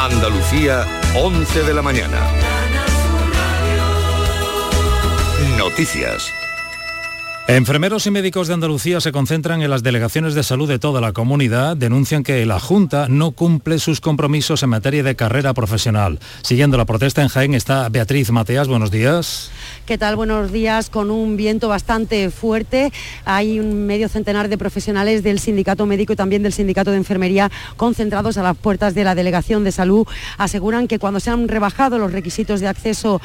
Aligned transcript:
Andalucía, 0.00 0.86
11 1.14 1.62
de 1.62 1.74
la 1.74 1.82
mañana. 1.82 2.26
Noticias. 5.58 6.39
Enfermeros 7.56 8.06
y 8.06 8.12
médicos 8.12 8.46
de 8.46 8.54
Andalucía 8.54 9.00
se 9.00 9.10
concentran 9.10 9.60
en 9.60 9.70
las 9.70 9.82
delegaciones 9.82 10.34
de 10.34 10.44
salud 10.44 10.68
de 10.68 10.78
toda 10.78 11.00
la 11.00 11.12
comunidad. 11.12 11.76
Denuncian 11.76 12.22
que 12.22 12.46
la 12.46 12.60
Junta 12.60 13.08
no 13.08 13.32
cumple 13.32 13.80
sus 13.80 14.00
compromisos 14.00 14.62
en 14.62 14.68
materia 14.68 15.02
de 15.02 15.16
carrera 15.16 15.52
profesional. 15.52 16.20
Siguiendo 16.42 16.76
la 16.76 16.84
protesta 16.84 17.22
en 17.22 17.28
Jaén 17.28 17.54
está 17.54 17.88
Beatriz 17.88 18.30
Mateas. 18.30 18.68
Buenos 18.68 18.92
días. 18.92 19.50
¿Qué 19.84 19.98
tal? 19.98 20.14
Buenos 20.14 20.52
días. 20.52 20.90
Con 20.90 21.10
un 21.10 21.36
viento 21.36 21.66
bastante 21.66 22.30
fuerte. 22.30 22.92
Hay 23.24 23.58
un 23.58 23.84
medio 23.84 24.08
centenar 24.08 24.48
de 24.48 24.56
profesionales 24.56 25.24
del 25.24 25.40
Sindicato 25.40 25.86
Médico 25.86 26.12
y 26.12 26.16
también 26.16 26.44
del 26.44 26.52
Sindicato 26.52 26.92
de 26.92 26.98
Enfermería 26.98 27.50
concentrados 27.76 28.38
a 28.38 28.44
las 28.44 28.56
puertas 28.56 28.94
de 28.94 29.02
la 29.02 29.16
Delegación 29.16 29.64
de 29.64 29.72
Salud. 29.72 30.06
Aseguran 30.38 30.86
que 30.86 31.00
cuando 31.00 31.18
se 31.18 31.30
han 31.30 31.48
rebajado 31.48 31.98
los 31.98 32.12
requisitos 32.12 32.60
de 32.60 32.68
acceso 32.68 33.20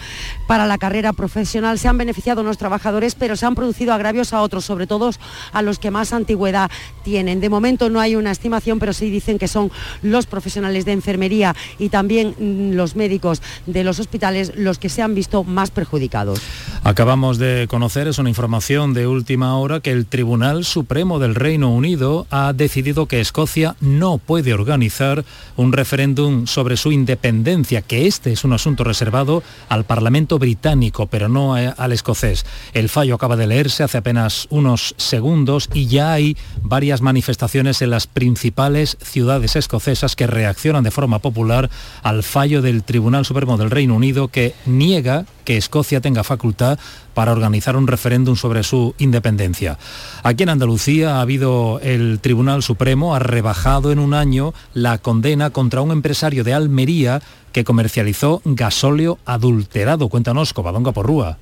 para 0.48 0.66
la 0.66 0.80
carrera 0.80 1.14
profesional 1.14 1.78
se 1.78 1.88
han 1.88 2.00
beneficiado 2.00 2.42
los 2.42 2.58
trabajadores, 2.58 3.14
pero 3.14 3.36
se 3.36 3.46
han 3.46 3.54
producido 3.54 3.94
agravios 3.94 4.15
a 4.34 4.42
otros, 4.42 4.66
sobre 4.66 4.88
todo 4.88 5.12
a 5.52 5.62
los 5.62 5.80
que 5.80 5.92
más 5.92 6.14
antigüedad 6.14 6.72
tienen. 7.04 7.40
De 7.40 7.50
momento 7.50 7.90
no 7.90 8.00
hay 8.00 8.16
una 8.16 8.32
estimación, 8.32 8.80
pero 8.80 8.94
sí 8.94 9.10
dicen 9.10 9.38
que 9.38 9.48
son 9.48 9.72
los 10.02 10.26
profesionales 10.26 10.86
de 10.86 10.94
enfermería 10.94 11.56
y 11.78 11.90
también 11.90 12.36
mm, 12.40 12.76
los 12.76 12.96
médicos 12.96 13.42
de 13.66 13.84
los 13.84 14.00
hospitales 14.00 14.54
los 14.56 14.80
que 14.80 14.90
se 14.90 15.02
han 15.02 15.16
visto 15.16 15.44
más 15.44 15.72
perjudicados. 15.72 16.42
Acabamos 16.84 17.38
de 17.38 17.68
conocer, 17.70 18.08
es 18.08 18.18
una 18.18 18.30
información 18.30 18.94
de 18.94 19.08
última 19.08 19.58
hora, 19.58 19.80
que 19.80 19.92
el 19.92 20.06
Tribunal 20.06 20.66
Supremo 20.66 21.20
del 21.20 21.36
Reino 21.36 21.70
Unido 21.70 22.28
ha 22.30 22.54
decidido 22.54 23.08
que 23.08 23.22
Escocia 23.22 23.76
no 23.82 24.18
puede 24.18 24.54
organizar 24.54 25.26
un 25.56 25.74
referéndum 25.74 26.48
sobre 26.48 26.78
su 26.78 26.92
independencia, 26.92 27.82
que 27.82 28.08
este 28.08 28.32
es 28.32 28.44
un 28.44 28.54
asunto 28.54 28.84
reservado 28.84 29.44
al 29.70 29.86
Parlamento 29.86 30.40
británico, 30.40 31.08
pero 31.08 31.30
no 31.30 31.56
al 31.56 31.92
escocés. 31.92 32.46
El 32.74 32.90
fallo 32.90 33.16
acaba 33.16 33.36
de 33.36 33.48
leerse 33.48 33.84
hace 33.84 33.95
apenas 33.98 34.48
unos 34.50 34.96
segundos 34.98 35.70
y 35.74 35.88
ya 35.88 36.14
hay 36.14 36.38
varias 36.62 37.02
manifestaciones 37.02 37.82
en 37.82 37.90
las 37.90 38.08
principales 38.08 38.98
ciudades 39.02 39.56
escocesas 39.56 40.16
que 40.16 40.28
reaccionan 40.28 40.84
de 40.84 40.92
forma 40.92 41.20
popular 41.20 41.70
al 42.04 42.24
fallo 42.24 42.62
del 42.62 42.84
Tribunal 42.84 43.26
Supremo 43.26 43.58
del 43.58 43.72
Reino 43.72 43.96
Unido 43.96 44.28
que 44.28 44.54
niega 44.66 45.26
que 45.44 45.58
Escocia 45.58 46.02
tenga 46.02 46.24
facultad 46.24 46.80
para 47.14 47.32
organizar 47.32 47.78
un 47.78 47.88
referéndum 47.88 48.36
sobre 48.36 48.64
su 48.64 48.96
independencia. 48.98 49.78
Aquí 50.24 50.44
en 50.44 50.50
Andalucía 50.50 51.18
ha 51.18 51.22
habido 51.22 51.80
el 51.82 52.20
Tribunal 52.20 52.64
Supremo, 52.64 53.16
ha 53.16 53.20
rebajado 53.20 53.92
en 53.92 54.00
un 54.00 54.14
año 54.14 54.54
la 54.74 54.98
condena 54.98 55.52
contra 55.52 55.82
un 55.82 55.92
empresario 55.92 56.44
de 56.44 56.54
Almería 56.54 57.22
que 57.54 57.64
comercializó 57.64 58.42
gasóleo 58.44 59.18
adulterado. 59.26 60.10
Cuéntanos, 60.10 60.52
Covadonga 60.52 60.92
Porrúa. 60.92 61.38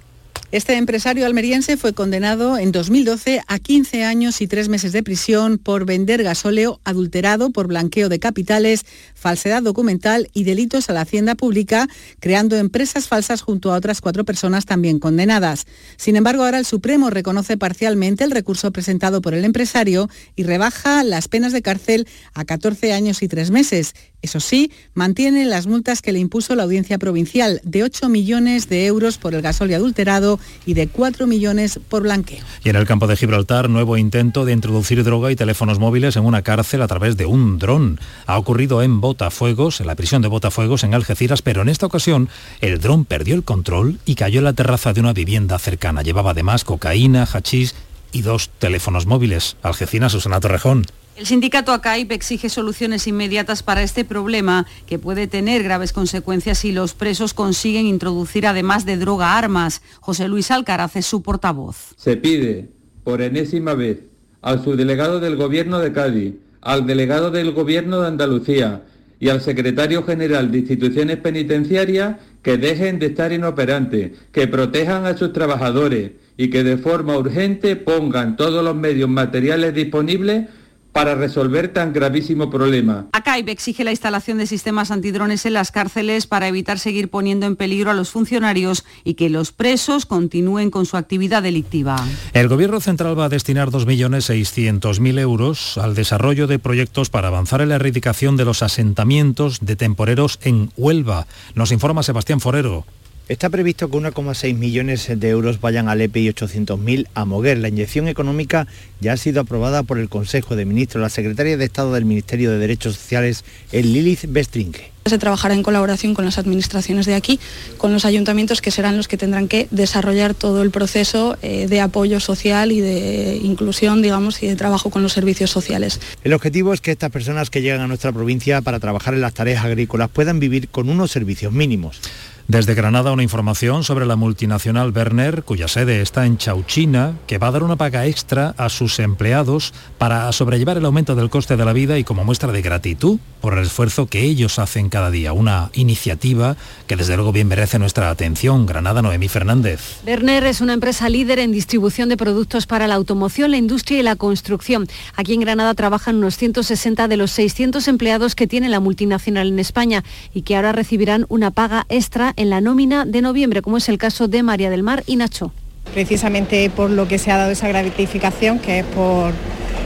Este 0.53 0.75
empresario 0.75 1.25
almeriense 1.25 1.77
fue 1.77 1.93
condenado 1.93 2.59
en 2.59 2.71
2012 2.71 3.41
a 3.47 3.57
15 3.57 4.03
años 4.03 4.39
y 4.39 4.45
3 4.45 4.69
meses 4.69 4.91
de 4.91 5.01
prisión 5.01 5.57
por 5.57 5.83
vender 5.83 6.21
gasóleo 6.21 6.79
adulterado 6.83 7.49
por 7.49 7.65
blanqueo 7.65 8.07
de 8.07 8.19
capitales, 8.19 8.85
falsedad 9.15 9.63
documental 9.63 10.29
y 10.31 10.43
delitos 10.43 10.91
a 10.91 10.93
la 10.93 11.01
hacienda 11.01 11.33
pública, 11.33 11.87
creando 12.19 12.55
empresas 12.55 13.07
falsas 13.07 13.41
junto 13.41 13.73
a 13.73 13.77
otras 13.77 13.99
cuatro 13.99 14.25
personas 14.25 14.67
también 14.67 14.99
condenadas. 14.99 15.65
Sin 15.97 16.17
embargo, 16.17 16.43
ahora 16.43 16.59
el 16.59 16.65
Supremo 16.65 17.09
reconoce 17.09 17.57
parcialmente 17.57 18.23
el 18.23 18.29
recurso 18.29 18.71
presentado 18.71 19.23
por 19.23 19.33
el 19.33 19.45
empresario 19.45 20.07
y 20.35 20.43
rebaja 20.43 21.03
las 21.03 21.29
penas 21.29 21.51
de 21.51 21.63
cárcel 21.63 22.07
a 22.35 22.45
14 22.45 22.93
años 22.93 23.23
y 23.23 23.27
3 23.27 23.49
meses. 23.49 23.95
Eso 24.21 24.39
sí, 24.39 24.71
mantiene 24.93 25.43
las 25.45 25.67
multas 25.67 26.01
que 26.01 26.13
le 26.13 26.19
impuso 26.19 26.55
la 26.55 26.63
audiencia 26.63 26.97
provincial 26.97 27.59
de 27.65 27.83
8 27.83 28.07
millones 28.07 28.69
de 28.69 28.85
euros 28.85 29.17
por 29.17 29.33
el 29.33 29.41
gasóleo 29.41 29.75
adulterado 29.75 30.39
y 30.65 30.73
de 30.73 30.87
4 30.87 31.27
millones 31.27 31.79
por 31.89 32.03
blanqueo. 32.03 32.43
Y 32.63 32.69
en 32.69 32.75
el 32.75 32.85
campo 32.85 33.07
de 33.07 33.15
Gibraltar, 33.15 33.69
nuevo 33.69 33.97
intento 33.97 34.45
de 34.45 34.53
introducir 34.53 35.03
droga 35.03 35.31
y 35.31 35.35
teléfonos 35.35 35.79
móviles 35.79 36.15
en 36.15 36.25
una 36.25 36.41
cárcel 36.41 36.81
a 36.81 36.87
través 36.87 37.17
de 37.17 37.25
un 37.25 37.59
dron. 37.59 37.99
Ha 38.25 38.37
ocurrido 38.37 38.81
en 38.81 39.01
Botafuegos, 39.01 39.81
en 39.81 39.87
la 39.87 39.95
prisión 39.95 40.21
de 40.21 40.27
Botafuegos, 40.27 40.83
en 40.83 40.93
Algeciras, 40.93 41.41
pero 41.41 41.61
en 41.61 41.69
esta 41.69 41.85
ocasión 41.85 42.29
el 42.61 42.79
dron 42.79 43.05
perdió 43.05 43.35
el 43.35 43.43
control 43.43 43.99
y 44.05 44.15
cayó 44.15 44.39
en 44.39 44.45
la 44.45 44.53
terraza 44.53 44.93
de 44.93 45.01
una 45.01 45.13
vivienda 45.13 45.59
cercana. 45.59 46.01
Llevaba 46.01 46.31
además 46.31 46.63
cocaína, 46.63 47.27
hachís 47.31 47.75
y 48.11 48.21
dos 48.21 48.49
teléfonos 48.59 49.05
móviles. 49.05 49.57
Algeciras, 49.63 50.11
Susana 50.11 50.39
Torrejón. 50.39 50.85
El 51.15 51.27
sindicato 51.27 51.73
ACAIP 51.73 52.11
exige 52.11 52.49
soluciones 52.49 53.05
inmediatas 53.05 53.61
para 53.61 53.83
este 53.83 54.03
problema 54.03 54.65
que 54.87 54.97
puede 54.97 55.27
tener 55.27 55.61
graves 55.61 55.93
consecuencias 55.93 56.57
si 56.57 56.71
los 56.71 56.95
presos 56.95 57.35
consiguen 57.35 57.85
introducir 57.85 58.47
además 58.47 58.83
de 58.83 58.97
droga 58.97 59.37
armas. 59.37 59.83
José 59.99 60.27
Luis 60.27 60.49
Alcaraz 60.49 60.95
es 60.95 61.05
su 61.05 61.21
portavoz. 61.21 61.93
Se 61.97 62.17
pide 62.17 62.69
por 63.03 63.21
enésima 63.21 63.75
vez 63.75 63.99
al 64.41 64.63
subdelegado 64.63 65.19
del 65.19 65.35
Gobierno 65.35 65.77
de 65.77 65.93
Cádiz, 65.93 66.33
al 66.61 66.87
delegado 66.87 67.29
del 67.29 67.51
Gobierno 67.51 68.01
de 68.01 68.07
Andalucía 68.07 68.81
y 69.19 69.29
al 69.29 69.39
secretario 69.39 70.03
general 70.03 70.51
de 70.51 70.59
instituciones 70.59 71.17
penitenciarias 71.17 72.17
que 72.41 72.57
dejen 72.57 72.97
de 72.97 73.05
estar 73.05 73.31
inoperantes, 73.31 74.13
que 74.31 74.47
protejan 74.47 75.05
a 75.05 75.15
sus 75.15 75.31
trabajadores 75.31 76.11
y 76.37 76.49
que 76.49 76.63
de 76.63 76.77
forma 76.77 77.15
urgente 77.15 77.75
pongan 77.75 78.35
todos 78.35 78.63
los 78.63 78.75
medios 78.75 79.09
materiales 79.09 79.75
disponibles 79.75 80.47
para 80.93 81.15
resolver 81.15 81.73
tan 81.73 81.91
gravísimo 81.91 82.49
problema. 82.49 83.07
ACAIB 83.11 83.49
exige 83.49 83.83
la 83.83 83.91
instalación 83.91 84.37
de 84.37 84.47
sistemas 84.47 84.91
antidrones 84.91 85.45
en 85.45 85.53
las 85.53 85.71
cárceles 85.71 86.27
para 86.27 86.47
evitar 86.47 86.79
seguir 86.79 87.09
poniendo 87.09 87.47
en 87.47 87.55
peligro 87.55 87.91
a 87.91 87.95
los 87.95 88.11
funcionarios 88.11 88.85
y 89.03 89.15
que 89.15 89.29
los 89.29 89.51
presos 89.51 90.05
continúen 90.05 90.69
con 90.69 90.85
su 90.85 90.95
actividad 90.95 91.43
delictiva. 91.43 91.97
El 92.33 92.47
Gobierno 92.47 92.79
Central 92.79 93.19
va 93.19 93.25
a 93.25 93.29
destinar 93.29 93.69
2.600.000 93.69 95.19
euros 95.19 95.77
al 95.79 95.95
desarrollo 95.95 96.45
de 96.47 96.59
proyectos 96.59 97.09
para 97.09 97.29
avanzar 97.29 97.61
en 97.61 97.69
la 97.69 97.75
erradicación 97.75 98.37
de 98.37 98.45
los 98.45 98.61
asentamientos 98.61 99.59
de 99.61 99.75
temporeros 99.75 100.39
en 100.43 100.71
Huelva. 100.77 101.25
Nos 101.55 101.71
informa 101.71 102.03
Sebastián 102.03 102.39
Forero. 102.39 102.85
Está 103.29 103.49
previsto 103.49 103.89
que 103.89 103.97
1,6 103.97 104.53
millones 104.53 105.09
de 105.09 105.29
euros 105.29 105.61
vayan 105.61 105.87
al 105.87 106.01
EPE 106.01 106.19
y 106.19 106.27
800.000 106.27 107.07
a 107.13 107.23
Moguer. 107.23 107.57
La 107.57 107.69
inyección 107.69 108.09
económica 108.09 108.67
ya 108.99 109.13
ha 109.13 109.17
sido 109.17 109.39
aprobada 109.39 109.83
por 109.83 109.97
el 109.97 110.09
Consejo 110.09 110.57
de 110.57 110.65
Ministros. 110.65 111.01
La 111.01 111.09
secretaria 111.09 111.55
de 111.55 111.63
Estado 111.63 111.93
del 111.93 112.03
Ministerio 112.03 112.51
de 112.51 112.57
Derechos 112.57 112.95
Sociales 112.95 113.45
es 113.71 113.85
Lilith 113.85 114.25
Bestringe. 114.27 114.91
Se 115.05 115.17
trabajará 115.17 115.53
en 115.53 115.63
colaboración 115.63 116.13
con 116.13 116.25
las 116.25 116.37
administraciones 116.37 117.05
de 117.05 117.15
aquí, 117.15 117.39
con 117.77 117.93
los 117.93 118.03
ayuntamientos 118.03 118.61
que 118.61 118.71
serán 118.71 118.97
los 118.97 119.07
que 119.07 119.17
tendrán 119.17 119.47
que 119.47 119.67
desarrollar 119.71 120.33
todo 120.33 120.61
el 120.61 120.71
proceso 120.71 121.37
eh, 121.41 121.67
de 121.67 121.79
apoyo 121.79 122.19
social 122.19 122.73
y 122.73 122.81
de 122.81 123.39
inclusión, 123.41 124.01
digamos, 124.01 124.43
y 124.43 124.47
de 124.47 124.57
trabajo 124.57 124.89
con 124.89 125.01
los 125.01 125.13
servicios 125.13 125.49
sociales. 125.49 126.01
El 126.25 126.33
objetivo 126.33 126.73
es 126.73 126.81
que 126.81 126.91
estas 126.91 127.11
personas 127.11 127.49
que 127.49 127.61
llegan 127.61 127.81
a 127.81 127.87
nuestra 127.87 128.11
provincia 128.11 128.61
para 128.61 128.81
trabajar 128.81 129.13
en 129.13 129.21
las 129.21 129.33
tareas 129.33 129.63
agrícolas 129.63 130.09
puedan 130.09 130.41
vivir 130.41 130.67
con 130.67 130.89
unos 130.89 131.11
servicios 131.11 131.53
mínimos. 131.53 132.01
Desde 132.47 132.75
Granada 132.75 133.13
una 133.13 133.23
información 133.23 133.85
sobre 133.85 134.05
la 134.05 134.17
multinacional 134.17 134.91
Werner, 134.93 135.43
cuya 135.43 135.69
sede 135.69 136.01
está 136.01 136.25
en 136.25 136.37
Chauchina, 136.37 137.13
que 137.25 137.37
va 137.37 137.47
a 137.47 137.51
dar 137.51 137.63
una 137.63 137.77
paga 137.77 138.05
extra 138.05 138.53
a 138.57 138.67
sus 138.67 138.99
empleados 138.99 139.73
para 139.97 140.29
sobrellevar 140.33 140.77
el 140.77 140.85
aumento 140.85 141.15
del 141.15 141.29
coste 141.29 141.55
de 141.55 141.63
la 141.63 141.71
vida 141.71 141.97
y 141.97 142.03
como 142.03 142.25
muestra 142.25 142.51
de 142.51 142.61
gratitud 142.61 143.19
por 143.39 143.57
el 143.57 143.63
esfuerzo 143.63 144.07
que 144.07 144.23
ellos 144.23 144.59
hacen 144.59 144.89
cada 144.89 145.09
día. 145.09 145.31
Una 145.31 145.69
iniciativa 145.73 146.57
que 146.85 146.97
desde 146.97 147.15
luego 147.15 147.31
bien 147.31 147.47
merece 147.47 147.79
nuestra 147.79 148.09
atención. 148.09 148.65
Granada 148.65 149.01
Noemí 149.01 149.29
Fernández. 149.29 150.01
Werner 150.05 150.43
es 150.45 150.59
una 150.59 150.73
empresa 150.73 151.07
líder 151.07 151.39
en 151.39 151.53
distribución 151.53 152.09
de 152.09 152.17
productos 152.17 152.67
para 152.67 152.87
la 152.87 152.95
automoción, 152.95 153.51
la 153.51 153.57
industria 153.57 153.99
y 153.99 154.03
la 154.03 154.17
construcción. 154.17 154.87
Aquí 155.15 155.33
en 155.33 155.39
Granada 155.39 155.73
trabajan 155.75 156.17
unos 156.17 156.37
160 156.37 157.07
de 157.07 157.17
los 157.17 157.31
600 157.31 157.87
empleados 157.87 158.35
que 158.35 158.47
tiene 158.47 158.67
la 158.67 158.81
multinacional 158.81 159.47
en 159.47 159.59
España 159.59 160.03
y 160.33 160.41
que 160.41 160.57
ahora 160.57 160.73
recibirán 160.73 161.25
una 161.29 161.51
paga 161.51 161.85
extra 161.87 162.32
en 162.35 162.49
la 162.49 162.61
nómina 162.61 163.05
de 163.05 163.21
noviembre, 163.21 163.61
como 163.61 163.77
es 163.77 163.89
el 163.89 163.97
caso 163.97 164.27
de 164.27 164.43
María 164.43 164.69
del 164.69 164.83
Mar 164.83 165.03
y 165.07 165.15
Nacho. 165.15 165.51
Precisamente 165.93 166.69
por 166.69 166.89
lo 166.89 167.07
que 167.07 167.17
se 167.17 167.31
ha 167.31 167.37
dado 167.37 167.51
esa 167.51 167.67
gratificación, 167.67 168.59
que 168.59 168.79
es 168.79 168.85
por 168.85 169.31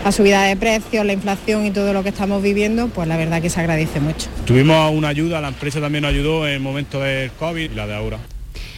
la 0.04 0.12
subida 0.12 0.44
de 0.44 0.56
precios, 0.56 1.06
la 1.06 1.14
inflación 1.14 1.66
y 1.66 1.72
todo 1.72 1.92
lo 1.92 2.04
que 2.04 2.10
estamos 2.10 2.42
viviendo, 2.42 2.88
pues 2.88 3.08
la 3.08 3.18
verdad 3.18 3.42
que 3.42 3.50
se 3.50 3.60
agradece 3.60 4.00
mucho. 4.00 4.30
Tuvimos 4.46 4.94
una 4.94 5.10
ayuda, 5.10 5.42
la 5.42 5.50
empresa 5.50 5.82
también 5.82 6.04
nos 6.04 6.12
ayudó 6.12 6.48
en 6.48 6.54
el 6.54 6.60
momento 6.60 7.00
del 7.02 7.32
COVID 7.32 7.72
y 7.72 7.76
la 7.76 7.88
de 7.88 7.96
ahora. 7.96 8.20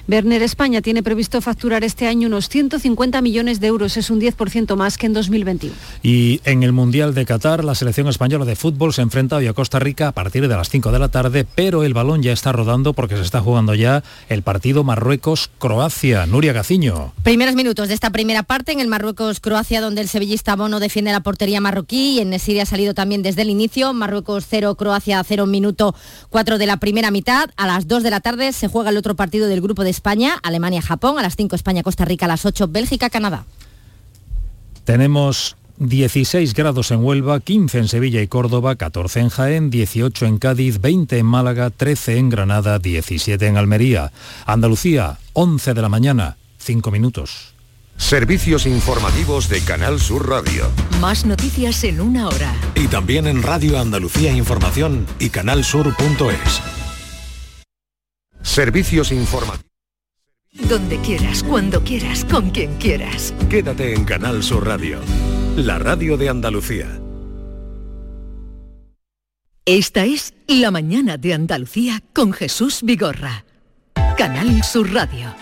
Werner 0.10 0.42
España 0.42 0.82
tiene 0.82 1.04
previsto 1.04 1.40
facturar 1.40 1.84
este 1.84 2.08
año 2.08 2.30
unos 2.30 2.50
150 2.50 3.22
millones 3.22 3.60
de 3.60 3.68
euros, 3.68 3.96
es 3.96 4.10
un 4.10 4.20
10% 4.20 4.76
más 4.76 4.98
que 4.98 5.06
en 5.06 5.14
2021. 5.14 5.76
Y 6.02 6.42
en 6.46 6.64
el 6.64 6.72
Mundial 6.72 7.14
de 7.14 7.26
Qatar, 7.26 7.64
la 7.64 7.76
selección 7.76 8.08
española 8.08 8.44
de 8.44 8.56
fútbol 8.56 8.92
se 8.92 9.04
enfrenta 9.04 9.36
hoy 9.36 9.46
a 9.46 9.54
Costa 9.54 9.78
Rica 9.78 10.08
a 10.08 10.12
partir 10.12 10.48
de 10.48 10.56
las 10.56 10.70
5 10.70 10.92
de 10.92 10.98
la 10.98 11.10
tarde, 11.10 11.46
pero 11.54 11.84
el 11.84 11.94
balón 11.94 12.24
ya 12.24 12.32
está 12.32 12.52
rodando 12.52 12.94
porque 12.94 13.18
se 13.18 13.22
está 13.22 13.42
jugando 13.42 13.76
ya 13.76 14.04
el 14.30 14.42
partido 14.42 14.84
Marruecos-Croacia. 14.84 16.26
Nuria 16.26 16.54
Gaciño. 16.54 17.14
Primeros 17.22 17.54
minutos 17.54 17.88
de 17.88 17.94
esta 17.94 18.10
primera 18.10 18.42
parte 18.42 18.72
en 18.72 18.80
el 18.80 18.88
Marruecos-Croacia, 18.88 19.80
donde 19.80 20.02
el 20.02 20.10
sevillista 20.10 20.56
Bono 20.56 20.80
defiende 20.80 21.12
la 21.12 21.20
portería 21.20 21.62
marroquí 21.62 22.14
y 22.16 22.20
en 22.20 22.32
Nesiria 22.32 22.64
ha 22.64 22.66
salido 22.66 22.96
también 22.96 23.22
desde 23.22 23.44
el 23.44 23.52
inicio. 23.52 23.94
Marruecos 23.94 24.48
0, 24.50 24.74
Croacia 24.74 25.24
0, 25.24 25.46
minuto 25.46 25.94
4 26.32 26.58
de 26.58 26.66
la 26.66 26.78
primera 26.78 27.12
mitad. 27.12 27.52
A 27.58 27.68
las 27.68 27.88
2 27.88 28.02
de 28.02 28.10
la 28.10 28.22
tarde 28.22 28.54
se 28.54 28.68
juega 28.68 28.90
el 28.90 28.98
otro 28.98 29.16
partido 29.16 29.48
del 29.48 29.62
grupo 29.62 29.84
de 29.84 29.99
España, 30.00 30.40
Alemania-Japón. 30.44 31.19
A 31.19 31.22
las 31.22 31.36
5 31.36 31.56
España-Costa 31.56 32.06
Rica, 32.06 32.25
a 32.25 32.30
las 32.30 32.46
8 32.46 32.68
Bélgica-Canadá. 32.69 33.44
Tenemos 34.86 35.57
16 35.78 36.54
grados 36.54 36.92
en 36.92 37.04
Huelva, 37.04 37.40
15 37.42 37.80
en 37.80 37.88
Sevilla 37.88 38.22
y 38.22 38.28
Córdoba, 38.28 38.75
14 38.75 39.19
en 39.19 39.30
Jaén, 39.30 39.69
18 39.69 40.25
en 40.25 40.38
Cádiz, 40.38 40.80
20 40.80 41.18
en 41.18 41.25
Málaga, 41.25 41.69
13 41.69 42.18
en 42.18 42.30
Granada, 42.30 42.80
17 42.80 43.46
en 43.46 43.57
Almería. 43.57 44.12
Andalucía, 44.46 45.19
11 45.34 45.74
de 45.74 45.81
la 45.81 45.90
mañana, 45.90 46.38
5 46.60 46.92
minutos. 46.92 47.54
Servicios 47.98 48.66
informativos 48.66 49.50
de 49.50 49.62
Canal 49.62 50.00
Sur 50.00 50.30
Radio. 50.30 50.69
Más 51.02 51.25
noticias 51.25 51.84
en 51.84 52.00
una 52.00 52.30
hora. 52.30 52.54
Y 52.75 52.88
también 52.88 53.28
en 53.28 53.44
Radio 53.44 53.78
Andalucía 53.78 54.31
Información 54.31 55.06
y 55.19 55.30
canalsur.es. 55.30 56.62
Servicios 58.42 59.12
informativos. 59.12 59.69
Donde 60.68 60.98
quieras, 60.98 61.44
cuando 61.44 61.84
quieras, 61.84 62.26
con 62.26 62.50
quien 62.50 62.76
quieras. 62.76 63.34
Quédate 63.50 63.94
en 63.94 64.04
Canal 64.04 64.44
Sur 64.44 64.68
Radio, 64.68 65.00
la 65.56 65.80
radio 65.80 66.18
de 66.18 66.30
Andalucía. 66.30 67.00
Esta 69.66 70.04
es 70.04 70.34
La 70.48 70.72
mañana 70.72 71.18
de 71.18 71.34
Andalucía 71.34 72.02
con 72.14 72.34
Jesús 72.34 72.80
Vigorra. 72.82 73.46
Canal 74.18 74.64
Sur 74.64 74.92
Radio. 74.92 75.34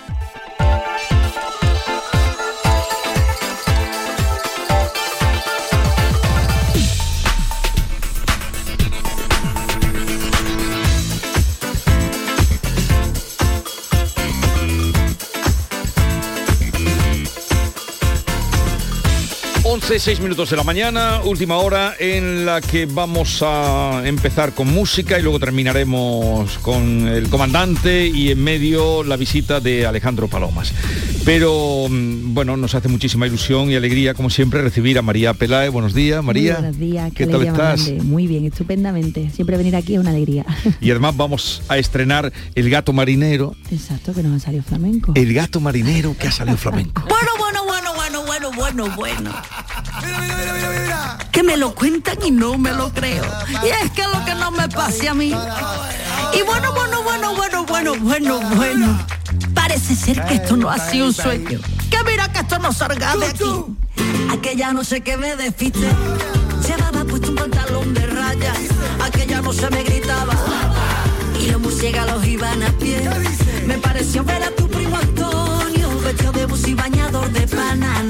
11, 19.69 19.99
6 19.99 20.21
minutos 20.21 20.49
de 20.49 20.55
la 20.55 20.63
mañana, 20.63 21.19
última 21.25 21.57
hora 21.57 21.93
en 21.99 22.45
la 22.45 22.61
que 22.61 22.85
vamos 22.85 23.43
a 23.45 24.01
empezar 24.05 24.53
con 24.53 24.73
música 24.73 25.19
y 25.19 25.21
luego 25.21 25.41
terminaremos 25.41 26.57
con 26.59 27.05
el 27.05 27.27
comandante 27.29 28.07
y 28.07 28.31
en 28.31 28.41
medio 28.41 29.03
la 29.03 29.17
visita 29.17 29.59
de 29.59 29.85
Alejandro 29.85 30.29
Palomas. 30.29 30.73
Pero 31.25 31.87
mm, 31.89 32.33
bueno, 32.33 32.55
nos 32.55 32.75
hace 32.75 32.87
muchísima 32.87 33.27
ilusión 33.27 33.69
y 33.69 33.75
alegría, 33.75 34.13
como 34.13 34.29
siempre, 34.29 34.61
recibir 34.61 34.97
a 34.99 35.01
María 35.01 35.33
Pelae. 35.33 35.67
Buenos 35.67 35.93
días, 35.93 36.23
María. 36.23 36.53
Muy 36.53 36.61
buenos 36.61 36.79
días, 36.79 37.11
¿qué 37.13 37.27
tal 37.27 37.45
estás? 37.45 37.91
Muy 38.05 38.25
bien, 38.25 38.45
estupendamente. 38.45 39.29
Siempre 39.35 39.57
venir 39.57 39.75
aquí 39.75 39.95
es 39.95 39.99
una 39.99 40.11
alegría. 40.11 40.45
Y 40.79 40.91
además 40.91 41.17
vamos 41.17 41.61
a 41.67 41.77
estrenar 41.77 42.31
El 42.55 42.69
Gato 42.69 42.93
Marinero. 42.93 43.53
Exacto, 43.69 44.13
que 44.13 44.23
nos 44.23 44.41
ha 44.41 44.45
salido 44.45 44.63
flamenco. 44.63 45.11
El 45.15 45.33
Gato 45.33 45.59
Marinero 45.59 46.15
que 46.17 46.27
ha 46.27 46.31
salido 46.31 46.55
flamenco. 46.55 47.03
Bueno, 47.09 47.31
bueno, 47.37 47.66
bueno, 48.57 48.89
bueno, 48.95 49.31
bueno, 50.01 50.17
bueno, 50.17 50.67
bueno. 50.67 51.17
Que 51.31 51.43
me 51.43 51.55
lo 51.55 51.73
cuentan 51.75 52.17
y 52.25 52.31
no 52.31 52.57
me 52.57 52.71
lo 52.71 52.91
creo. 52.91 53.23
Y 53.63 53.67
es 53.67 53.91
que 53.91 54.03
lo 54.03 54.25
que 54.25 54.33
no 54.33 54.51
me 54.51 54.67
pase 54.67 55.07
a 55.07 55.13
mí. 55.13 55.27
Y 55.27 56.41
bueno, 56.41 56.73
bueno, 56.73 57.03
bueno, 57.03 57.35
bueno, 57.35 57.65
bueno, 57.65 57.95
bueno, 57.99 58.39
bueno. 58.55 59.07
Parece 59.53 59.95
ser 59.95 60.25
que 60.25 60.35
esto 60.35 60.57
no 60.57 60.69
ha 60.69 60.79
sido 60.79 61.05
un 61.07 61.13
sueño. 61.13 61.59
Que 61.91 62.03
mira 62.03 62.31
que 62.31 62.39
esto 62.39 62.57
no 62.57 62.73
salga 62.73 63.15
de 63.15 63.27
aquí. 63.27 63.45
Aquella 64.31 64.73
no 64.73 64.83
sé 64.83 65.01
qué 65.01 65.17
me 65.17 65.35
despiste. 65.35 65.87
Llevaba 66.67 67.05
puesto 67.05 67.29
un 67.29 67.35
pantalón 67.35 67.93
de 67.93 68.07
rayas. 68.07 68.57
Aquella 69.03 69.41
no 69.41 69.53
se 69.53 69.69
me 69.69 69.83
gritaba. 69.83 70.33
Y 71.39 71.51
los 71.51 71.61
murciélagos 71.61 72.25
iban 72.25 72.63
a 72.63 72.71
pie. 72.71 73.07
Me 73.67 73.77
pareció 73.77 74.23
ver 74.23 74.43
a 74.43 74.51
tu 74.51 74.67
primo 74.67 74.97
Antonio. 74.97 75.89
Vestido 76.03 76.31
de 76.31 76.45
bus 76.45 76.67
y 76.67 76.73
bañador 76.73 77.29
de 77.31 77.47
pana, 77.47 78.03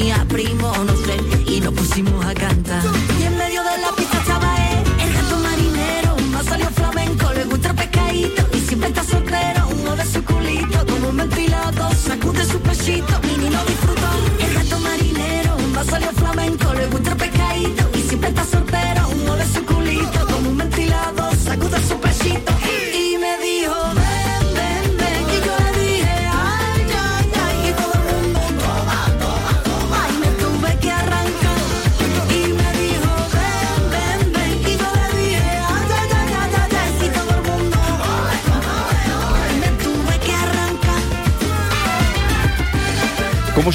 tenía 0.00 0.24
primo, 0.28 0.72
no 0.84 0.96
sé. 0.96 1.16
Y 1.46 1.60
nos 1.60 1.74
pusimos 1.74 2.24
a 2.24 2.32
cantar. 2.32 2.82
Y 3.18 3.24
en 3.24 3.36
medio 3.36 3.62
de 3.62 3.78
la 3.82 3.92
pista 3.94 4.18
estaba 4.18 4.56
él, 4.72 4.84
el 4.98 5.12
gato 5.12 5.36
marinero. 5.38 6.16
No 6.32 6.42
salió 6.42 6.70
flamenco, 6.70 7.32
le 7.34 7.44
gusta 7.44 7.68
el 7.70 7.76
pescadito. 7.76 8.42
Y 8.56 8.60
siempre 8.60 8.88
está 8.88 9.04
soltero, 9.04 9.68
uno 9.68 9.96
de 9.96 10.06
su 10.06 10.24
culito. 10.24 10.86
Como 10.86 11.08
un 11.10 11.16
ventilado, 11.16 11.90
sacude 11.94 12.44
su 12.46 12.58
pechito. 12.60 13.29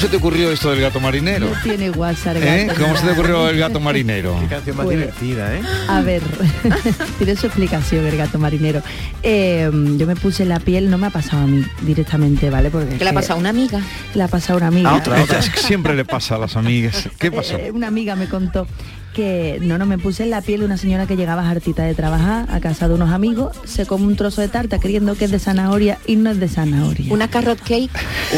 Se 0.06 0.10
te 0.10 0.16
ocurrió 0.18 0.52
esto 0.52 0.70
del 0.70 0.80
gato 0.80 1.00
marinero? 1.00 1.46
No 1.50 1.62
tiene 1.64 1.90
WhatsApp. 1.90 2.36
¿Eh? 2.36 2.66
gato. 2.66 2.80
¿Cómo 2.80 2.96
se 2.96 3.06
te 3.06 3.12
ocurrió 3.12 3.48
el 3.48 3.58
gato 3.58 3.80
marinero? 3.80 4.38
Qué 4.40 4.46
canción 4.46 4.76
más 4.76 4.84
Pues, 4.86 4.98
divertida, 4.98 5.56
¿eh? 5.56 5.60
A 5.88 6.00
ver, 6.00 6.22
tiene 7.18 7.34
su 7.34 7.46
explicación 7.46 8.06
el 8.06 8.16
gato 8.16 8.38
marinero. 8.38 8.82
Eh, 9.24 9.68
yo 9.96 10.06
me 10.06 10.14
puse 10.14 10.44
la 10.44 10.60
piel, 10.60 10.90
no 10.90 10.98
me 10.98 11.08
ha 11.08 11.10
pasado 11.10 11.42
a 11.42 11.46
mí 11.48 11.64
directamente, 11.82 12.50
¿vale? 12.50 12.70
Porque 12.70 12.96
¿Qué 12.98 13.02
le 13.04 13.10
ha 13.10 13.14
pasado 13.14 13.34
a 13.34 13.40
una 13.40 13.50
amiga? 13.50 13.80
Le 14.14 14.22
ha 14.22 14.28
pasado 14.28 14.54
a 14.54 14.56
una 14.58 14.68
amiga. 14.68 15.02
Es 15.38 15.50
que 15.50 15.58
siempre 15.58 15.94
le 15.96 16.04
pasa 16.04 16.36
a 16.36 16.38
las 16.38 16.56
amigas. 16.56 17.08
¿Qué 17.18 17.32
pasó? 17.32 17.56
Eh, 17.56 17.72
una 17.72 17.88
amiga 17.88 18.14
me 18.14 18.28
contó 18.28 18.68
que 19.16 19.58
no, 19.62 19.78
no, 19.78 19.86
me 19.86 19.96
puse 19.96 20.24
en 20.24 20.30
la 20.30 20.42
piel 20.42 20.60
de 20.60 20.66
una 20.66 20.76
señora 20.76 21.06
que 21.06 21.16
llegaba 21.16 21.48
hartita 21.48 21.84
de 21.84 21.94
trabajar 21.94 22.44
a 22.50 22.60
casa 22.60 22.86
de 22.86 22.92
unos 22.92 23.10
amigos, 23.10 23.56
se 23.64 23.86
come 23.86 24.04
un 24.04 24.14
trozo 24.14 24.42
de 24.42 24.48
tarta 24.48 24.78
creyendo 24.78 25.14
que 25.14 25.24
es 25.24 25.30
de 25.30 25.38
zanahoria 25.38 25.96
y 26.06 26.16
no 26.16 26.28
es 26.28 26.38
de 26.38 26.48
zanahoria. 26.48 27.14
Una 27.14 27.28
carrot 27.28 27.58
cake. 27.60 27.90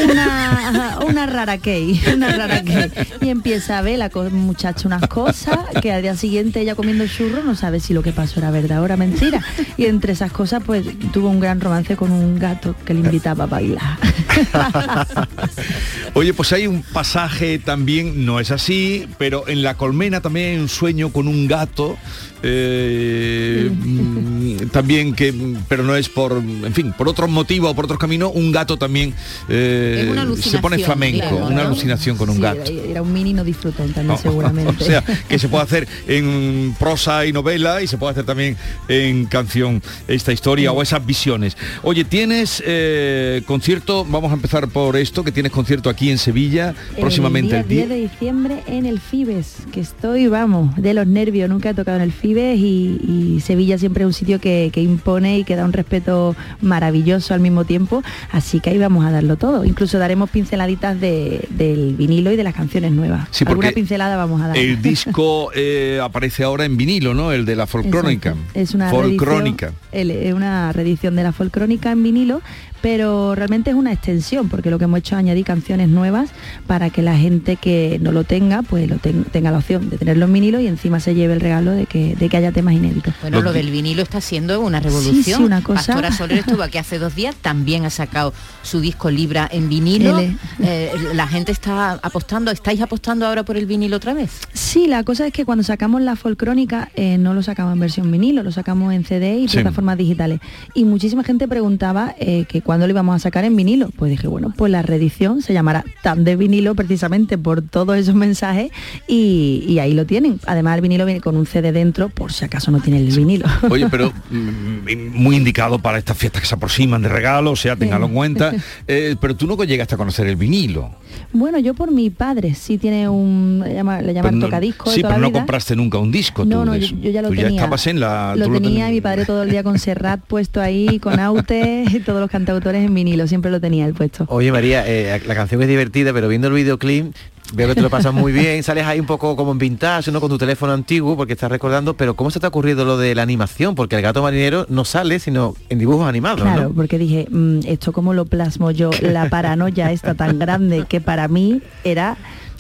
Una, 0.05 1.01
una 1.05 1.27
rara 1.27 1.59
cake, 1.59 2.01
una 2.15 2.31
rara 2.31 2.63
cake. 2.63 3.09
Y 3.23 3.31
empieza 3.31 3.79
a 3.79 3.83
ver 3.83 3.99
la 3.99 4.09
muchacha 4.31 4.87
unas 4.87 5.09
cosas 5.09 5.59
que 5.83 5.91
al 5.91 6.03
día 6.03 6.15
siguiente 6.15 6.61
ella 6.61 6.77
comiendo 6.77 7.09
churro 7.09 7.43
no 7.43 7.57
sabe 7.57 7.81
si 7.81 7.93
lo 7.93 8.05
que 8.05 8.13
pasó 8.13 8.39
era 8.39 8.53
verdad 8.53 8.81
o 8.81 8.85
era 8.85 8.97
mentira. 8.97 9.45
Y 9.77 9.87
entre 9.87 10.13
esas 10.13 10.31
cosas 10.31 10.63
pues 10.65 10.87
tuvo 11.13 11.29
un 11.29 11.41
gran 11.41 11.61
romance 11.61 11.97
con 11.97 12.13
un 12.13 12.39
gato 12.39 12.77
que 12.85 12.95
le 12.95 13.01
invitaba 13.01 13.45
a 13.45 13.47
bailar. 13.49 13.99
Oye, 16.15 16.33
pues 16.35 16.53
hay 16.53 16.69
un 16.69 16.83
pasaje 16.83 17.59
también, 17.59 18.25
no 18.25 18.39
es 18.39 18.53
así, 18.53 19.09
pero 19.19 19.49
en 19.49 19.63
la 19.63 19.77
colmena 19.77 20.21
también 20.21 20.51
hay 20.51 20.59
un 20.59 20.68
sueño 20.69 21.11
con 21.13 21.29
un 21.29 21.47
gato. 21.47 21.97
Eh, 22.43 23.71
mm, 23.73 24.69
también 24.71 25.15
que 25.15 25.35
pero 25.69 25.83
no 25.83 25.97
es 25.97 26.09
por 26.09 26.33
en 26.33 26.73
fin 26.73 26.93
por 26.97 27.09
otro 27.09 27.27
motivo 27.29 27.71
o 27.71 27.75
por 27.75 27.85
otro 27.87 27.99
camino 27.99 28.31
un 28.31 28.53
gato 28.53 28.77
también 28.77 29.15
eh, 29.49 30.15
se 30.41 30.59
pone 30.59 30.79
flamenco 30.79 31.21
claro, 31.29 31.47
una 31.47 31.63
¿no? 31.63 31.69
alucinación 31.69 32.17
con 32.17 32.31
un 32.31 32.37
Sí, 32.37 32.43
gato 32.43 32.71
Era, 32.71 33.03
un 33.03 33.13
mini 33.13 33.33
no 33.33 33.45
disfrutón 33.45 33.93
también 33.93 34.19
seguramente. 34.23 34.83
O 34.83 34.87
sea, 34.87 35.03
que 35.29 35.39
se 35.39 35.49
puede 35.49 35.65
hacer 35.65 35.89
en 36.07 36.75
prosa 36.79 37.27
y 37.27 37.33
novela 37.33 37.83
y 37.83 37.87
se 37.87 37.99
puede 37.99 38.13
hacer 38.13 38.25
también 38.25 38.57
en 38.89 39.27
canción 39.27 39.83
esta 40.07 40.33
historia 40.33 40.73
o 40.73 40.83
esas 40.83 41.05
visiones. 41.05 41.57
Oye, 41.83 42.05
tienes 42.05 42.63
eh, 42.67 43.43
concierto, 43.47 44.05
vamos 44.05 44.31
a 44.31 44.35
empezar 44.35 44.69
por 44.69 44.97
esto, 44.97 45.25
que 45.25 45.33
tienes 45.33 45.53
concierto 45.53 45.91
aquí 45.91 46.11
en 46.11 46.19
Sevilla, 46.19 46.75
próximamente 46.99 47.57
el 47.57 47.63
el 47.63 47.69
día 47.69 47.87
10 47.87 47.89
día. 47.89 47.97
de 47.97 48.03
diciembre 48.03 48.63
en 48.67 48.87
el 48.87 49.01
Fibes, 49.01 49.57
que 49.73 49.81
estoy, 49.81 50.27
vamos, 50.29 50.75
de 50.77 50.95
los 50.95 51.07
nervios, 51.07 51.49
nunca 51.49 51.71
he 51.71 51.75
tocado 51.75 51.97
en 51.97 52.03
el 52.05 52.13
Fibes 52.13 52.28
y, 52.37 53.35
y 53.37 53.41
Sevilla 53.41 53.79
siempre 53.79 54.03
es 54.05 54.07
un 54.07 54.13
sitio 54.13 54.41
que, 54.41 54.71
que 54.73 54.83
impone 54.83 55.39
y 55.39 55.45
que 55.45 55.57
da 55.57 55.65
un 55.65 55.73
respeto 55.73 56.35
maravilloso 56.61 57.35
al 57.35 57.41
mismo 57.41 57.65
tiempo, 57.65 58.03
así 58.33 58.61
que 58.61 58.71
ahí 58.71 58.79
vamos 58.79 59.05
a 59.05 59.11
darlo 59.11 59.37
todo. 59.37 59.65
Incluso 59.65 59.99
daremos 59.99 60.31
pinceladitas 60.31 61.01
de- 61.01 61.47
del 61.51 61.95
vinilo 61.97 62.31
y 62.33 62.37
de 62.37 62.45
las 62.45 62.55
canciones 62.55 62.93
nuevas. 62.93 63.29
Sí, 63.31 63.45
Alguna 63.47 63.71
pincelada 63.73 64.17
vamos 64.17 64.41
a 64.43 64.49
dar. 64.49 64.57
El 64.57 64.81
disco 64.83 65.51
eh, 65.57 66.01
aparece 66.03 66.45
ahora 66.45 66.65
en 66.65 66.77
vinilo, 66.77 67.15
¿no? 67.15 67.33
El 67.33 67.45
de 67.45 67.57
la 67.57 67.67
folcrónica. 67.67 68.31
Exacto. 68.31 68.59
Es 68.61 68.75
una 68.75 68.91
folcrónica. 68.91 69.73
es 69.93 70.35
una 70.35 70.73
reedición 70.73 71.17
de 71.17 71.23
la 71.23 71.33
folcrónica 71.33 71.91
en 71.93 72.03
vinilo, 72.03 72.41
pero 72.81 73.35
realmente 73.35 73.71
es 73.71 73.77
una 73.77 73.93
extensión, 73.93 74.49
porque 74.49 74.71
lo 74.71 74.79
que 74.79 74.85
hemos 74.85 75.01
hecho 75.01 75.17
es 75.17 75.19
añadir 75.19 75.45
canciones 75.45 75.89
nuevas 75.89 76.31
para 76.67 76.91
que 76.91 77.03
la 77.03 77.17
gente 77.17 77.57
que 77.57 77.99
no 78.01 78.13
lo 78.13 78.23
tenga, 78.25 78.63
pues 78.63 78.89
lo 78.89 78.97
ten- 78.99 79.25
tenga 79.25 79.51
la 79.51 79.59
opción 79.59 79.91
de 79.91 79.99
tenerlo 79.99 80.27
en 80.27 80.33
vinilo 80.33 80.61
y 80.61 80.67
encima 80.69 81.01
se 81.01 81.15
lleve 81.15 81.33
el 81.35 81.41
regalo 81.41 81.73
de 81.73 81.87
que, 81.87 82.15
de 82.19 82.29
que 82.29 82.37
haya 82.37 82.53
temas 82.53 82.75
inéditos. 82.75 83.15
Bueno, 83.21 83.41
lo 83.43 83.53
del 83.53 83.71
vinilo 83.71 84.03
está 84.03 84.21
siendo 84.21 84.61
una 84.61 84.81
revolución. 84.81 85.15
Sí, 85.25 85.33
sí, 85.35 85.43
una 85.43 85.63
cosa- 85.63 85.79
Pastora 85.93 86.13
Soler 86.13 86.39
estuvo 86.39 86.63
aquí 86.63 86.79
hace 86.79 86.99
dos 86.99 87.15
días, 87.15 87.35
también 87.37 87.85
ha 87.85 87.91
sacado 87.91 88.33
su 88.63 88.81
disco 88.81 89.11
Libra 89.11 89.49
en 89.51 89.69
vinilo. 89.69 90.19
Eh, 90.61 90.91
la 91.15 91.27
gente 91.29 91.53
está 91.53 91.93
apostando, 92.03 92.51
¿estáis 92.51 92.81
apostando 92.81 93.27
ahora 93.27 93.45
por 93.45 93.57
el 93.57 93.67
vinilo 93.67 93.97
otra 93.97 94.15
vez? 94.15 94.31
Sí, 94.53 94.87
la 94.87 95.05
cosa 95.05 95.27
es 95.27 95.33
que 95.33 95.45
cuando 95.45 95.63
sacamos 95.65 96.03
la 96.03 96.17
folcrónica 96.17 96.91
eh, 96.95 97.19
no 97.19 97.35
lo 97.35 97.43
sacamos 97.43 97.73
en 97.75 97.81
versión 97.81 98.11
vinilo, 98.11 98.43
lo 98.43 98.53
sacamos 98.53 98.93
en 98.93 99.05
CD 99.05 99.39
y 99.39 99.49
Sí. 99.49 99.57
plataformas 99.59 99.97
digitales. 99.99 100.41
Y 100.75 100.85
muchísima 100.85 101.25
gente 101.25 101.47
preguntaba 101.49 102.15
eh, 102.19 102.45
que 102.49 102.61
cuándo 102.63 102.87
lo 102.87 102.93
íbamos 102.93 103.17
a 103.17 103.19
sacar 103.19 103.45
en 103.45 103.55
vinilo. 103.57 103.91
Pues 103.97 104.11
dije, 104.11 104.27
bueno, 104.29 104.53
pues 104.57 104.71
la 104.73 104.83
reedición 104.83 105.43
se 105.43 105.53
llamará 105.53 105.85
tan 106.03 106.25
de 106.25 106.37
vinilo 106.37 106.75
precisamente 106.75 107.39
por 107.39 107.63
todos 107.63 107.97
esos 107.97 108.15
mensajes 108.15 108.71
y, 109.07 109.65
y 109.69 109.79
ahí 109.79 109.95
lo 109.95 110.05
tienen. 110.07 110.41
Además 110.47 110.77
el 110.77 110.81
vinilo 110.83 111.05
viene 111.07 111.21
con 111.21 111.37
un 111.37 111.47
CD 111.47 111.73
dentro 111.73 112.08
por 112.09 112.33
si 112.33 112.45
acaso 112.45 112.71
no 112.71 112.81
tiene 112.81 112.99
el 113.01 113.07
vinilo. 113.17 113.47
Oye, 113.71 113.89
pero 113.91 114.13
mm, 114.31 115.15
muy 115.15 115.37
indicado 115.37 115.79
para 115.79 115.99
estas 115.99 116.17
fiestas 116.17 116.43
que 116.43 116.49
se 116.49 116.55
aproximan 116.55 117.03
de 117.03 117.09
regalo, 117.09 117.51
o 117.53 117.57
sea, 117.57 117.77
téngalo 117.77 118.07
en 118.07 118.15
cuenta. 118.15 118.53
Eh, 118.91 119.17
pero 119.21 119.37
tú 119.37 119.47
no 119.47 119.57
llegaste 119.65 119.95
a 119.95 119.99
conocer 119.99 120.27
el 120.27 120.37
vinilo. 120.37 120.91
Bueno, 121.33 121.59
yo 121.59 121.75
por 121.75 121.91
mi 121.91 122.09
padre 122.11 122.55
sí 122.55 122.79
tiene 122.79 123.09
un, 123.09 123.63
le 123.65 123.75
llama- 123.75 124.01
le 124.01 124.15
llaman 124.15 124.39
no- 124.39 124.47
tocadisco 124.47 124.89
de 124.91 124.97
sí, 124.97 125.03
toda 125.03 125.15
pero 125.15 125.21
la 125.21 125.27
no 125.27 125.31
vida. 125.31 125.41
compraste 125.41 125.77
nunca 125.77 125.99
un 125.99 126.11
disco. 126.11 126.45
No, 126.45 126.61
tú 126.61 126.65
no, 126.67 126.77
yo, 126.77 126.87
yo 126.97 127.11
ya 127.11 127.21
lo 127.23 127.29
Tú 127.29 127.35
tenía. 127.35 127.51
ya 127.51 127.55
estabas 127.57 127.87
en 127.87 128.01
la... 128.01 128.35
Lo 128.37 128.47
tú 128.47 128.53
tenía 128.55 128.87
ten- 128.87 128.95
mi 128.95 129.01
padre 129.01 129.27
todo 129.27 129.43
el 129.43 129.51
día 129.51 129.63
con 129.63 129.79
Serrat 129.79 130.21
puesto 130.21 130.61
ahí, 130.61 130.99
con 131.01 131.19
Aute, 131.21 131.85
y 131.93 132.01
todos 132.01 132.21
los 132.21 132.31
cantautores 132.31 132.85
en 132.87 132.95
vinilo, 132.95 133.27
siempre 133.27 133.51
lo 133.51 133.61
tenía 133.61 133.85
él 133.87 133.95
puesto. 133.95 134.25
Oye 134.29 134.51
María, 134.53 134.85
eh, 134.87 135.21
la 135.27 135.35
canción 135.35 135.61
es 135.63 135.69
divertida, 135.69 136.13
pero 136.13 136.29
viendo 136.29 136.49
el 136.49 136.55
videoclip 136.55 137.15
veo 137.55 137.69
que 137.69 137.75
te 137.75 137.81
lo 137.83 137.91
pasas 137.91 138.13
muy 138.13 138.33
bien, 138.33 138.63
sales 138.63 138.85
ahí 138.87 139.01
un 139.01 139.07
poco 139.07 139.35
como 139.37 139.53
en 139.53 139.59
vintage, 139.59 140.11
¿no? 140.13 140.21
con 140.21 140.29
tu 140.29 140.39
teléfono 140.39 140.73
antiguo, 140.73 141.17
porque 141.17 141.33
estás 141.33 141.51
recordando, 141.51 141.95
pero 141.95 142.15
¿cómo 142.15 142.31
se 142.31 142.41
te 142.41 142.47
ha 142.47 142.49
ocurrido 142.51 142.85
lo 142.85 142.99
de 142.99 143.15
la 143.15 143.23
animación? 143.23 143.75
Porque 143.75 143.97
el 143.97 144.03
gato 144.03 144.23
marinero 144.23 144.67
no 144.69 144.85
sale, 144.85 145.19
sino 145.19 145.55
en 145.69 145.79
dibujos 145.79 146.07
animados, 146.09 146.43
Claro, 146.43 146.63
¿no? 146.65 146.71
porque 146.71 146.99
dije, 146.99 147.27
"Mm, 147.31 147.61
esto 147.67 147.93
como 147.93 148.13
lo 148.15 148.27
plasmo 148.27 148.71
yo, 148.71 148.91
la 149.03 149.29
paranoia 149.31 149.91
está 149.93 150.15
tan 150.15 150.39
grande 150.39 150.85
que 150.89 151.01
para 151.01 151.29
mí 151.29 151.63
era 151.85 152.17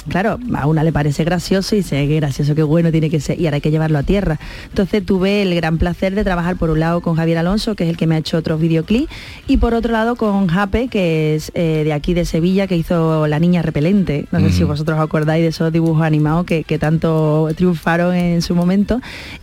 claro, 0.09 0.38
a 0.55 0.67
una 0.67 0.83
le 0.85 0.93
parece 0.93 1.25
gracioso 1.25 1.77
y 1.77 1.83
sé 1.83 2.07
que 2.09 2.17
gracioso, 2.17 2.55
qué 2.55 2.62
bueno 2.62 2.91
tiene 2.91 3.11
que 3.11 3.21
ser, 3.21 3.41
y 3.41 3.47
ahora 3.47 3.57
hay 3.57 3.61
que 3.61 3.71
llevarlo 3.71 3.99
a 3.99 4.03
tierra. 4.03 4.38
Entonces 4.69 5.05
tuve 5.05 5.43
el 5.43 5.55
gran 5.55 5.79
placer 5.79 6.15
de 6.15 6.25
trabajar 6.25 6.57
por 6.57 6.71
un 6.71 6.81
lado 6.81 7.00
con 7.00 7.17
Javier 7.17 7.38
Alonso, 7.38 7.75
que 7.75 7.85
es 7.85 7.91
el 7.91 7.97
que 7.97 8.07
me 8.07 8.15
ha 8.15 8.19
hecho 8.19 8.37
otros 8.38 8.61
videoclips, 8.61 9.12
y 9.47 9.59
por 9.59 9.75
otro 9.75 9.93
lado 9.93 10.17
con 10.17 10.47
Jape, 10.49 10.88
que 10.88 11.35
es 11.35 11.53
eh, 11.55 11.83
de 11.85 11.93
aquí 11.93 12.15
de 12.15 12.25
Sevilla, 12.25 12.67
que 12.67 12.77
hizo 12.77 13.27
La 13.27 13.38
Niña 13.38 13.62
Repelente. 13.62 14.27
No 14.33 14.41
sé 14.41 14.50
si 14.53 14.65
vosotros 14.65 14.99
os 14.99 15.05
acordáis 15.05 15.43
de 15.43 15.49
esos 15.49 15.73
dibujos 15.73 16.03
animados 16.05 16.47
que, 16.47 16.65
que 16.65 16.79
tanto 16.79 17.49
triunfaron 17.57 18.15
en 18.15 18.43
su 18.43 18.55
momento. 18.55 19.00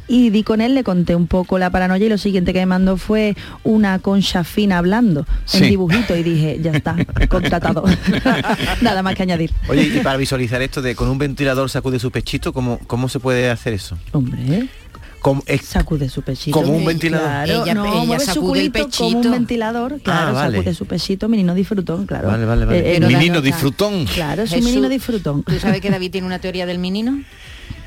Y 0.08 0.30
di 0.30 0.44
con 0.44 0.62
él, 0.62 0.76
le 0.76 0.84
conté 0.84 1.16
un 1.16 1.26
poco 1.28 1.58
la 1.58 1.70
paranoia 1.72 2.06
y 2.06 2.10
lo 2.10 2.18
siguiente 2.18 2.54
que 2.54 2.60
me 2.60 2.66
mandó 2.68 2.98
fue 2.98 3.36
una 3.64 3.98
concha 4.00 4.44
fina 4.44 4.78
hablando 4.78 5.26
Sí. 5.46 5.64
en 5.64 5.70
dibujito 5.72 6.16
y 6.16 6.24
dije, 6.24 6.60
ya 6.62 6.72
está, 6.72 6.96
contratado. 7.30 7.84
Nada 8.82 9.02
más 9.04 9.16
que 9.16 9.24
añadir. 9.24 9.52
Oye, 9.68 9.84
y 9.84 10.00
para 10.02 10.18
visualizar 10.18 10.55
esto 10.62 10.82
de 10.82 10.96
con 10.96 11.08
un 11.10 11.18
ventilador 11.18 11.70
sacude 11.70 12.00
su 12.00 12.12
pechito, 12.12 12.54
¿cómo, 12.54 12.80
cómo 12.88 13.10
se 13.10 13.20
puede 13.20 13.50
hacer 13.50 13.74
eso? 13.74 13.98
Hombre. 14.12 14.68
Como, 15.22 15.44
sacude 15.64 16.08
su 16.08 16.22
pechito. 16.22 16.60
Como 16.62 16.74
un 16.78 16.86
ventilador. 16.86 17.26
Claro, 17.28 17.64
Ella- 17.64 17.74
no, 17.74 17.86
ella 17.86 18.06
mueve 18.06 18.20
su 18.26 18.34
sacude 18.34 18.62
el 18.62 18.72
culito 18.72 18.80
como 18.80 19.10
pechito. 19.10 19.18
un 19.18 19.32
ventilador, 19.32 20.00
claro, 20.02 20.28
Ah, 20.30 20.32
vale. 20.34 20.58
sacude 20.58 20.74
su 20.76 20.86
pechito, 20.86 21.28
menino 21.30 21.56
disfrutón, 21.56 22.06
claro. 22.06 22.28
Vale, 22.28 22.46
vale, 22.46 22.66
vale. 22.66 22.80
Eh, 22.80 22.98
eh, 22.98 23.00
Menino 23.00 23.42
disfrutón. 23.42 24.06
Claro, 24.06 24.44
es 24.44 24.52
un 24.52 24.64
menino 24.64 24.88
disfrutón. 24.88 25.42
¿Tú 25.44 25.58
sabes 25.60 25.82
que 25.82 25.90
David 25.92 26.12
tiene 26.12 26.28
una 26.28 26.38
teoría 26.38 26.68
del 26.68 26.78
menino? 26.78 27.24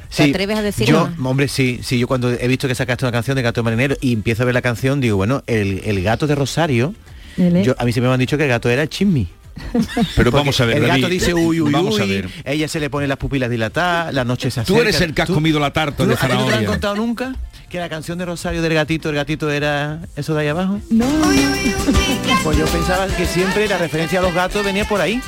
¿Te 0.09 0.25
Sí, 0.25 0.31
atreves 0.31 0.57
a 0.59 0.63
decirlo? 0.63 1.11
Yo, 1.17 1.29
hombre, 1.29 1.47
sí, 1.49 1.79
sí, 1.83 1.99
yo 1.99 2.09
cuando 2.09 2.31
he 2.33 2.49
visto 2.49 2.67
que 2.67 2.75
sacaste 2.75 3.05
una 3.05 3.13
canción 3.13 3.37
de 3.37 3.43
Gato 3.43 3.63
Marinero 3.63 3.95
y 4.01 4.15
empiezo 4.15 4.43
a 4.43 4.47
ver 4.47 4.55
la 4.55 4.63
canción, 4.63 5.01
digo, 5.01 5.17
bueno, 5.17 5.45
el, 5.47 5.83
el 5.85 6.03
gato 6.03 6.27
de 6.27 6.35
Rosario, 6.35 6.95
yo, 7.37 7.77
a 7.79 7.85
mí 7.85 7.93
siempre 7.93 8.09
me 8.09 8.15
han 8.15 8.19
dicho 8.21 8.37
que 8.37 8.45
el 8.45 8.49
gato 8.49 8.69
era 8.69 8.83
el 8.83 8.89
chismi. 8.89 9.29
Pero 9.73 9.85
Porque 10.17 10.31
vamos 10.31 10.61
a 10.61 10.65
ver, 10.65 10.77
El 10.79 10.87
David, 10.89 11.03
gato 11.03 11.11
dice 11.13 11.35
uy, 11.35 11.61
uy, 11.61 11.73
vamos 11.73 11.99
a 12.01 12.05
ver. 12.05 12.29
ella 12.45 12.69
se 12.69 12.81
le 12.81 12.91
pone 12.91 13.07
las 13.07 13.19
pupilas 13.19 13.51
dilatadas, 13.51 14.13
las 14.15 14.27
noches 14.27 14.55
se 14.55 14.63
Tú 14.63 14.81
eres 14.81 15.01
el 15.01 15.15
que 15.15 15.23
has 15.23 15.29
¿Tú- 15.29 15.35
comido 15.35 15.59
la 15.61 15.73
tarta 15.73 15.99
¿tú- 15.99 16.03
de 16.05 16.15
no 16.15 16.17
te 16.17 16.25
han 16.27 16.31
zanahoria. 16.31 16.67
contado 16.69 16.97
nunca? 16.97 17.35
Que 17.69 17.79
la 17.79 17.91
canción 17.91 18.17
de 18.17 18.25
Rosario 18.25 18.63
del 18.63 18.73
gatito, 18.73 19.11
el 19.11 19.17
gatito 19.17 19.51
era 19.51 20.01
eso 20.17 20.33
de 20.35 20.41
ahí 20.41 20.49
abajo. 20.49 20.81
No. 20.89 21.05
Pues 22.43 22.57
yo 22.57 22.65
pensaba 22.67 23.07
que 23.09 23.27
siempre 23.27 23.69
la 23.69 23.77
referencia 23.77 24.21
a 24.21 24.23
los 24.23 24.33
gatos 24.33 24.65
venía 24.65 24.87
por 24.87 25.03
ahí. 25.03 25.21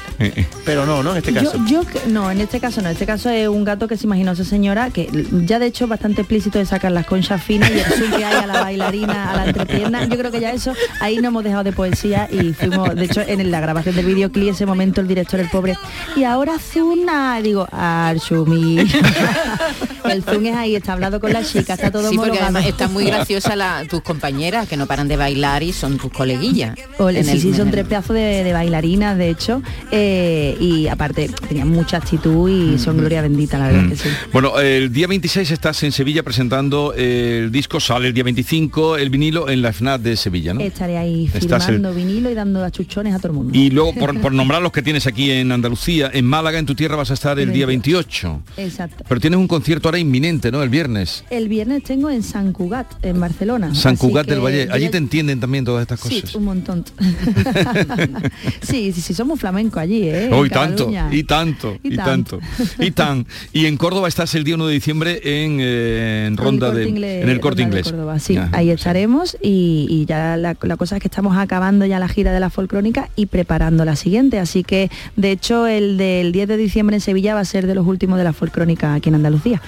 Pero 0.64 0.86
no, 0.86 1.02
¿no? 1.02 1.10
En 1.12 1.18
este 1.18 1.34
caso. 1.34 1.52
Yo, 1.66 1.82
yo 1.82 1.86
que- 1.86 2.08
no, 2.08 2.30
en 2.30 2.40
este 2.40 2.58
caso 2.58 2.80
no. 2.80 2.88
En 2.88 2.92
este 2.92 3.04
caso 3.04 3.28
es 3.28 3.46
un 3.46 3.64
gato 3.64 3.88
que 3.88 3.98
se 3.98 4.06
imaginó 4.06 4.32
esa 4.32 4.44
señora, 4.44 4.88
que 4.88 5.10
ya 5.44 5.58
de 5.58 5.66
hecho 5.66 5.84
es 5.84 5.90
bastante 5.90 6.22
explícito 6.22 6.58
de 6.58 6.64
sacar 6.64 6.92
las 6.92 7.04
conchas 7.04 7.42
finas 7.42 7.70
y 7.70 7.78
el 7.80 7.84
zoom 7.84 8.10
que 8.12 8.24
hay 8.24 8.34
a 8.42 8.46
la 8.46 8.62
bailarina, 8.62 9.32
a 9.32 9.36
la 9.36 9.44
entrepierna. 9.46 10.04
Yo 10.06 10.16
creo 10.16 10.30
que 10.30 10.40
ya 10.40 10.52
eso, 10.52 10.72
ahí 11.00 11.18
no 11.18 11.28
hemos 11.28 11.44
dejado 11.44 11.64
de 11.64 11.72
poesía 11.72 12.26
y 12.30 12.54
fuimos, 12.54 12.94
de 12.94 13.04
hecho, 13.04 13.20
en 13.20 13.50
la 13.50 13.60
grabación 13.60 13.94
del 13.96 14.06
videoclip, 14.06 14.50
ese 14.52 14.64
momento 14.64 15.02
el 15.02 15.08
director, 15.08 15.40
el 15.40 15.48
pobre, 15.50 15.76
y 16.16 16.24
ahora 16.24 16.54
Zuna, 16.58 17.40
digo, 17.42 17.68
Archumi. 17.70 18.78
el 20.04 20.22
zoom 20.22 20.46
es 20.46 20.56
ahí, 20.56 20.74
está 20.76 20.94
hablando 20.94 21.20
con 21.20 21.32
la 21.32 21.42
chica, 21.44 21.74
está 21.74 21.90
todo 21.90 22.08
Sí, 22.08 22.16
porque 22.30 22.38
homologado. 22.44 22.56
además 22.58 22.66
está 22.66 22.88
muy 22.88 23.04
graciosa 23.04 23.56
la- 23.56 23.84
tus 23.88 24.00
compañeras 24.02 24.68
que 24.68 24.76
no 24.76 24.86
paran 24.86 25.08
de 25.08 25.16
bailar 25.16 25.62
y 25.62 25.72
son 25.72 25.98
tus 25.98 26.10
coleguillas. 26.12 26.76
Ole, 26.98 27.20
En 27.20 27.24
sí, 27.24 27.30
el- 27.32 27.40
sí, 27.40 27.48
en 27.48 27.56
son 27.56 27.66
el- 27.68 27.72
tres 27.72 27.86
pedazos 27.86 28.14
de, 28.16 28.44
de 28.44 28.52
bailarinas, 28.52 29.16
de 29.18 29.30
hecho, 29.30 29.62
eh, 29.90 30.56
y 30.60 30.88
aparte 30.88 31.28
tenían 31.48 31.68
mucha 31.68 31.98
actitud 31.98 32.48
y 32.48 32.78
son 32.78 32.96
gloria 32.98 33.22
bendita, 33.22 33.58
la 33.58 33.66
verdad 33.68 33.82
Mm. 33.82 33.90
que 33.90 33.96
sí. 33.96 34.08
Bueno, 34.32 34.58
el 34.60 34.92
día 34.92 35.06
26 35.06 35.50
estás 35.50 35.82
en 35.82 35.92
Sevilla 35.92 36.22
presentando 36.22 36.92
el 36.94 37.50
disco, 37.52 37.80
sale 37.80 38.08
el 38.08 38.14
día 38.14 38.24
25 38.24 38.96
el 38.96 39.10
vinilo 39.10 39.48
en 39.48 39.62
la 39.62 39.72
FNAC 39.72 40.00
de 40.02 40.16
Sevilla, 40.16 40.54
¿no? 40.54 40.60
Estaré 40.60 40.98
ahí 40.98 41.30
el- 41.32 41.40
firmando 41.40 41.92
vinilo 41.94 42.30
y 42.30 42.34
dando 42.34 42.64
achuchones 42.64 43.14
a 43.14 43.18
todo 43.18 43.28
el 43.28 43.34
mundo. 43.34 43.58
Y 43.58 43.70
luego, 43.70 43.94
por, 43.94 44.18
por 44.20 44.32
nombrar 44.32 44.62
los 44.62 44.72
que 44.72 44.82
tienes 44.82 45.06
aquí 45.06 45.30
en 45.30 45.52
Andalucía, 45.52 46.10
en 46.12 46.24
Málaga, 46.26 46.58
en 46.58 46.66
tu 46.66 46.74
tierra, 46.74 46.96
vas 46.96 47.10
a 47.10 47.14
estar 47.14 47.38
el 47.38 47.52
día 47.52 47.66
28. 47.66 48.42
Exacto. 48.56 49.04
Pero 49.08 49.20
tienes 49.20 49.38
un 49.38 49.48
concierto 49.48 49.88
ahora 49.88 49.98
inminente, 49.98 50.50
¿no? 50.50 50.62
El 50.62 50.68
viernes. 50.68 51.24
El 51.30 51.48
viernes 51.48 51.82
tengo 51.82 52.10
en 52.20 52.22
San 52.26 52.52
Cugat, 52.52 52.86
en 53.04 53.18
Barcelona. 53.18 53.74
San 53.74 53.94
así 53.94 54.00
Cugat 54.06 54.26
del 54.26 54.40
Valle. 54.40 54.68
Allí 54.70 54.88
te 54.90 54.98
entienden 54.98 55.40
también 55.40 55.64
todas 55.64 55.82
estas 55.82 56.00
Sí, 56.00 56.20
cosas. 56.20 56.34
un 56.36 56.44
montón. 56.44 56.84
sí, 58.62 58.92
sí, 58.92 59.00
sí, 59.00 59.14
somos 59.14 59.40
flamenco 59.40 59.80
allí, 59.80 60.08
¿eh? 60.08 60.30
Oh, 60.32 60.44
y 60.44 60.50
tanto, 60.50 60.90
y 61.10 61.22
tanto, 61.24 61.78
Y 61.82 61.94
y, 61.94 61.96
tanto. 61.96 62.40
y 62.78 62.90
tan. 62.90 63.26
Y 63.52 63.66
en 63.66 63.76
Córdoba 63.76 64.08
estás 64.08 64.34
el 64.34 64.44
día 64.44 64.54
1 64.54 64.66
de 64.66 64.74
diciembre 64.74 65.20
en, 65.24 65.58
eh, 65.60 66.24
en 66.26 66.32
el 66.32 66.36
Ronda 66.36 66.66
Corte 66.68 66.80
de 66.82 66.88
Inglés, 66.88 67.22
en 67.22 67.28
el 67.30 67.40
corte 67.40 67.62
inglés. 67.62 67.84
Córdoba, 67.90 68.18
sí, 68.18 68.36
Ajá. 68.36 68.50
ahí 68.56 68.70
estaremos 68.70 69.36
y, 69.42 69.86
y 69.88 70.04
ya 70.06 70.36
la, 70.36 70.56
la 70.60 70.76
cosa 70.76 70.96
es 70.96 71.02
que 71.02 71.08
estamos 71.08 71.36
acabando 71.36 71.86
ya 71.86 71.98
la 71.98 72.08
gira 72.08 72.32
de 72.32 72.40
la 72.40 72.50
folcrónica 72.50 73.08
y 73.16 73.26
preparando 73.26 73.84
la 73.84 73.96
siguiente, 73.96 74.38
así 74.38 74.62
que 74.64 74.90
de 75.16 75.30
hecho 75.32 75.66
el 75.66 75.96
del 75.96 76.32
10 76.32 76.48
de 76.48 76.56
diciembre 76.56 76.96
en 76.96 77.00
Sevilla 77.00 77.34
va 77.34 77.40
a 77.40 77.44
ser 77.44 77.66
de 77.66 77.74
los 77.74 77.86
últimos 77.86 78.18
de 78.18 78.24
la 78.24 78.32
folcrónica 78.32 78.94
aquí 78.94 79.08
en 79.08 79.16
Andalucía. 79.16 79.60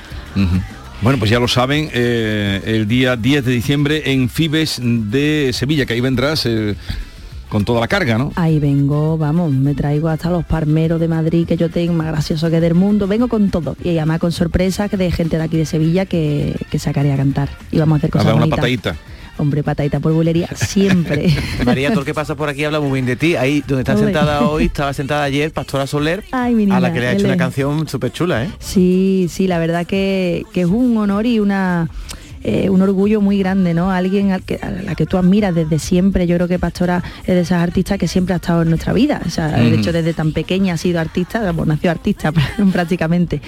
Bueno, 1.03 1.19
pues 1.19 1.31
ya 1.31 1.41
lo 1.41 1.49
saben, 1.49 1.91
eh, 1.93 2.63
el 2.65 2.87
día 2.87 3.17
10 3.17 3.45
de 3.45 3.51
diciembre 3.53 4.13
en 4.13 4.29
Fibes 4.29 4.81
de 4.83 5.51
Sevilla, 5.53 5.85
que 5.85 5.95
ahí 5.95 6.01
vendrás 6.01 6.47
eh, 6.47 6.77
con 7.49 7.65
toda 7.65 7.81
la 7.81 7.89
carga, 7.89 8.19
¿no? 8.19 8.33
Ahí 8.37 8.61
vengo, 8.61 9.19
vamos, 9.19 9.53
me 9.53 9.75
traigo 9.75 10.09
hasta 10.09 10.31
los 10.31 10.45
parmeros 10.45 11.01
de 11.01 11.09
Madrid 11.09 11.45
que 11.47 11.57
yo 11.57 11.71
tengo, 11.71 11.93
más 11.93 12.07
gracioso 12.07 12.49
que 12.51 12.61
del 12.61 12.75
mundo, 12.75 13.09
vengo 13.09 13.27
con 13.27 13.51
todo. 13.51 13.77
Y 13.83 13.97
además 13.99 14.21
con 14.21 14.31
sorpresas 14.31 14.93
de 14.93 15.11
gente 15.11 15.39
de 15.39 15.43
aquí 15.43 15.57
de 15.57 15.67
Sevilla 15.67 16.07
que, 16.07 16.55
que 16.71 16.79
sacaré 16.79 17.13
a 17.13 17.17
cantar. 17.17 17.49
Y 17.73 17.79
vamos 17.79 17.97
a 17.97 17.99
hacer 17.99 18.11
A 18.11 18.13
cosas 18.13 18.27
dar 18.27 18.35
una 18.37 18.43
bonitas. 18.43 18.59
patadita. 18.59 18.97
Hombre, 19.39 19.63
patadita 19.63 19.99
por 19.99 20.13
bulería, 20.13 20.49
siempre. 20.55 21.35
María, 21.65 21.91
todo 21.91 22.01
el 22.01 22.07
que 22.07 22.15
pasa 22.15 22.35
por 22.35 22.49
aquí 22.49 22.65
habla 22.65 22.81
muy 22.81 22.93
bien 22.93 23.07
de 23.07 23.17
ti. 23.17 23.35
Ahí 23.35 23.63
donde 23.67 23.83
estás 23.83 23.99
sentada 23.99 24.43
hoy, 24.43 24.67
estaba 24.67 24.93
sentada 24.93 25.25
ayer 25.25 25.53
Pastora 25.53 25.87
Soler, 25.87 26.23
Ay, 26.33 26.69
a 26.71 26.81
la 26.81 26.93
que 26.93 27.01
le 27.01 27.09
ha 27.09 27.13
hecho 27.13 27.27
una 27.27 27.37
canción 27.37 27.89
súper 27.89 28.13
chula, 28.13 28.45
¿eh? 28.45 28.51
Sí, 28.59 29.29
sí, 29.31 29.47
la 29.47 29.59
verdad 29.59 29.87
que, 29.87 30.45
que 30.53 30.63
es 30.63 30.67
un 30.67 30.97
honor 30.97 31.27
y 31.27 31.41
una 31.41 31.89
eh, 32.45 32.71
un 32.71 32.83
orgullo 32.83 33.21
muy 33.21 33.39
grande, 33.39 33.75
¿no? 33.75 33.91
Alguien 33.91 34.33
al 34.33 34.43
que, 34.43 34.59
a 34.61 34.71
la 34.71 34.95
que 34.95 35.07
tú 35.07 35.17
admiras 35.17 35.55
desde 35.55 35.79
siempre. 35.79 36.27
Yo 36.27 36.37
creo 36.37 36.49
que 36.49 36.59
Pastora 36.59 37.03
es 37.21 37.27
de 37.27 37.41
esas 37.41 37.63
artistas 37.63 37.99
que 37.99 38.09
siempre 38.09 38.35
ha 38.35 38.37
estado 38.37 38.63
en 38.63 38.69
nuestra 38.69 38.93
vida. 38.93 39.21
O 39.27 39.31
sea, 39.31 39.49
de 39.49 39.75
hecho, 39.75 39.93
desde 39.93 40.13
tan 40.13 40.33
pequeña 40.33 40.75
ha 40.75 40.77
sido 40.77 41.01
artista, 41.01 41.53
bueno, 41.53 41.75
nació 41.75 41.91
artista 41.91 42.33
prácticamente. 42.73 43.41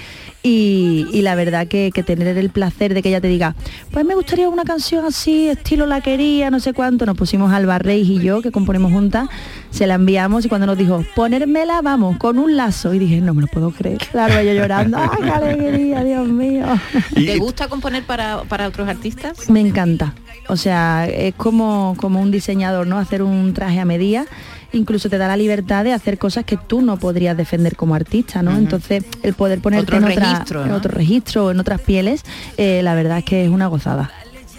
Y, 0.43 1.07
y 1.11 1.21
la 1.23 1.35
verdad 1.35 1.67
que, 1.67 1.91
que 1.93 2.03
tener 2.03 2.37
el 2.37 2.49
placer 2.51 2.93
de 2.93 3.01
que 3.01 3.09
ella 3.09 3.21
te 3.21 3.27
diga, 3.27 3.55
pues 3.91 4.05
me 4.05 4.15
gustaría 4.15 4.47
una 4.47 4.63
canción 4.63 5.03
así, 5.03 5.49
estilo 5.49 5.85
la 5.85 6.01
quería, 6.01 6.51
no 6.51 6.59
sé 6.59 6.73
cuánto, 6.73 7.05
nos 7.05 7.17
pusimos 7.17 7.51
Alba 7.51 7.79
Reis 7.79 8.07
y 8.07 8.19
yo, 8.19 8.41
que 8.41 8.51
componemos 8.51 8.91
juntas, 8.91 9.27
se 9.75 9.85
la 9.87 9.95
enviamos 9.95 10.45
y 10.45 10.49
cuando 10.49 10.65
nos 10.67 10.77
dijo, 10.77 11.03
ponérmela, 11.15 11.81
vamos, 11.81 12.17
con 12.17 12.39
un 12.39 12.55
lazo. 12.55 12.93
Y 12.93 12.99
dije, 12.99 13.19
no 13.19 13.33
me 13.33 13.41
lo 13.41 13.47
puedo 13.47 13.71
creer. 13.71 13.97
Claro, 14.11 14.41
yo 14.41 14.53
llorando, 14.53 14.97
¡ay, 14.97 15.09
qué 15.21 15.29
alegría, 15.29 16.03
Dios 16.03 16.27
mío! 16.27 16.65
¿Te 17.13 17.37
gusta 17.37 17.67
componer 17.67 18.03
para, 18.05 18.43
para 18.43 18.67
otros 18.67 18.87
artistas? 18.87 19.49
Me 19.49 19.59
encanta. 19.59 20.13
O 20.47 20.55
sea, 20.55 21.07
es 21.07 21.33
como, 21.35 21.95
como 21.99 22.21
un 22.21 22.31
diseñador, 22.31 22.87
¿no? 22.87 22.97
Hacer 22.99 23.21
un 23.21 23.53
traje 23.53 23.79
a 23.79 23.85
medida 23.85 24.25
incluso 24.73 25.09
te 25.09 25.17
da 25.17 25.27
la 25.29 25.37
libertad 25.37 25.85
de 25.85 25.93
hacer 25.93 26.17
cosas 26.17 26.43
que 26.43 26.57
tú 26.57 26.81
no 26.81 26.97
podrías 26.97 27.37
defender 27.37 27.77
como 27.77 27.95
artista, 27.95 28.43
¿no? 28.43 28.57
Entonces, 28.57 29.05
el 29.23 29.33
poder 29.33 29.59
ponerte 29.61 29.95
Otro 29.95 29.97
en, 29.97 30.03
otra- 30.11 30.31
registro, 30.33 30.63
en 30.63 30.69
¿no? 30.69 30.75
otro 30.75 30.91
registro 30.91 31.45
o 31.45 31.51
en 31.51 31.59
otras 31.61 31.79
pieles, 31.79 32.23
eh, 32.57 32.81
la 32.83 32.93
verdad 32.93 33.19
es 33.19 33.23
que 33.23 33.45
es 33.45 33.49
una 33.49 33.67
gozada. 33.67 34.11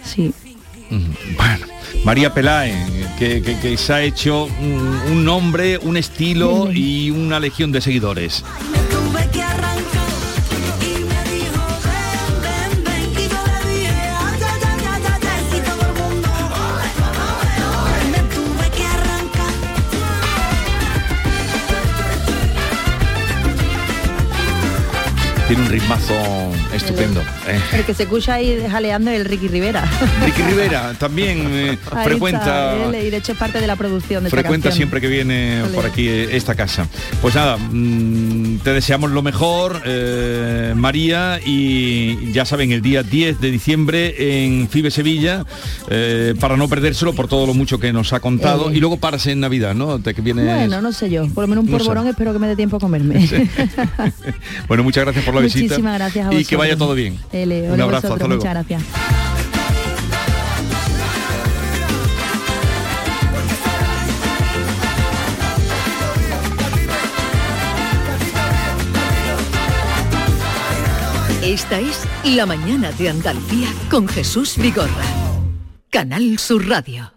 Sí. 0.03 0.33
Bueno, 0.89 1.65
María 2.03 2.33
Peláez, 2.33 2.75
que, 3.19 3.41
que- 3.41 3.59
que 3.59 3.77
se 3.77 3.93
ha 3.93 4.01
hecho 4.01 4.45
un, 4.45 4.99
un 5.11 5.25
nombre, 5.25 5.77
un 5.79 5.97
estilo 5.97 6.71
y 6.71 7.09
una 7.11 7.39
legión 7.39 7.71
de 7.71 7.81
seguidores. 7.81 8.43
Tiene 25.47 25.61
un 25.63 25.69
ritmazo 25.69 26.13
estupendo. 26.77 27.21
eh. 27.47 27.59
El 27.73 27.85
que 27.85 27.93
se 27.93 28.03
escucha 28.03 28.35
ahí 28.35 28.57
jaleando 28.69 29.11
es 29.11 29.19
el 29.19 29.25
Ricky 29.25 29.47
Rivera. 29.47 29.83
Ricky 30.25 30.41
Rivera 30.43 30.93
también 30.97 31.41
eh, 31.51 31.77
frecuenta 32.03 32.39
está 32.75 32.97
él, 32.97 33.07
y 33.07 33.09
de 33.09 33.17
hecho 33.17 33.31
es 33.33 33.37
parte 33.37 33.59
de 33.59 33.67
la 33.67 33.75
producción 33.75 34.23
de 34.23 34.29
frecuenta 34.29 34.71
siempre 34.71 35.01
que 35.01 35.07
viene 35.07 35.63
por 35.73 35.85
aquí 35.85 36.07
eh, 36.07 36.35
esta 36.35 36.55
casa. 36.55 36.87
Pues 37.21 37.35
nada, 37.35 37.57
mm, 37.57 38.59
te 38.63 38.73
deseamos 38.73 39.11
lo 39.11 39.21
mejor, 39.21 39.81
eh, 39.85 40.73
María, 40.75 41.39
y 41.45 42.31
ya 42.31 42.45
saben, 42.45 42.71
el 42.71 42.81
día 42.81 43.03
10 43.03 43.39
de 43.41 43.51
diciembre 43.51 44.43
en 44.45 44.67
FIBE 44.69 44.91
Sevilla, 44.91 45.45
eh, 45.89 46.33
para 46.39 46.57
no 46.57 46.67
perdérselo 46.67 47.13
por 47.13 47.27
todo 47.27 47.45
lo 47.47 47.53
mucho 47.53 47.79
que 47.79 47.91
nos 47.93 48.13
ha 48.13 48.19
contado, 48.19 48.69
Eh. 48.71 48.77
y 48.77 48.79
luego 48.79 48.97
paras 48.97 49.25
en 49.27 49.39
Navidad, 49.39 49.73
¿no? 49.75 49.99
Te 49.99 50.13
que 50.13 50.21
vienes- 50.21 50.45
Bueno, 50.45 50.81
no 50.81 50.91
sé 50.91 51.09
yo, 51.09 51.27
por 51.29 51.43
lo 51.43 51.47
menos 51.47 51.65
un 51.65 51.71
No 51.71 51.77
porborón 51.77 52.03
sé. 52.05 52.09
espero 52.11 52.33
que 52.33 52.39
me 52.39 52.47
dé 52.47 52.55
tiempo 52.55 52.77
a 52.77 52.79
comerme. 52.79 53.27
Bueno, 54.67 54.83
muchas 54.83 55.03
gracias 55.05 55.23
por 55.25 55.33
la 55.35 55.41
visita. 55.41 55.63
Muchísimas 55.75 55.97
gracias 55.97 56.27
a 56.27 56.33
Y 56.33 56.45
que 56.45 56.55
vosotros. 56.55 56.66
Vaya 56.67 56.77
todo 56.77 56.93
bien. 56.95 57.17
Ele, 57.31 57.71
Un 57.71 57.81
abrazo, 57.81 58.09
vosotros, 58.09 58.13
hasta 58.13 58.27
luego. 58.27 58.43
Muchas 58.43 58.53
gracias. 58.53 58.83
Esta 71.43 71.79
es 71.79 72.05
La 72.25 72.45
mañana 72.45 72.91
de 72.91 73.09
Andalucía 73.09 73.69
con 73.89 74.07
Jesús 74.07 74.57
Vigorra. 74.57 74.89
Canal 75.89 76.37
Sur 76.37 76.67
Radio. 76.67 77.16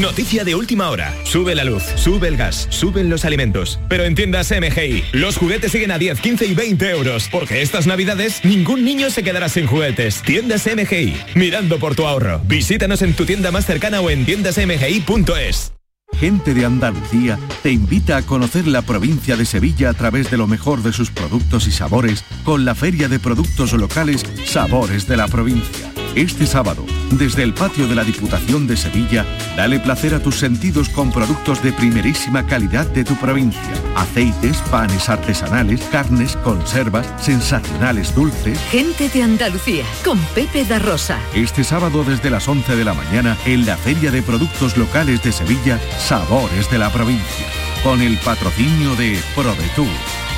Noticia 0.00 0.42
de 0.42 0.54
última 0.54 0.88
hora. 0.88 1.14
Sube 1.24 1.54
la 1.54 1.64
luz, 1.64 1.82
sube 1.96 2.26
el 2.26 2.38
gas, 2.38 2.66
suben 2.70 3.10
los 3.10 3.26
alimentos. 3.26 3.78
Pero 3.90 4.04
en 4.04 4.14
tiendas 4.14 4.50
MGI, 4.50 5.04
los 5.12 5.36
juguetes 5.36 5.70
siguen 5.70 5.90
a 5.90 5.98
10, 5.98 6.18
15 6.18 6.46
y 6.46 6.54
20 6.54 6.90
euros. 6.90 7.28
Porque 7.30 7.60
estas 7.60 7.86
navidades 7.86 8.42
ningún 8.42 8.86
niño 8.86 9.10
se 9.10 9.22
quedará 9.22 9.50
sin 9.50 9.66
juguetes. 9.66 10.22
Tiendas 10.22 10.66
MGI, 10.66 11.14
mirando 11.34 11.78
por 11.78 11.94
tu 11.94 12.06
ahorro. 12.06 12.40
Visítanos 12.44 13.02
en 13.02 13.12
tu 13.12 13.26
tienda 13.26 13.50
más 13.50 13.66
cercana 13.66 14.00
o 14.00 14.08
en 14.08 14.24
tiendasmgi.es. 14.24 15.72
Gente 16.18 16.54
de 16.54 16.64
Andalucía 16.64 17.38
te 17.62 17.70
invita 17.70 18.16
a 18.16 18.22
conocer 18.22 18.66
la 18.66 18.82
provincia 18.82 19.36
de 19.36 19.44
Sevilla 19.44 19.90
a 19.90 19.94
través 19.94 20.30
de 20.30 20.38
lo 20.38 20.46
mejor 20.46 20.82
de 20.82 20.92
sus 20.92 21.10
productos 21.10 21.66
y 21.66 21.70
sabores 21.70 22.24
con 22.44 22.64
la 22.64 22.74
Feria 22.74 23.08
de 23.08 23.18
Productos 23.18 23.72
Locales 23.74 24.24
Sabores 24.46 25.06
de 25.06 25.16
la 25.18 25.28
Provincia. 25.28 25.91
Este 26.14 26.46
sábado, 26.46 26.84
desde 27.12 27.42
el 27.42 27.54
patio 27.54 27.88
de 27.88 27.94
la 27.94 28.04
Diputación 28.04 28.66
de 28.66 28.76
Sevilla, 28.76 29.24
dale 29.56 29.80
placer 29.80 30.14
a 30.14 30.20
tus 30.20 30.36
sentidos 30.36 30.90
con 30.90 31.10
productos 31.10 31.62
de 31.62 31.72
primerísima 31.72 32.46
calidad 32.46 32.86
de 32.86 33.02
tu 33.02 33.16
provincia. 33.16 33.72
Aceites, 33.96 34.58
panes 34.70 35.08
artesanales, 35.08 35.80
carnes, 35.90 36.36
conservas, 36.36 37.08
sensacionales 37.18 38.14
dulces. 38.14 38.60
Gente 38.70 39.08
de 39.08 39.22
Andalucía 39.22 39.86
con 40.04 40.18
Pepe 40.34 40.66
da 40.66 40.78
Rosa. 40.78 41.18
Este 41.34 41.64
sábado 41.64 42.04
desde 42.04 42.28
las 42.28 42.46
11 42.46 42.76
de 42.76 42.84
la 42.84 42.92
mañana 42.92 43.38
en 43.46 43.64
la 43.64 43.78
Feria 43.78 44.10
de 44.10 44.20
Productos 44.20 44.76
Locales 44.76 45.22
de 45.22 45.32
Sevilla, 45.32 45.80
Sabores 45.98 46.70
de 46.70 46.76
la 46.76 46.90
Provincia, 46.90 47.46
con 47.82 48.02
el 48.02 48.18
patrocinio 48.18 48.94
de 48.96 49.18
ProDetour, 49.34 49.88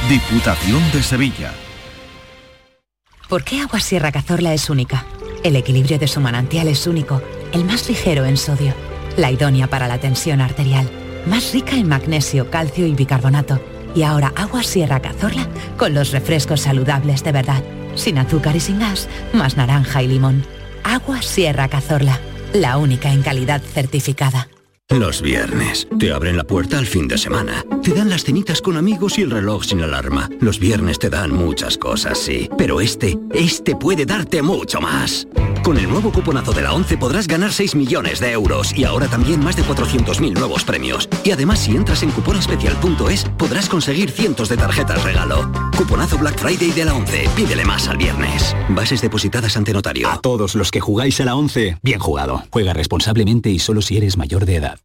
Diputación 0.08 0.82
de 0.92 1.02
Sevilla. 1.02 1.52
¿Por 3.28 3.42
qué 3.42 3.60
Agua 3.60 3.80
Sierra 3.80 4.12
Cazorla 4.12 4.54
es 4.54 4.70
única? 4.70 5.04
El 5.44 5.56
equilibrio 5.56 5.98
de 5.98 6.08
su 6.08 6.20
manantial 6.20 6.68
es 6.68 6.86
único, 6.86 7.20
el 7.52 7.66
más 7.66 7.86
ligero 7.86 8.24
en 8.24 8.38
sodio, 8.38 8.72
la 9.18 9.30
idónea 9.30 9.66
para 9.66 9.86
la 9.86 9.98
tensión 9.98 10.40
arterial, 10.40 10.88
más 11.26 11.52
rica 11.52 11.76
en 11.76 11.86
magnesio, 11.86 12.50
calcio 12.50 12.86
y 12.86 12.94
bicarbonato. 12.94 13.60
Y 13.94 14.04
ahora 14.04 14.32
Agua 14.36 14.62
Sierra 14.62 15.00
Cazorla 15.00 15.46
con 15.76 15.92
los 15.92 16.12
refrescos 16.12 16.62
saludables 16.62 17.22
de 17.22 17.32
verdad, 17.32 17.62
sin 17.94 18.16
azúcar 18.16 18.56
y 18.56 18.60
sin 18.60 18.78
gas, 18.78 19.06
más 19.34 19.58
naranja 19.58 20.02
y 20.02 20.08
limón. 20.08 20.46
Agua 20.82 21.20
Sierra 21.20 21.68
Cazorla, 21.68 22.18
la 22.54 22.78
única 22.78 23.12
en 23.12 23.22
calidad 23.22 23.60
certificada. 23.60 24.48
Los 24.98 25.22
viernes. 25.22 25.88
Te 25.98 26.12
abren 26.12 26.36
la 26.36 26.44
puerta 26.44 26.78
al 26.78 26.86
fin 26.86 27.08
de 27.08 27.18
semana. 27.18 27.64
Te 27.82 27.92
dan 27.92 28.08
las 28.08 28.22
cenitas 28.22 28.60
con 28.60 28.76
amigos 28.76 29.18
y 29.18 29.22
el 29.22 29.32
reloj 29.32 29.64
sin 29.64 29.82
alarma. 29.82 30.30
Los 30.38 30.60
viernes 30.60 31.00
te 31.00 31.10
dan 31.10 31.32
muchas 31.32 31.76
cosas, 31.76 32.16
sí. 32.16 32.48
Pero 32.56 32.80
este, 32.80 33.18
este 33.32 33.74
puede 33.74 34.06
darte 34.06 34.40
mucho 34.40 34.80
más. 34.80 35.26
Con 35.64 35.78
el 35.78 35.88
nuevo 35.88 36.12
cuponazo 36.12 36.52
de 36.52 36.62
la 36.62 36.72
11 36.74 36.96
podrás 36.96 37.26
ganar 37.26 37.52
6 37.52 37.74
millones 37.74 38.20
de 38.20 38.30
euros 38.30 38.72
y 38.72 38.84
ahora 38.84 39.08
también 39.08 39.42
más 39.42 39.56
de 39.56 39.64
400.000 39.64 40.38
nuevos 40.38 40.62
premios. 40.62 41.08
Y 41.24 41.32
además 41.32 41.58
si 41.58 41.74
entras 41.74 42.04
en 42.04 42.12
cuponespecial.es 42.12 43.24
podrás 43.36 43.68
conseguir 43.68 44.12
cientos 44.12 44.48
de 44.48 44.56
tarjetas 44.58 45.02
regalo. 45.02 45.50
Cuponazo 45.76 46.18
Black 46.18 46.38
Friday 46.38 46.70
de 46.70 46.84
la 46.84 46.94
11. 46.94 47.30
Pídele 47.34 47.64
más 47.64 47.88
al 47.88 47.96
viernes. 47.96 48.54
Bases 48.68 49.02
depositadas 49.02 49.56
ante 49.56 49.72
notario. 49.72 50.08
A 50.08 50.20
todos 50.20 50.54
los 50.54 50.70
que 50.70 50.78
jugáis 50.78 51.20
a 51.20 51.24
la 51.24 51.34
11, 51.34 51.78
bien 51.82 51.98
jugado. 51.98 52.44
Juega 52.50 52.72
responsablemente 52.72 53.50
y 53.50 53.58
solo 53.58 53.82
si 53.82 53.96
eres 53.96 54.16
mayor 54.16 54.44
de 54.46 54.56
edad. 54.56 54.83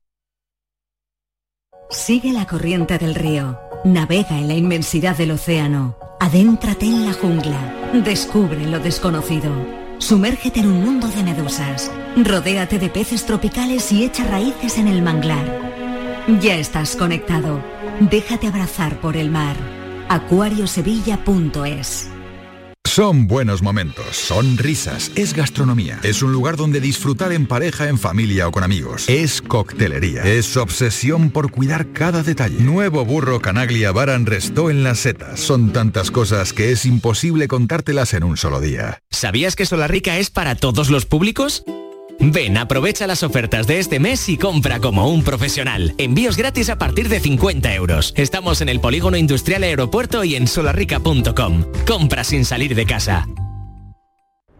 Sigue 1.92 2.32
la 2.32 2.46
corriente 2.46 3.00
del 3.00 3.16
río. 3.16 3.60
Navega 3.84 4.38
en 4.38 4.48
la 4.48 4.54
inmensidad 4.54 5.18
del 5.18 5.32
océano. 5.32 5.96
Adéntrate 6.20 6.86
en 6.86 7.08
la 7.08 7.14
jungla. 7.14 7.92
Descubre 8.06 8.68
lo 8.68 8.80
desconocido. 8.80 9.52
Sumérgete 9.98 10.60
en 10.60 10.68
un 10.68 10.84
mundo 10.84 11.08
de 11.08 11.24
medusas. 11.24 11.92
Rodéate 12.16 12.78
de 12.78 12.90
peces 12.90 13.26
tropicales 13.26 13.92
y 13.92 14.04
echa 14.04 14.24
raíces 14.26 14.78
en 14.78 14.88
el 14.88 15.02
manglar. 15.02 15.48
Ya 16.40 16.58
estás 16.58 16.96
conectado. 16.96 17.60
Déjate 18.00 18.46
abrazar 18.46 19.02
por 19.02 19.18
el 19.18 19.32
mar. 19.32 19.56
acuariosevilla.es 20.10 22.12
Son 22.90 23.28
buenos 23.28 23.62
momentos, 23.62 24.18
son 24.18 24.58
risas, 24.58 25.12
es 25.16 25.36
gastronomía, 25.36 26.00
es 26.02 26.24
un 26.24 26.34
lugar 26.34 26.58
donde 26.58 26.82
disfrutar 26.82 27.32
en 27.32 27.46
pareja, 27.46 27.88
en 27.88 28.00
familia 28.00 28.48
o 28.48 28.52
con 28.52 28.64
amigos, 28.64 29.08
es 29.08 29.44
coctelería, 29.44 30.24
es 30.24 30.58
obsesión 30.58 31.30
por 31.30 31.52
cuidar 31.52 31.94
cada 31.94 32.24
detalle. 32.24 32.60
Nuevo 32.60 33.06
burro 33.06 33.42
Canaglia 33.42 33.92
Baran 33.92 34.26
Restó 34.26 34.72
en 34.72 34.84
las 34.84 35.02
setas. 35.02 35.40
Son 35.40 35.72
tantas 35.72 36.10
cosas 36.10 36.52
que 36.52 36.72
es 36.72 36.84
imposible 36.88 37.48
contártelas 37.48 38.16
en 38.16 38.24
un 38.24 38.38
solo 38.38 38.60
día. 38.60 39.04
¿Sabías 39.12 39.56
que 39.56 39.68
Solarrica 39.68 40.18
es 40.18 40.32
para 40.32 40.56
todos 40.56 40.90
los 40.90 41.06
públicos? 41.06 41.64
Ven, 42.20 42.58
aprovecha 42.58 43.08
las 43.08 43.24
ofertas 43.24 43.66
de 43.66 43.80
este 43.80 44.00
mes 44.00 44.28
y 44.28 44.38
compra 44.38 44.80
como 44.80 45.10
un 45.10 45.24
profesional. 45.24 45.94
Envíos 45.98 46.36
gratis 46.36 46.70
a 46.70 46.78
partir 46.78 47.08
de 47.08 47.20
50 47.20 47.74
euros. 47.76 48.14
Estamos 48.18 48.62
en 48.62 48.70
el 48.70 48.82
Polígono 48.82 49.16
Industrial 49.16 49.64
Aeropuerto 49.64 50.24
y 50.26 50.36
en 50.36 50.48
solarrica.com. 50.48 51.66
Compra 51.88 52.24
sin 52.26 52.44
salir 52.44 52.76
de 52.76 52.86
casa. 52.86 53.28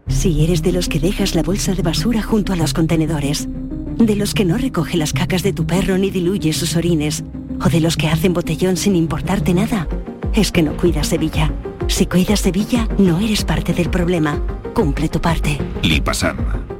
Si 0.08 0.42
eres 0.42 0.62
de 0.62 0.72
los 0.72 0.88
que 0.88 0.98
dejas 0.98 1.34
la 1.34 1.42
bolsa 1.42 1.74
de 1.74 1.82
basura 1.82 2.22
junto 2.22 2.52
a 2.52 2.56
los 2.56 2.72
contenedores, 2.72 3.46
de 3.48 4.16
los 4.16 4.32
que 4.34 4.44
no 4.44 4.56
recoge 4.56 4.96
las 4.96 5.12
cacas 5.12 5.42
de 5.42 5.52
tu 5.52 5.66
perro 5.66 5.98
ni 5.98 6.10
diluye 6.10 6.52
sus 6.52 6.76
orines, 6.76 7.24
o 7.64 7.68
de 7.68 7.80
los 7.80 7.96
que 7.96 8.08
hacen 8.08 8.32
botellón 8.32 8.76
sin 8.76 8.96
importarte 8.96 9.52
nada, 9.52 9.86
es 10.34 10.50
que 10.50 10.62
no 10.62 10.76
cuidas 10.76 11.08
Sevilla. 11.08 11.52
Si 11.88 12.06
cuidas 12.06 12.40
Sevilla, 12.40 12.88
no 12.98 13.18
eres 13.18 13.44
parte 13.44 13.74
del 13.74 13.90
problema. 13.90 14.42
Cumple 14.74 15.08
tu 15.08 15.20
parte. 15.20 15.58
Lipasam. 15.82 16.59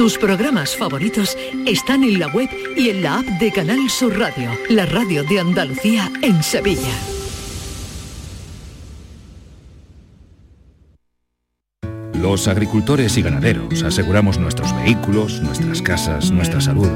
Tus 0.00 0.16
programas 0.16 0.78
favoritos 0.78 1.36
están 1.66 2.04
en 2.04 2.18
la 2.18 2.28
web 2.28 2.48
y 2.74 2.88
en 2.88 3.02
la 3.02 3.18
app 3.18 3.26
de 3.38 3.52
Canal 3.52 3.90
Sur 3.90 4.18
Radio, 4.18 4.50
la 4.70 4.86
radio 4.86 5.22
de 5.24 5.40
Andalucía 5.40 6.10
en 6.22 6.42
Sevilla. 6.42 6.94
Los 12.14 12.48
agricultores 12.48 13.18
y 13.18 13.20
ganaderos 13.20 13.82
aseguramos 13.82 14.38
nuestros 14.38 14.74
vehículos, 14.76 15.42
nuestras 15.42 15.82
casas, 15.82 16.30
nuestra 16.30 16.62
salud, 16.62 16.88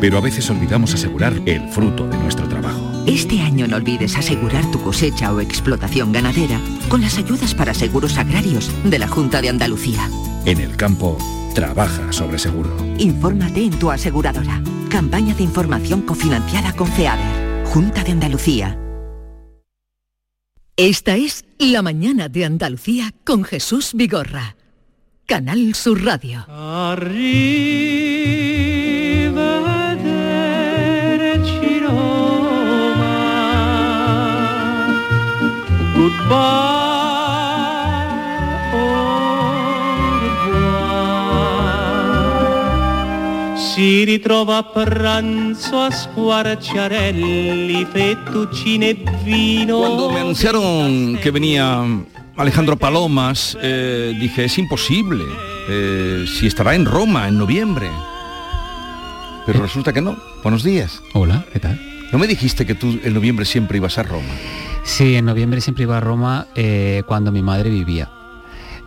pero 0.00 0.16
a 0.16 0.22
veces 0.22 0.48
olvidamos 0.48 0.94
asegurar 0.94 1.34
el 1.44 1.68
fruto 1.68 2.08
de 2.08 2.16
nuestro 2.16 2.48
trabajo. 2.48 2.80
Este 3.06 3.42
año 3.42 3.66
no 3.66 3.76
olvides 3.76 4.16
asegurar 4.16 4.64
tu 4.70 4.80
cosecha 4.80 5.34
o 5.34 5.40
explotación 5.40 6.12
ganadera 6.12 6.58
con 6.88 7.02
las 7.02 7.18
ayudas 7.18 7.54
para 7.54 7.74
seguros 7.74 8.16
agrarios 8.16 8.70
de 8.84 8.98
la 8.98 9.06
Junta 9.06 9.42
de 9.42 9.50
Andalucía. 9.50 10.08
En 10.46 10.60
el 10.60 10.76
campo, 10.76 11.18
trabaja 11.54 12.12
sobre 12.12 12.38
seguro. 12.38 12.70
Infórmate 12.98 13.62
en 13.62 13.78
tu 13.78 13.90
aseguradora. 13.90 14.62
Campaña 14.90 15.34
de 15.34 15.42
información 15.42 16.02
cofinanciada 16.02 16.72
con 16.72 16.88
FEADER. 16.88 17.66
Junta 17.66 18.04
de 18.04 18.12
Andalucía. 18.12 18.78
Esta 20.76 21.16
es 21.16 21.44
La 21.58 21.82
mañana 21.82 22.28
de 22.28 22.44
Andalucía 22.44 23.12
con 23.24 23.42
Jesús 23.42 23.94
Vigorra. 23.94 24.56
Canal 25.26 25.74
Sur 25.74 26.04
Radio. 26.04 26.46
Si 43.78 44.04
ritrova 44.04 44.58
a 44.58 44.62
pranzo 44.72 45.82
a 45.82 45.88
squarciarelli, 45.92 47.84
fettuccine 47.84 48.88
e 48.88 49.04
vino. 49.22 49.78
Cuando 49.78 50.10
me 50.10 50.18
anunciaron 50.18 51.16
que 51.22 51.30
venía 51.30 51.86
Alejandro 52.36 52.76
Palomas, 52.76 53.56
eh, 53.62 54.16
dije, 54.18 54.46
es 54.46 54.58
imposible. 54.58 55.22
eh, 55.68 56.24
si 56.26 56.48
estará 56.48 56.74
en 56.74 56.86
Roma 56.86 57.28
en 57.28 57.38
noviembre. 57.38 57.88
Pero 59.46 59.62
resulta 59.62 59.92
que 59.92 60.00
no. 60.00 60.16
Buenos 60.42 60.64
días. 60.64 61.00
Hola, 61.14 61.44
¿qué 61.52 61.60
tal? 61.60 61.80
¿No 62.10 62.18
me 62.18 62.26
dijiste 62.26 62.66
que 62.66 62.74
tú 62.74 62.98
en 63.04 63.14
noviembre 63.14 63.44
siempre 63.44 63.76
ibas 63.76 63.96
a 63.96 64.02
Roma? 64.02 64.34
Sí, 64.82 65.14
en 65.14 65.26
noviembre 65.26 65.60
siempre 65.60 65.84
iba 65.84 65.98
a 65.98 66.00
Roma 66.00 66.48
eh, 66.56 67.04
cuando 67.06 67.30
mi 67.30 67.42
madre 67.42 67.70
vivía. 67.70 68.10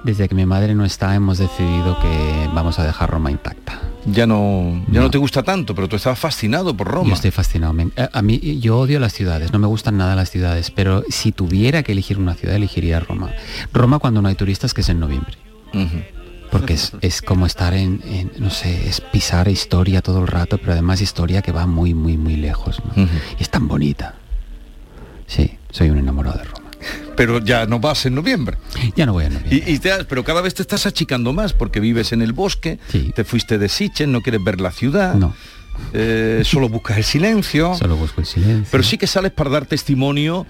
Desde 0.03 0.27
que 0.27 0.35
mi 0.35 0.45
madre 0.45 0.75
no 0.75 0.83
está, 0.83 1.15
hemos 1.15 1.37
decidido 1.37 1.97
que 2.01 2.49
vamos 2.53 2.77
a 2.77 2.83
dejar 2.83 3.09
Roma 3.09 3.31
intacta. 3.31 3.79
Ya 4.05 4.25
no, 4.25 4.83
ya 4.91 5.01
no. 5.01 5.11
te 5.11 5.17
gusta 5.19 5.43
tanto, 5.43 5.75
pero 5.75 5.87
tú 5.87 5.95
estabas 5.95 6.17
fascinado 6.17 6.75
por 6.75 6.87
Roma. 6.87 7.09
Yo 7.09 7.15
estoy 7.15 7.31
fascinado. 7.31 7.71
Me- 7.73 7.89
a, 8.11 8.21
mí 8.21 8.59
yo 8.59 8.79
odio 8.79 8.99
las 8.99 9.13
ciudades, 9.13 9.53
no 9.53 9.59
me 9.59 9.67
gustan 9.67 9.97
nada 9.97 10.15
las 10.15 10.31
ciudades, 10.31 10.71
pero 10.71 11.03
si 11.09 11.31
tuviera 11.31 11.83
que 11.83 11.91
elegir 11.91 12.17
una 12.17 12.33
ciudad, 12.33 12.55
elegiría 12.55 12.99
Roma. 12.99 13.31
Roma 13.73 13.99
cuando 13.99 14.21
no 14.21 14.27
hay 14.27 14.35
turistas, 14.35 14.73
que 14.73 14.81
es 14.81 14.89
en 14.89 14.99
noviembre. 14.99 15.37
Porque 16.49 16.73
es, 16.73 16.91
es 17.01 17.21
como 17.21 17.45
estar 17.45 17.73
en, 17.73 18.01
en, 18.05 18.31
no 18.39 18.49
sé, 18.49 18.89
es 18.89 18.99
pisar 18.99 19.47
historia 19.47 20.01
todo 20.01 20.19
el 20.19 20.27
rato, 20.27 20.57
pero 20.57 20.73
además 20.73 20.99
historia 20.99 21.41
que 21.41 21.51
va 21.53 21.65
muy, 21.65 21.93
muy, 21.93 22.17
muy 22.17 22.35
lejos. 22.35 22.81
¿no? 22.83 23.03
Y 23.39 23.41
es 23.43 23.49
tan 23.49 23.67
bonita. 23.69 24.15
Sí, 25.27 25.57
soy 25.69 25.91
un 25.91 25.97
enamorado 25.99 26.37
de 26.39 26.43
Roma. 26.43 26.60
Pero 27.15 27.39
ya 27.39 27.65
no 27.65 27.79
vas 27.79 28.05
en 28.05 28.15
noviembre. 28.15 28.57
Ya 28.95 29.05
no 29.05 29.13
voy 29.13 29.25
en 29.25 29.33
noviembre. 29.35 29.63
Y, 29.67 29.73
y 29.75 29.79
te 29.79 29.91
has- 29.91 30.05
pero 30.05 30.23
cada 30.23 30.41
vez 30.41 30.53
te 30.53 30.61
estás 30.61 30.85
achicando 30.85 31.33
más 31.33 31.53
porque 31.53 31.79
vives 31.79 32.11
en 32.11 32.21
el 32.21 32.33
bosque, 32.33 32.79
te 33.15 33.23
fuiste 33.23 33.57
de 33.57 33.69
Sichen, 33.69 34.11
no 34.11 34.21
quieres 34.21 34.43
ver 34.43 34.59
la 34.61 34.71
ciudad. 34.71 35.15
No. 35.15 35.35
Eh, 35.93 36.41
solo 36.45 36.69
buscas 36.69 36.97
el 36.97 37.03
silencio. 37.03 37.75
Solo 37.75 37.95
busco 37.95 38.21
el 38.21 38.27
silencio. 38.27 38.67
Pero 38.71 38.83
sí 38.83 38.97
que 38.97 39.07
sales 39.07 39.31
para 39.31 39.49
dar 39.49 39.65
testimonio 39.65 40.45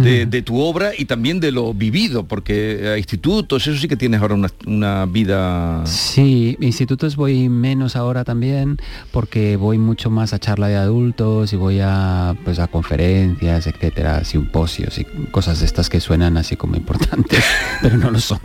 de, 0.00 0.26
de 0.26 0.42
tu 0.42 0.60
obra 0.60 0.92
y 0.96 1.06
también 1.06 1.40
de 1.40 1.52
lo 1.52 1.72
vivido, 1.72 2.24
porque 2.24 2.92
a 2.94 2.98
institutos, 2.98 3.66
eso 3.66 3.78
sí 3.78 3.88
que 3.88 3.96
tienes 3.96 4.20
ahora 4.20 4.34
una, 4.34 4.48
una 4.66 5.06
vida... 5.06 5.84
Sí, 5.86 6.56
institutos 6.60 7.16
voy 7.16 7.48
menos 7.48 7.96
ahora 7.96 8.24
también 8.24 8.78
porque 9.10 9.56
voy 9.56 9.78
mucho 9.78 10.10
más 10.10 10.32
a 10.32 10.38
charla 10.38 10.68
de 10.68 10.76
adultos 10.76 11.52
y 11.52 11.56
voy 11.56 11.80
a 11.82 12.36
pues 12.44 12.58
a 12.58 12.68
conferencias, 12.68 13.66
etcétera, 13.66 14.24
simposios 14.24 14.98
y 14.98 15.04
cosas 15.30 15.60
de 15.60 15.66
estas 15.66 15.88
que 15.88 16.00
suenan 16.00 16.36
así 16.36 16.56
como 16.56 16.76
importantes, 16.76 17.44
pero 17.82 17.96
no 17.96 18.10
lo 18.10 18.20
son. 18.20 18.40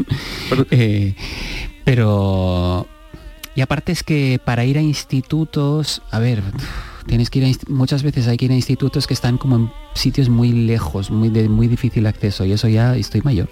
Eh, 0.72 1.14
pero 1.84 2.88
y 3.58 3.62
aparte 3.62 3.92
es 3.92 4.04
que 4.04 4.40
para 4.46 4.66
ir 4.66 4.78
a 4.78 4.82
institutos, 4.82 6.04
a 6.12 6.20
ver, 6.20 6.44
tienes 7.08 7.32
que 7.32 7.40
ir 7.40 7.46
a 7.46 7.72
muchas 7.72 8.04
veces 8.04 8.28
hay 8.28 8.38
que 8.38 8.46
ir 8.46 8.52
a 8.52 8.56
institutos 8.56 9.08
que 9.08 9.16
están 9.16 9.40
como 9.40 9.56
en 9.56 9.72
sitios 9.98 10.30
muy 10.30 10.52
lejos, 10.52 11.12
muy 11.12 11.30
de 11.30 11.50
muy 11.50 11.68
difícil 11.68 12.06
acceso 12.08 12.46
y 12.46 12.52
eso 12.52 12.68
ya 12.68 12.96
estoy 12.96 13.22
mayor. 13.22 13.50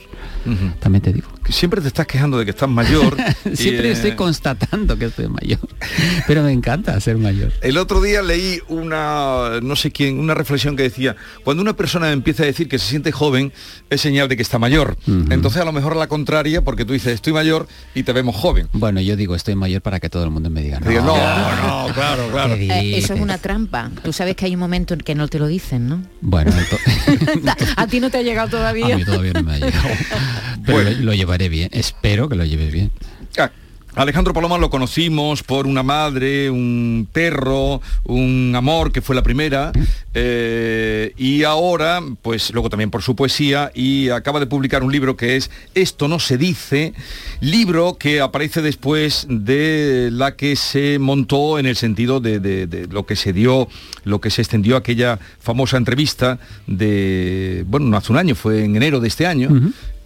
También 0.80 1.02
te 1.02 1.12
digo. 1.12 1.28
Que 1.44 1.52
siempre 1.52 1.82
te 1.82 1.88
estás 1.88 2.08
quejando 2.08 2.38
de 2.38 2.46
que 2.46 2.52
estás 2.52 2.70
mayor. 2.70 3.18
y, 3.52 3.56
Siempre 3.56 3.90
eh, 3.90 3.92
estoy 3.92 4.12
constatando 4.14 4.98
que 4.98 5.06
estoy 5.06 5.28
mayor. 5.28 5.60
Pero 6.28 6.44
me 6.44 6.52
encanta 6.52 7.00
ser 7.00 7.18
mayor. 7.18 7.52
El 7.62 7.78
otro 7.78 8.02
día 8.02 8.22
leí 8.22 8.60
una, 8.68 9.60
no 9.62 9.76
sé 9.76 9.92
quién, 9.92 10.20
una 10.20 10.34
reflexión 10.34 10.76
que 10.76 10.84
decía, 10.84 11.16
cuando 11.44 11.62
una 11.62 11.76
persona 11.76 12.12
empieza 12.12 12.44
a 12.44 12.46
decir 12.46 12.68
que 12.68 12.80
se 12.80 12.88
siente 12.88 13.12
joven, 13.12 13.54
es 13.90 14.02
señal 14.02 14.28
de 14.28 14.36
que 14.36 14.42
está 14.42 14.60
mayor. 14.60 14.98
Entonces 15.08 15.62
a 15.62 15.66
lo 15.66 15.72
mejor 15.72 15.94
a 15.94 15.96
la 15.96 16.08
contraria, 16.08 16.64
porque 16.64 16.86
tú 16.86 16.94
dices, 16.94 17.14
estoy 17.14 17.34
mayor 17.34 17.68
y 17.94 18.04
te 18.04 18.14
vemos 18.14 18.36
joven. 18.36 18.68
Bueno, 18.74 19.02
yo 19.02 19.16
digo 19.16 19.36
estoy 19.36 19.56
mayor 19.56 19.82
para 19.82 20.00
que 20.00 20.10
todo 20.10 20.24
el 20.24 20.30
mundo 20.30 20.50
me 20.50 20.62
diga, 20.62 20.80
no, 20.80 20.90
Diga, 20.90 21.02
no, 21.02 21.16
no, 21.88 21.94
claro, 21.94 22.30
claro. 22.32 22.54
Eh, 22.56 22.98
eso 22.98 23.14
es 23.14 23.22
una 23.22 23.38
trampa. 23.38 23.92
Tú 24.04 24.14
sabes 24.14 24.36
que 24.36 24.46
hay 24.46 24.54
un 24.54 24.60
momento 24.60 24.94
en 24.94 25.02
que 25.02 25.16
no 25.16 25.28
te 25.28 25.40
lo 25.40 25.48
dicen, 25.48 25.88
¿no? 25.88 26.02
Bueno, 26.36 26.52
A 27.78 27.88
ti 27.88 28.02
no 28.02 28.10
te 28.10 28.18
ha 28.18 28.22
llegado 28.22 28.50
todavía. 28.50 28.96
a 28.96 28.98
mí 28.98 29.06
todavía 29.06 29.32
no 29.32 29.44
me 29.44 29.54
ha 29.54 29.58
llegado. 29.58 29.88
Pero 30.66 30.82
lo, 30.84 30.92
lo 30.92 31.14
llevaré 31.14 31.48
bien. 31.48 31.70
Espero 31.72 32.28
que 32.28 32.36
lo 32.36 32.44
lleves 32.44 32.74
bien. 32.74 32.92
Alejandro 33.96 34.34
Paloma 34.34 34.58
lo 34.58 34.70
conocimos 34.70 35.42
por 35.42 35.68
una 35.68 35.82
madre, 35.82 36.50
un 36.50 37.08
perro, 37.12 37.82
un 38.04 38.54
amor, 38.54 38.92
que 38.92 39.02
fue 39.02 39.16
la 39.16 39.24
primera, 39.24 39.72
eh, 40.14 41.14
y 41.16 41.44
ahora, 41.44 42.02
pues 42.22 42.52
luego 42.52 42.70
también 42.70 42.92
por 42.92 43.02
su 43.04 43.16
poesía, 43.16 43.72
y 43.74 44.10
acaba 44.10 44.42
de 44.42 44.48
publicar 44.48 44.84
un 44.84 44.92
libro 44.92 45.16
que 45.16 45.38
es 45.38 45.50
Esto 45.76 46.10
no 46.10 46.20
se 46.20 46.38
dice, 46.38 46.94
libro 47.40 47.98
que 47.98 48.20
aparece 48.20 48.62
después 48.62 49.28
de 49.30 50.10
la 50.12 50.36
que 50.36 50.58
se 50.58 51.00
montó 51.00 51.58
en 51.58 51.66
el 51.66 51.78
sentido 51.78 52.20
de 52.20 52.88
lo 52.92 53.06
que 53.06 53.16
se 53.16 53.32
dio, 53.32 53.70
lo 54.04 54.20
que 54.20 54.30
se 54.30 54.42
extendió 54.42 54.76
aquella 54.76 55.20
famosa 55.40 55.78
entrevista 55.78 56.38
de, 56.68 57.64
bueno, 57.68 57.86
no 57.86 57.96
hace 57.96 58.12
un 58.12 58.18
año, 58.18 58.36
fue 58.36 58.66
en 58.66 58.76
enero 58.76 59.00
de 59.00 59.08
este 59.08 59.26
año, 59.26 59.50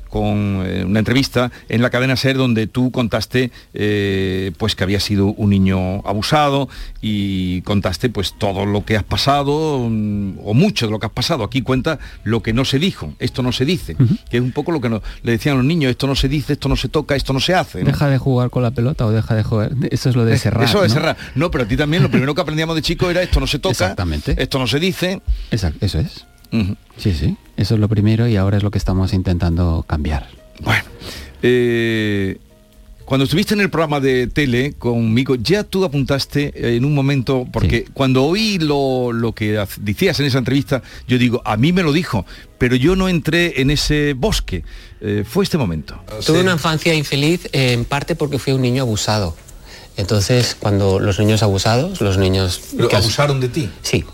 con 0.09 0.63
eh, 0.65 0.83
una 0.85 0.99
entrevista 0.99 1.51
en 1.69 1.81
la 1.81 1.89
cadena 1.89 2.15
SER 2.15 2.35
donde 2.37 2.67
tú 2.67 2.91
contaste 2.91 3.51
eh, 3.73 4.51
pues 4.57 4.75
que 4.75 4.83
había 4.83 4.99
sido 4.99 5.27
un 5.27 5.49
niño 5.51 5.97
abusado 6.07 6.67
y 7.01 7.61
contaste 7.61 8.09
pues 8.09 8.33
todo 8.37 8.65
lo 8.65 8.83
que 8.85 8.97
has 8.97 9.03
pasado 9.03 9.87
mm, 9.89 10.39
o 10.43 10.53
mucho 10.53 10.85
de 10.87 10.91
lo 10.91 10.99
que 10.99 11.05
has 11.05 11.11
pasado. 11.11 11.43
Aquí 11.43 11.61
cuenta 11.61 11.99
lo 12.23 12.41
que 12.41 12.53
no 12.53 12.65
se 12.65 12.79
dijo, 12.79 13.13
esto 13.19 13.41
no 13.43 13.51
se 13.51 13.65
dice, 13.65 13.95
que 14.29 14.37
es 14.37 14.43
un 14.43 14.51
poco 14.51 14.71
lo 14.71 14.81
que 14.81 14.89
no- 14.89 15.01
le 15.23 15.31
decían 15.33 15.53
a 15.55 15.57
los 15.57 15.65
niños, 15.65 15.89
esto 15.91 16.07
no 16.07 16.15
se 16.15 16.27
dice, 16.27 16.53
esto 16.53 16.69
no 16.69 16.75
se 16.75 16.89
toca, 16.89 17.15
esto 17.15 17.33
no 17.33 17.39
se 17.39 17.53
hace. 17.53 17.79
¿no? 17.81 17.85
Deja 17.85 18.09
de 18.09 18.17
jugar 18.17 18.49
con 18.49 18.63
la 18.63 18.71
pelota 18.71 19.05
o 19.05 19.11
deja 19.11 19.35
de 19.35 19.43
jugar. 19.43 19.71
Eso 19.91 20.09
es 20.09 20.15
lo 20.15 20.25
de 20.25 20.37
cerrar. 20.37 20.63
Eso 20.63 20.81
de 20.81 20.87
¿no? 20.87 20.93
cerrar. 20.93 21.17
No, 21.35 21.51
pero 21.51 21.63
a 21.63 21.67
ti 21.67 21.77
también 21.77 22.03
lo 22.03 22.09
primero 22.09 22.33
que 22.35 22.41
aprendíamos 22.41 22.75
de 22.75 22.81
chico 22.81 23.09
era 23.09 23.21
esto 23.21 23.39
no 23.39 23.47
se 23.47 23.59
toca, 23.59 23.71
Exactamente. 23.71 24.35
esto 24.41 24.59
no 24.59 24.67
se 24.67 24.79
dice. 24.79 25.21
Exacto, 25.51 25.85
eso 25.85 25.99
es. 25.99 26.25
Sí, 26.97 27.13
sí. 27.13 27.37
Eso 27.57 27.73
es 27.75 27.79
lo 27.79 27.87
primero 27.87 28.27
y 28.27 28.35
ahora 28.35 28.57
es 28.57 28.63
lo 28.63 28.71
que 28.71 28.77
estamos 28.77 29.13
intentando 29.13 29.83
cambiar. 29.87 30.27
Eh, 31.41 32.37
cuando 33.09 33.23
estuviste 33.23 33.55
en 33.55 33.61
el 33.61 33.71
programa 33.71 33.99
de 33.99 34.27
tele 34.27 34.73
conmigo, 34.73 35.33
ya 35.33 35.63
tú 35.63 35.83
apuntaste 35.83 36.75
en 36.75 36.85
un 36.85 36.93
momento, 36.93 37.47
porque 37.51 37.85
cuando 37.91 38.23
oí 38.23 38.59
lo, 38.59 39.11
lo 39.11 39.33
que 39.33 39.65
decías 39.77 40.19
en 40.19 40.27
esa 40.27 40.37
entrevista, 40.37 40.83
yo 41.07 41.17
digo, 41.17 41.41
a 41.43 41.57
mí 41.57 41.73
me 41.73 41.81
lo 41.81 41.91
dijo, 41.91 42.27
pero 42.59 42.75
yo 42.75 42.95
no 42.95 43.09
entré 43.09 43.61
en 43.61 43.71
ese 43.71 44.13
bosque. 44.13 44.63
Eh, 45.01 45.23
fue 45.27 45.43
este 45.43 45.57
momento. 45.57 45.99
Tuve 46.23 46.41
una 46.41 46.51
infancia 46.51 46.93
infeliz 46.93 47.45
eh, 47.51 47.73
en 47.73 47.83
parte 47.83 48.15
porque 48.15 48.37
fui 48.37 48.53
un 48.53 48.61
niño 48.61 48.83
abusado. 48.83 49.35
Entonces, 49.99 50.55
cuando 50.57 50.97
los 50.97 51.19
niños 51.19 51.43
abusados, 51.43 51.99
los 51.99 52.17
niños... 52.17 52.61
¿Pero 52.77 52.89
abusaron 52.95 53.41
de 53.41 53.49
ti? 53.49 53.69
Sí, 53.81 54.05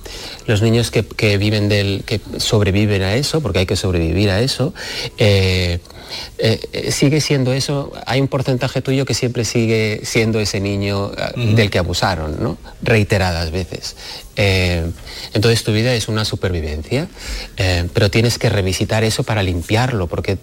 los 0.48 0.64
niños 0.64 0.90
que, 0.90 1.06
que 1.06 1.38
viven 1.38 1.70
del... 1.70 2.04
que 2.08 2.20
sobreviven 2.38 3.04
a 3.04 3.14
eso, 3.14 3.40
porque 3.40 3.60
hay 3.60 3.66
que 3.68 3.76
sobrevivir 3.76 4.32
a 4.32 4.42
eso, 4.42 4.74
eh, 5.20 5.80
eh, 6.38 6.60
eh, 6.74 6.92
sigue 6.92 7.22
siendo 7.22 7.54
eso, 7.54 7.92
hay 8.06 8.22
un 8.22 8.28
porcentaje 8.28 8.82
tuyo 8.82 9.06
que 9.06 9.14
siempre 9.14 9.46
sigue 9.46 10.02
siendo 10.04 10.40
ese 10.40 10.60
niño 10.60 11.12
eh, 11.18 11.54
del 11.56 11.70
que 11.70 11.80
abusaron, 11.80 12.38
¿no? 12.42 12.58
Reiteradas 12.82 13.52
veces. 13.52 13.96
Eh, 14.38 14.86
entonces 15.34 15.64
tu 15.64 15.72
vida 15.72 15.94
es 15.94 16.10
una 16.10 16.26
supervivencia, 16.26 17.08
eh, 17.56 17.88
pero 17.94 18.12
tienes 18.12 18.38
que 18.38 18.50
revisitar 18.50 19.04
eso 19.06 19.24
para 19.24 19.42
limpiarlo, 19.44 20.08
porque 20.08 20.38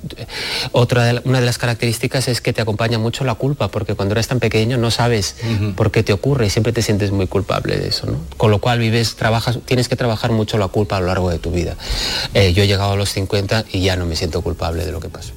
otra 0.73 1.05
de 1.05 1.13
la- 1.15 1.23
una 1.25 1.41
de 1.41 1.47
las 1.47 1.59
características 1.59 2.29
es 2.29 2.41
que 2.41 2.53
te 2.55 2.63
acompaña 2.63 2.99
mucho 2.99 3.25
la 3.25 3.35
culpa, 3.35 3.69
porque 3.69 3.95
cuando 3.95 4.13
eres 4.15 4.29
tan 4.29 4.41
pequeño 4.41 4.79
no 4.79 4.91
sabes 4.91 5.37
por 5.77 5.91
qué 5.91 6.03
te 6.03 6.13
ocurre 6.15 6.47
y 6.47 6.51
siempre 6.51 6.73
te 6.73 6.81
sientes 6.83 7.11
muy 7.11 7.27
culpable 7.27 7.77
de 7.77 7.89
eso, 7.89 8.07
¿no? 8.07 8.17
Con 8.39 8.51
lo 8.51 8.61
cual 8.61 8.79
vives, 8.79 9.15
trabajas, 9.17 9.59
tienes 9.67 9.89
que 9.89 9.97
trabajar 9.97 10.33
mucho 10.33 10.57
la 10.57 10.69
culpa 10.69 10.97
a 10.97 11.01
lo 11.01 11.07
largo 11.09 11.29
de 11.31 11.39
tu 11.39 11.51
vida. 11.51 11.77
Eh, 12.35 12.53
yo 12.55 12.63
he 12.63 12.67
llegado 12.67 12.93
a 12.93 12.97
los 12.97 13.11
50 13.11 13.65
y 13.73 13.83
ya 13.83 13.97
no 13.97 14.07
me 14.07 14.17
siento 14.17 14.41
culpable 14.41 14.87
de 14.87 14.93
lo 14.93 15.01
que 15.01 15.09
pasó. 15.11 15.33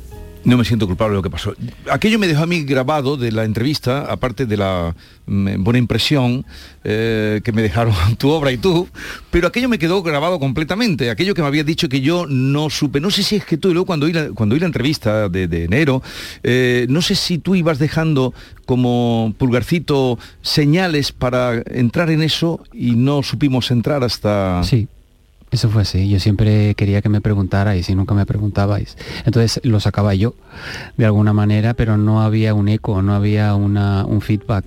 No 0.46 0.58
me 0.58 0.64
siento 0.64 0.86
culpable 0.86 1.14
de 1.14 1.16
lo 1.18 1.24
que 1.24 1.32
pasó. 1.32 1.56
Aquello 1.90 2.20
me 2.20 2.28
dejó 2.28 2.44
a 2.44 2.46
mí 2.46 2.64
grabado 2.64 3.18
de 3.18 3.32
la 3.32 3.46
entrevista, 3.46 4.06
aparte 4.06 4.46
de 4.46 4.58
la 4.58 4.96
mm, 5.26 5.64
buena 5.64 5.80
impresión 5.80 6.46
eh, 6.84 7.42
que 7.44 7.52
me 7.52 7.64
dejaron 7.64 7.96
tu 8.20 8.30
obra 8.30 8.52
y 8.52 8.58
tú, 8.58 8.88
pero 9.32 9.48
aquello 9.48 9.68
me 9.70 9.80
quedó 9.80 10.04
grabado 10.04 10.40
completamente. 10.40 11.10
Aquello 11.10 11.34
que 11.34 11.42
me 11.42 11.48
habías 11.48 11.66
dicho 11.66 11.90
que 11.90 12.00
yo 12.00 12.28
no 12.28 12.70
supe. 12.70 13.00
No 13.00 13.10
sé 13.10 13.24
si 13.24 13.38
es 13.38 13.46
que 13.46 13.58
tú, 13.58 13.70
y 13.70 13.74
luego 13.74 13.88
cuando 13.88 14.06
oí 14.06 14.14
la, 14.14 14.30
cuando 14.30 14.56
la 14.56 14.68
entrevista 14.68 15.30
de, 15.30 15.48
de 15.48 15.64
enero, 15.64 16.04
eh, 16.44 16.86
no 16.90 17.02
sé 17.02 17.16
si 17.16 17.40
tú 17.40 17.56
ibas 17.56 17.80
dejando 17.80 18.34
como 18.66 19.34
pulgarcito 19.38 20.20
señales 20.42 21.12
para 21.12 21.62
entrar 21.66 22.12
en 22.12 22.22
eso 22.22 22.64
y 22.72 22.92
no 22.92 23.24
supimos 23.24 23.72
entrar 23.72 24.04
hasta... 24.04 24.64
Sí. 24.64 24.88
Eso 25.52 25.70
fue 25.70 25.84
así, 25.84 26.10
yo 26.10 26.20
siempre 26.20 26.76
quería 26.76 27.02
que 27.02 27.08
me 27.08 27.22
preguntarais 27.22 27.88
y 27.90 27.96
nunca 27.96 28.14
me 28.14 28.26
preguntabais. 28.26 28.98
Entonces 29.26 29.62
lo 29.64 29.80
sacaba 29.80 30.14
yo 30.14 30.36
de 30.98 31.06
alguna 31.06 31.34
manera, 31.34 31.76
pero 31.76 31.98
no 31.98 32.22
había 32.22 32.54
un 32.54 32.68
eco, 32.68 33.02
no 33.02 33.14
había 33.14 33.56
una, 33.56 34.06
un 34.06 34.22
feedback. 34.22 34.66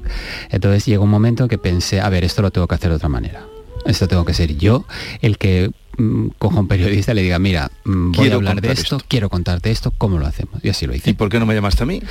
Entonces 0.51 0.87
llegó 0.87 1.05
un 1.05 1.11
momento 1.11 1.43
en 1.43 1.49
que 1.49 1.59
pensé, 1.59 2.01
a 2.01 2.09
ver, 2.09 2.25
esto 2.25 2.43
lo 2.43 2.51
tengo 2.51 2.67
que 2.67 2.77
hacer 2.77 2.91
de 2.91 2.97
otra 2.97 3.09
manera. 3.09 3.45
Esto 3.85 4.09
tengo 4.09 4.25
que 4.25 4.35
ser 4.35 4.57
yo 4.57 4.85
el 5.21 5.37
que 5.37 5.71
mm, 5.99 6.29
coja 6.39 6.57
a 6.57 6.61
un 6.61 6.69
periodista 6.69 7.13
y 7.13 7.17
le 7.17 7.23
diga, 7.23 7.39
mira, 7.39 7.71
mm, 7.85 8.13
voy 8.13 8.21
Quiero 8.21 8.35
a 8.35 8.37
hablar 8.37 8.55
de 8.61 8.69
contar 8.69 8.85
esto, 8.85 9.01
quiero 9.09 9.29
contarte 9.29 9.71
esto, 9.71 9.93
¿cómo 9.97 10.19
lo 10.19 10.27
hacemos? 10.27 10.65
Y 10.65 10.69
así 10.69 10.87
lo 10.87 10.95
hice. 10.95 11.11
¿Y 11.11 11.15
por 11.15 11.29
qué 11.29 11.39
no 11.39 11.47
me 11.47 11.55
llamaste 11.55 11.83
a 11.83 11.87
mí? 11.87 12.03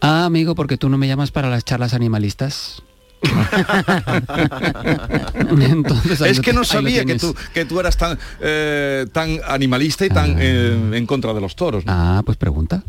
Ah, 0.00 0.24
amigo, 0.24 0.54
porque 0.54 0.76
tú 0.76 0.88
no 0.88 0.98
me 0.98 1.06
llamas 1.08 1.30
para 1.30 1.50
las 1.50 1.64
charlas 1.64 1.94
animalistas. 1.94 2.82
Entonces, 5.60 6.20
es 6.20 6.40
que 6.40 6.52
no 6.52 6.64
sabía 6.64 7.04
que 7.04 7.16
tú, 7.18 7.34
que 7.52 7.64
tú 7.64 7.80
eras 7.80 7.96
tan, 7.96 8.18
eh, 8.40 9.06
tan 9.12 9.40
animalista 9.46 10.06
y 10.06 10.08
tan 10.08 10.36
eh, 10.38 10.96
en 10.96 11.06
contra 11.06 11.32
de 11.34 11.40
los 11.40 11.56
toros. 11.56 11.84
Ah, 11.86 12.22
pues 12.24 12.36
pregunta. 12.36 12.82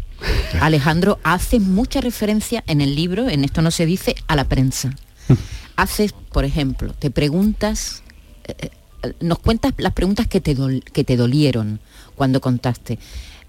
Alejandro 0.61 1.19
hace 1.23 1.59
mucha 1.59 2.01
referencia 2.01 2.63
en 2.67 2.81
el 2.81 2.95
libro, 2.95 3.29
en 3.29 3.43
esto 3.43 3.61
no 3.61 3.71
se 3.71 3.85
dice, 3.85 4.15
a 4.27 4.35
la 4.35 4.45
prensa. 4.45 4.91
Haces, 5.75 6.13
por 6.31 6.45
ejemplo, 6.45 6.93
te 6.97 7.11
preguntas, 7.11 8.03
eh, 8.45 8.69
eh, 9.03 9.13
nos 9.19 9.39
cuentas 9.39 9.73
las 9.77 9.93
preguntas 9.93 10.27
que 10.27 10.41
te, 10.41 10.55
dol- 10.55 10.83
que 10.83 11.03
te 11.03 11.17
dolieron 11.17 11.79
cuando 12.15 12.39
contaste. 12.41 12.97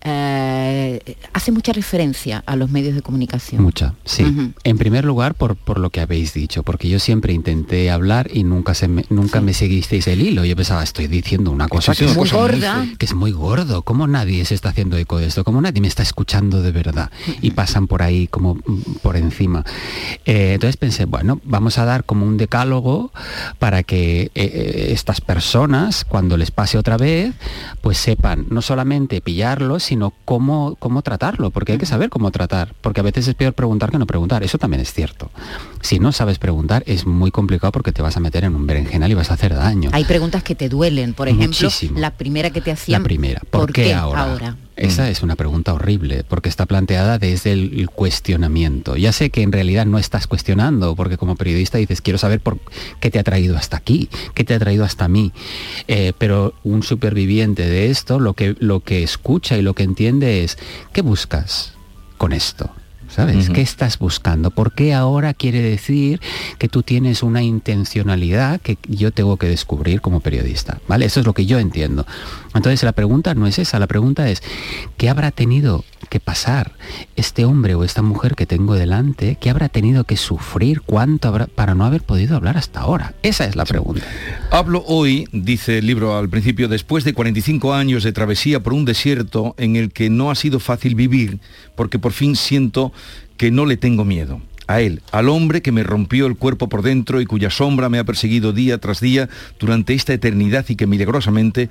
Eh, 0.09 1.17
hace 1.33 1.51
mucha 1.51 1.73
referencia 1.73 2.45
a 2.47 2.55
los 2.55 2.71
medios 2.71 2.95
de 2.95 3.03
comunicación. 3.03 3.61
Mucha, 3.61 3.95
sí. 4.05 4.25
En 4.63 4.79
primer 4.79 5.05
lugar, 5.05 5.35
por, 5.35 5.57
por 5.57 5.81
lo 5.81 5.91
que 5.91 6.01
habéis 6.01 6.33
dicho, 6.33 6.63
porque 6.63 6.89
yo 6.89 7.01
siempre 7.01 7.33
intenté 7.33 7.91
hablar 7.91 8.31
y 8.33 8.45
nunca 8.45 8.75
se 8.75 8.87
me, 8.87 9.05
nunca 9.11 9.41
me 9.41 9.53
seguisteis 9.53 10.07
el 10.07 10.23
hilo. 10.23 10.45
Yo 10.45 10.55
pensaba, 10.55 10.85
estoy 10.85 11.09
diciendo 11.09 11.51
una 11.51 11.67
cosa 11.67 11.93
que, 11.93 12.05
es 12.05 12.15
muy 12.15 12.29
cosa 12.29 12.37
gorda. 12.37 12.87
que 12.99 13.07
es 13.07 13.15
muy 13.15 13.33
gordo. 13.33 13.83
¿Cómo 13.83 14.07
nadie 14.07 14.45
se 14.45 14.55
está 14.55 14.69
haciendo 14.69 14.97
eco 14.97 15.19
de 15.19 15.27
esto? 15.27 15.43
¿Cómo 15.43 15.61
nadie 15.61 15.81
me 15.81 15.89
está 15.89 16.05
escuchando 16.05 16.63
de 16.63 16.71
verdad? 16.71 17.11
Y 17.43 17.51
pasan 17.51 17.89
por 17.89 18.03
ahí 18.03 18.29
como 18.29 18.55
mm, 18.55 18.99
por 19.03 19.17
encima. 19.17 19.65
Eh, 20.25 20.53
entonces 20.55 20.77
pensé, 20.77 21.05
bueno, 21.05 21.41
vamos 21.43 21.79
a 21.79 21.85
dar 21.85 22.05
como 22.05 22.27
un 22.27 22.37
decálogo 22.37 23.11
para 23.59 23.83
que 23.83 24.31
eh, 24.37 24.91
estas 24.93 25.21
personas, 25.21 26.05
cuando 26.05 26.37
les 26.37 26.53
pase 26.53 26.79
otra 26.79 26.97
vez, 26.97 27.35
pues 27.81 27.99
sepan 27.99 28.47
no 28.51 28.63
solamente 28.63 29.21
pillarlo, 29.21 29.81
sino 29.81 29.96
cómo, 30.25 30.77
cómo 30.79 31.03
tratarlo, 31.03 31.51
porque 31.51 31.73
hay 31.73 31.79
que 31.79 31.87
saber 31.87 32.11
cómo 32.11 32.31
tratar, 32.31 32.75
porque 32.81 33.01
a 33.01 33.03
veces 33.03 33.29
es 33.29 33.35
peor 33.35 33.55
preguntar 33.55 33.91
que 33.91 33.99
no 33.99 34.07
preguntar, 34.07 34.43
eso 34.43 34.59
también 34.59 34.81
es 34.81 34.93
cierto. 34.93 35.31
Si 35.81 35.99
no 35.99 36.13
sabes 36.13 36.39
preguntar 36.39 36.83
es 36.87 37.07
muy 37.07 37.31
complicado 37.31 37.73
porque 37.73 37.93
te 37.93 38.03
vas 38.03 38.17
a 38.17 38.21
meter 38.21 38.45
en 38.45 38.55
un 38.55 38.67
berenjenal 38.67 39.11
y 39.11 39.15
vas 39.15 39.31
a 39.31 39.35
hacer 39.35 39.55
daño. 39.55 39.91
Hay 39.93 40.05
preguntas 40.05 40.43
que 40.43 40.55
te 40.55 40.69
duelen, 40.69 41.15
por 41.15 41.29
ejemplo, 41.29 41.47
Muchísimo. 41.47 41.99
la 41.99 42.11
primera 42.13 42.51
que 42.51 42.61
te 42.61 42.71
hacían. 42.73 43.03
La 43.03 43.05
primera, 43.05 43.41
¿por, 43.51 43.73
qué, 43.73 43.95
ahora? 43.95 44.57
Esa 44.77 45.09
es 45.09 45.23
una 45.23 45.37
pregunta 45.37 45.73
horrible, 45.73 46.23
porque 46.29 46.51
está 46.51 46.67
planteada 46.67 47.19
desde 47.19 47.53
el, 47.53 47.79
el 47.79 47.89
cuestionamiento. 47.89 48.97
Ya 48.97 49.11
sé 49.13 49.31
que 49.31 49.43
en 49.43 49.53
realidad 49.53 49.87
no 49.87 49.99
estás 49.99 50.27
cuestionando, 50.27 50.95
porque 50.95 51.17
como 51.17 51.35
periodista 51.35 51.79
dices, 51.79 52.03
quiero 52.03 52.19
saber 52.19 52.41
por 52.41 52.59
qué 53.01 53.11
te 53.11 53.19
ha 53.19 53.25
traído 53.25 53.57
hasta 53.57 53.79
aquí, 53.79 54.11
qué 54.35 54.45
te 54.45 54.55
ha 54.55 54.59
traído 54.59 54.85
hasta 54.85 55.09
mí. 55.09 55.33
Eh, 55.89 56.13
pero 56.19 56.55
un 56.63 56.83
superviviente 56.83 57.67
de 57.67 57.91
esto, 57.91 58.21
lo 58.21 58.35
que, 58.35 58.55
lo 58.59 58.81
que 58.81 59.03
escucha 59.03 59.57
y 59.57 59.63
lo 59.63 59.75
que 59.75 59.83
entiende 59.83 60.45
es, 60.45 60.59
¿qué 60.93 61.01
buscas 61.01 61.73
con 62.19 62.35
esto? 62.35 62.71
¿Sabes? 63.17 63.49
¿Qué 63.49 63.63
estás 63.63 63.99
buscando? 63.99 64.51
¿Por 64.51 64.73
qué 64.73 64.93
ahora 64.93 65.33
quiere 65.33 65.63
decir 65.63 66.21
que 66.59 66.69
tú 66.69 66.83
tienes 66.83 67.23
una 67.23 67.43
intencionalidad 67.43 68.61
que 68.61 68.77
yo 68.87 69.11
tengo 69.11 69.39
que 69.39 69.49
descubrir 69.49 70.03
como 70.03 70.21
periodista? 70.21 70.81
¿Vale? 70.87 71.07
Eso 71.07 71.21
es 71.21 71.25
lo 71.25 71.33
que 71.33 71.47
yo 71.47 71.59
entiendo. 71.59 72.07
Entonces 72.55 72.83
la 72.83 72.93
pregunta 72.93 73.33
no 73.33 73.47
es 73.47 73.59
esa, 73.59 73.79
la 73.79 73.87
pregunta 73.87 74.29
es, 74.29 74.43
¿qué 74.99 75.09
habrá 75.09 75.31
tenido 75.31 75.83
que 76.11 76.21
pasar 76.21 76.73
este 77.17 77.47
hombre 77.47 77.75
o 77.75 77.85
esta 77.85 78.03
mujer 78.03 78.35
que 78.35 78.45
tengo 78.45 78.75
delante? 78.75 79.39
¿Qué 79.41 79.49
habrá 79.49 79.71
tenido 79.71 80.05
que 80.05 80.19
sufrir? 80.19 80.83
¿Cuánto 80.83 81.29
habrá 81.29 81.47
para 81.47 81.75
no 81.75 81.87
haber 81.87 82.03
podido 82.03 82.37
hablar 82.37 82.59
hasta 82.59 82.81
ahora? 82.81 83.15
Esa 83.23 83.47
es 83.47 83.57
la 83.57 83.65
pregunta. 83.65 84.05
Hablo 84.57 84.83
hoy, 84.87 85.29
dice 85.33 85.77
el 85.77 85.87
libro 85.87 86.17
al 86.17 86.31
principio, 86.31 86.67
después 86.67 87.05
de 87.05 87.13
45 87.13 87.75
años 87.75 88.05
de 88.05 88.13
travesía 88.13 88.63
por 88.63 88.73
un 88.73 88.87
desierto 88.87 89.55
en 89.59 89.77
el 89.77 89.93
que 89.93 90.09
no 90.09 90.31
ha 90.31 90.35
sido 90.35 90.61
fácil 90.61 90.95
vivir, 90.95 91.41
porque 91.75 91.99
por 91.99 92.13
fin 92.13 92.37
siento 92.37 92.91
que 93.37 93.51
no 93.51 93.67
le 93.67 93.77
tengo 93.77 94.07
miedo. 94.07 94.41
A 94.67 94.81
él, 94.81 95.03
al 95.13 95.29
hombre 95.29 95.61
que 95.61 95.73
me 95.73 95.83
rompió 95.83 96.25
el 96.25 96.37
cuerpo 96.37 96.71
por 96.71 96.81
dentro 96.81 97.21
y 97.21 97.27
cuya 97.27 97.51
sombra 97.51 97.91
me 97.91 97.99
ha 97.99 98.05
perseguido 98.05 98.55
día 98.55 98.79
tras 98.79 99.01
día 99.01 99.29
durante 99.61 99.93
esta 99.93 100.15
eternidad 100.15 100.65
y 100.71 100.77
que 100.77 100.87
milagrosamente 100.87 101.69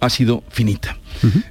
ha 0.00 0.10
sido 0.10 0.42
finita. 0.50 0.98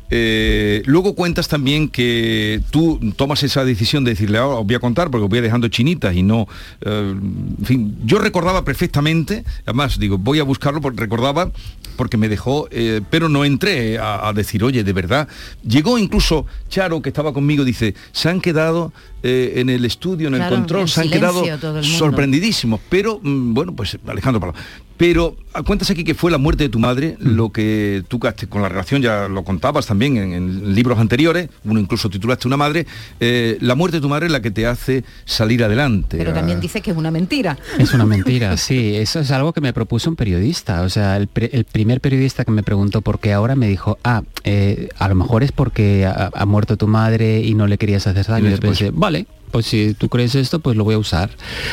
Eh, 0.10 0.84
luego 0.86 1.16
cuentas 1.16 1.48
también 1.48 1.88
que 1.88 2.62
tú 2.70 3.00
tomas 3.16 3.44
esa 3.44 3.64
decisión 3.66 4.04
de 4.04 4.12
decirle, 4.12 4.38
ahora 4.38 4.60
os 4.60 4.66
voy 4.66 4.76
a 4.76 4.80
contar 4.80 5.10
porque 5.10 5.24
os 5.24 5.30
voy 5.30 5.40
a 5.40 5.42
dejando 5.42 5.68
chinitas 5.70 6.16
y 6.16 6.22
no... 6.24 6.48
eh, 6.82 7.16
en 7.16 7.66
fin, 7.66 7.98
yo 8.04 8.20
recordaba 8.20 8.66
perfectamente, 8.66 9.44
además 9.66 9.98
digo, 9.98 10.18
voy 10.18 10.40
a 10.40 10.44
buscarlo 10.44 10.82
porque 10.82 11.00
recordaba 11.00 11.52
porque 11.96 12.18
me 12.18 12.28
dejó, 12.28 12.68
eh, 12.72 13.02
pero 13.10 13.30
no 13.30 13.46
entré 13.46 14.00
a, 14.00 14.28
a 14.28 14.34
decir, 14.34 14.64
oye, 14.64 14.84
de 14.84 14.94
verdad. 14.94 15.28
Llegó 15.64 15.98
incluso 15.98 16.46
Charo, 16.70 17.02
que 17.02 17.10
estaba 17.10 17.34
conmigo, 17.34 17.64
dice, 17.64 17.94
se 18.12 18.30
han 18.30 18.42
quedado 18.42 18.92
eh, 19.22 19.54
en 19.58 19.70
el 19.70 19.86
estudio, 19.86 20.28
en 20.28 20.34
Claro, 20.34 20.56
el 20.56 20.62
control, 20.62 20.82
en 20.82 20.88
se 20.88 21.02
han 21.02 21.10
quedado 21.10 21.44
sorprendidísimos, 21.84 22.82
pero 22.90 23.20
mm, 23.22 23.54
bueno, 23.54 23.74
pues 23.74 23.98
Alejandro. 24.06 24.54
Pero 24.96 25.36
ah, 25.54 25.64
cuentas 25.64 25.90
aquí 25.90 26.04
que 26.04 26.14
fue 26.14 26.30
la 26.32 26.38
muerte 26.38 26.64
de 26.64 26.70
tu 26.70 26.78
madre, 26.80 27.18
lo 27.20 27.52
que 27.52 28.04
tú 28.08 28.20
con 28.50 28.62
la 28.62 28.70
relación 28.70 29.02
ya 29.02 29.28
lo 29.28 29.44
contabas 29.44 29.88
también 29.88 30.18
en, 30.18 30.34
en 30.34 30.76
libros 30.76 31.00
anteriores, 31.00 31.50
uno 31.66 31.80
incluso 31.80 32.10
titulaste 32.10 32.48
Una 32.48 32.58
madre, 32.58 32.86
eh, 33.20 33.58
la 33.60 33.76
muerte 33.76 33.98
de 33.98 34.02
tu 34.02 34.10
madre 34.10 34.28
es 34.28 34.32
la 34.32 34.42
que 34.42 34.52
te 34.52 34.68
hace 34.68 35.04
salir 35.26 35.64
adelante. 35.64 36.18
Pero 36.18 36.32
Ah, 36.32 36.36
también 36.36 36.60
dice 36.60 36.82
que 36.82 36.92
es 36.92 36.98
una 36.98 37.10
mentira. 37.12 37.58
Es 37.80 37.94
una 37.94 38.06
mentira, 38.06 38.56
sí. 38.58 38.96
Eso 38.96 39.20
es 39.20 39.32
algo 39.32 39.52
que 39.52 39.62
me 39.62 39.74
propuso 39.74 40.10
un 40.10 40.16
periodista. 40.16 40.82
O 40.84 40.90
sea, 40.90 41.18
el, 41.18 41.28
pre- 41.28 41.50
el 41.54 41.66
primer 41.66 42.00
periodista 42.00 42.46
que 42.46 42.52
me 42.52 42.62
preguntó 42.64 43.02
por 43.02 43.20
qué 43.20 43.34
ahora 43.34 43.56
me 43.56 43.68
dijo, 43.68 43.98
ah, 44.04 44.22
eh, 44.44 44.90
a 45.00 45.08
lo 45.10 45.16
mejor 45.16 45.44
es 45.44 45.52
porque 45.52 46.06
ha, 46.06 46.30
ha 46.34 46.46
muerto 46.46 46.78
tu 46.78 46.88
madre 46.88 47.42
y 47.42 47.56
no 47.56 47.66
le 47.68 47.78
querías 47.80 48.06
hacer 48.08 48.26
daño. 48.28 48.46
Y 48.46 48.52
yo 48.52 48.58
después- 48.58 48.78
pensé, 48.80 48.92
vale, 48.96 49.26
pues 49.52 49.66
si 49.66 49.94
tú 49.96 50.08
crees 50.10 50.36
esto, 50.36 50.60
pues 50.60 50.78
lo 50.78 50.84
voy 50.84 50.96
a 50.96 51.00
usar. 51.00 51.32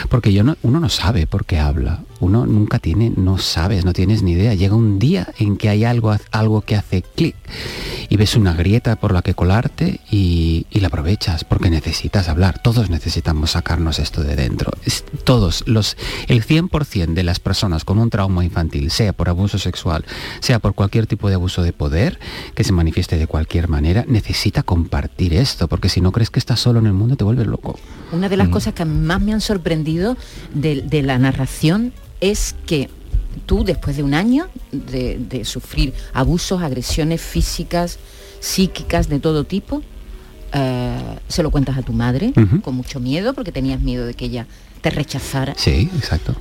Porque 0.08 0.32
yo 0.32 0.42
no, 0.42 0.56
uno 0.62 0.80
no 0.80 0.88
sabe 0.88 1.26
por 1.26 1.44
qué 1.44 1.58
habla. 1.58 2.00
Uno 2.20 2.46
nunca 2.46 2.78
tiene, 2.78 3.12
no 3.16 3.38
sabes, 3.38 3.84
no 3.84 3.92
tienes 3.92 4.22
ni 4.22 4.32
idea. 4.32 4.54
Llega 4.54 4.74
un 4.74 4.98
día 4.98 5.28
en 5.38 5.56
que 5.56 5.68
hay 5.68 5.84
algo, 5.84 6.14
algo 6.30 6.60
que 6.60 6.76
hace 6.76 7.02
clic. 7.02 7.34
y 8.08 8.16
ves 8.16 8.34
una 8.34 8.54
grieta 8.54 8.96
por 8.96 9.12
la 9.12 9.22
que 9.22 9.34
colarte 9.34 10.00
y, 10.10 10.66
y 10.70 10.80
la 10.80 10.88
aprovechas 10.88 11.44
porque 11.44 11.70
necesitas 11.70 12.28
hablar. 12.28 12.60
Todos 12.60 12.90
necesitamos 12.90 13.52
sacarnos 13.52 13.98
esto 14.00 14.22
de 14.22 14.34
dentro. 14.36 14.72
Es- 14.84 15.04
todos, 15.24 15.62
los, 15.66 15.96
el 16.26 16.44
100% 16.44 17.14
de 17.14 17.22
las 17.22 17.38
personas 17.40 17.84
con 17.84 17.98
un 17.98 18.10
trauma 18.10 18.44
infantil, 18.44 18.90
sea 18.90 19.12
por 19.12 19.28
abuso 19.28 19.58
sexual, 19.58 20.04
sea 20.40 20.58
por 20.58 20.74
cualquier 20.74 21.06
tipo 21.06 21.28
de 21.28 21.34
abuso 21.36 21.62
de 21.62 21.72
poder, 21.72 22.18
que 22.54 22.64
se 22.64 22.72
manifieste 22.72 23.16
de 23.16 23.26
cualquier 23.28 23.68
manera, 23.68 24.04
necesita 24.08 24.62
compartir 24.64 25.32
esto, 25.34 25.68
porque 25.68 25.88
si 25.88 26.00
no 26.00 26.10
crees 26.12 26.30
que 26.30 26.40
estás 26.40 26.58
solo 26.60 26.80
en 26.80 26.86
el 26.86 26.92
mundo 26.92 27.16
te 27.16 27.24
vuelves 27.24 27.46
loco. 27.46 27.78
Una 28.12 28.28
de 28.28 28.36
las 28.36 28.48
cosas 28.48 28.74
que 28.74 28.84
más 28.84 29.20
me 29.22 29.32
han 29.32 29.40
sorprendido 29.40 30.16
de, 30.52 30.82
de 30.82 31.02
la 31.02 31.16
narración 31.18 31.92
es 32.20 32.54
que 32.66 32.88
tú, 33.46 33.64
después 33.64 33.96
de 33.96 34.02
un 34.02 34.14
año 34.14 34.48
de, 34.72 35.18
de 35.18 35.44
sufrir 35.44 35.94
abusos, 36.12 36.62
agresiones 36.62 37.20
físicas, 37.20 37.98
psíquicas 38.40 39.08
de 39.08 39.20
todo 39.20 39.44
tipo, 39.44 39.82
eh, 40.52 41.18
se 41.28 41.42
lo 41.42 41.50
cuentas 41.50 41.78
a 41.78 41.82
tu 41.82 41.92
madre 41.92 42.32
con 42.62 42.74
mucho 42.74 43.00
miedo, 43.00 43.34
porque 43.34 43.52
tenías 43.52 43.80
miedo 43.80 44.06
de 44.06 44.14
que 44.14 44.24
ella 44.26 44.46
te 44.80 44.90
rechazara. 44.90 45.54
Sí, 45.56 45.90
exacto. 45.96 46.34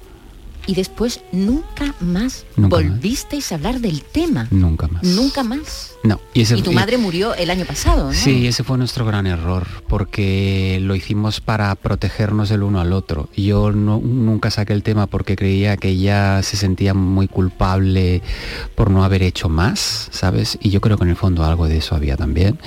Y 0.70 0.76
después 0.76 1.22
nunca 1.32 1.96
más 2.00 2.46
Nunca 2.56 2.76
más. 2.78 2.86
volvisteis 2.86 3.52
a 3.52 3.56
hablar 3.56 3.80
del 3.80 4.04
tema. 4.04 4.48
Nunca 4.52 4.88
más. 4.88 5.02
Nunca 5.04 5.42
más. 5.44 5.96
No. 6.04 6.22
Y, 6.36 6.42
ese- 6.42 6.58
Y 6.58 6.62
tu 6.62 6.72
y- 6.72 6.76
madre 6.76 7.00
murió 7.00 7.34
el 7.34 7.50
año 7.50 7.66
pasado, 7.66 8.06
¿no? 8.12 8.14
Sí, 8.14 8.46
ese 8.46 8.64
fue 8.64 8.78
nuestro 8.78 9.04
gran 9.04 9.26
error, 9.26 9.66
porque 9.88 10.78
lo 10.82 10.94
hicimos 10.96 11.42
para 11.42 11.74
protegernos 11.74 12.52
el 12.52 12.62
uno 12.62 12.80
al 12.80 12.94
otro. 12.94 13.30
Yo 13.36 13.72
no- 13.72 14.00
nunca 14.00 14.52
saqué 14.52 14.74
el 14.74 14.84
tema 14.84 15.08
porque 15.08 15.36
creía 15.36 15.76
que 15.76 15.90
ella 15.90 16.44
se 16.44 16.56
sentía 16.56 16.94
muy 16.94 17.28
culpable 17.28 18.22
por 18.76 18.92
no 18.92 19.04
haber 19.04 19.24
hecho 19.24 19.50
más, 19.50 20.08
¿sabes? 20.12 20.60
Y 20.62 20.70
yo 20.70 20.82
creo 20.82 20.98
que 20.98 21.04
en 21.06 21.10
el 21.10 21.16
fondo 21.16 21.44
algo 21.44 21.68
de 21.68 21.78
eso 21.78 21.96
había 21.96 22.16
también. 22.16 22.60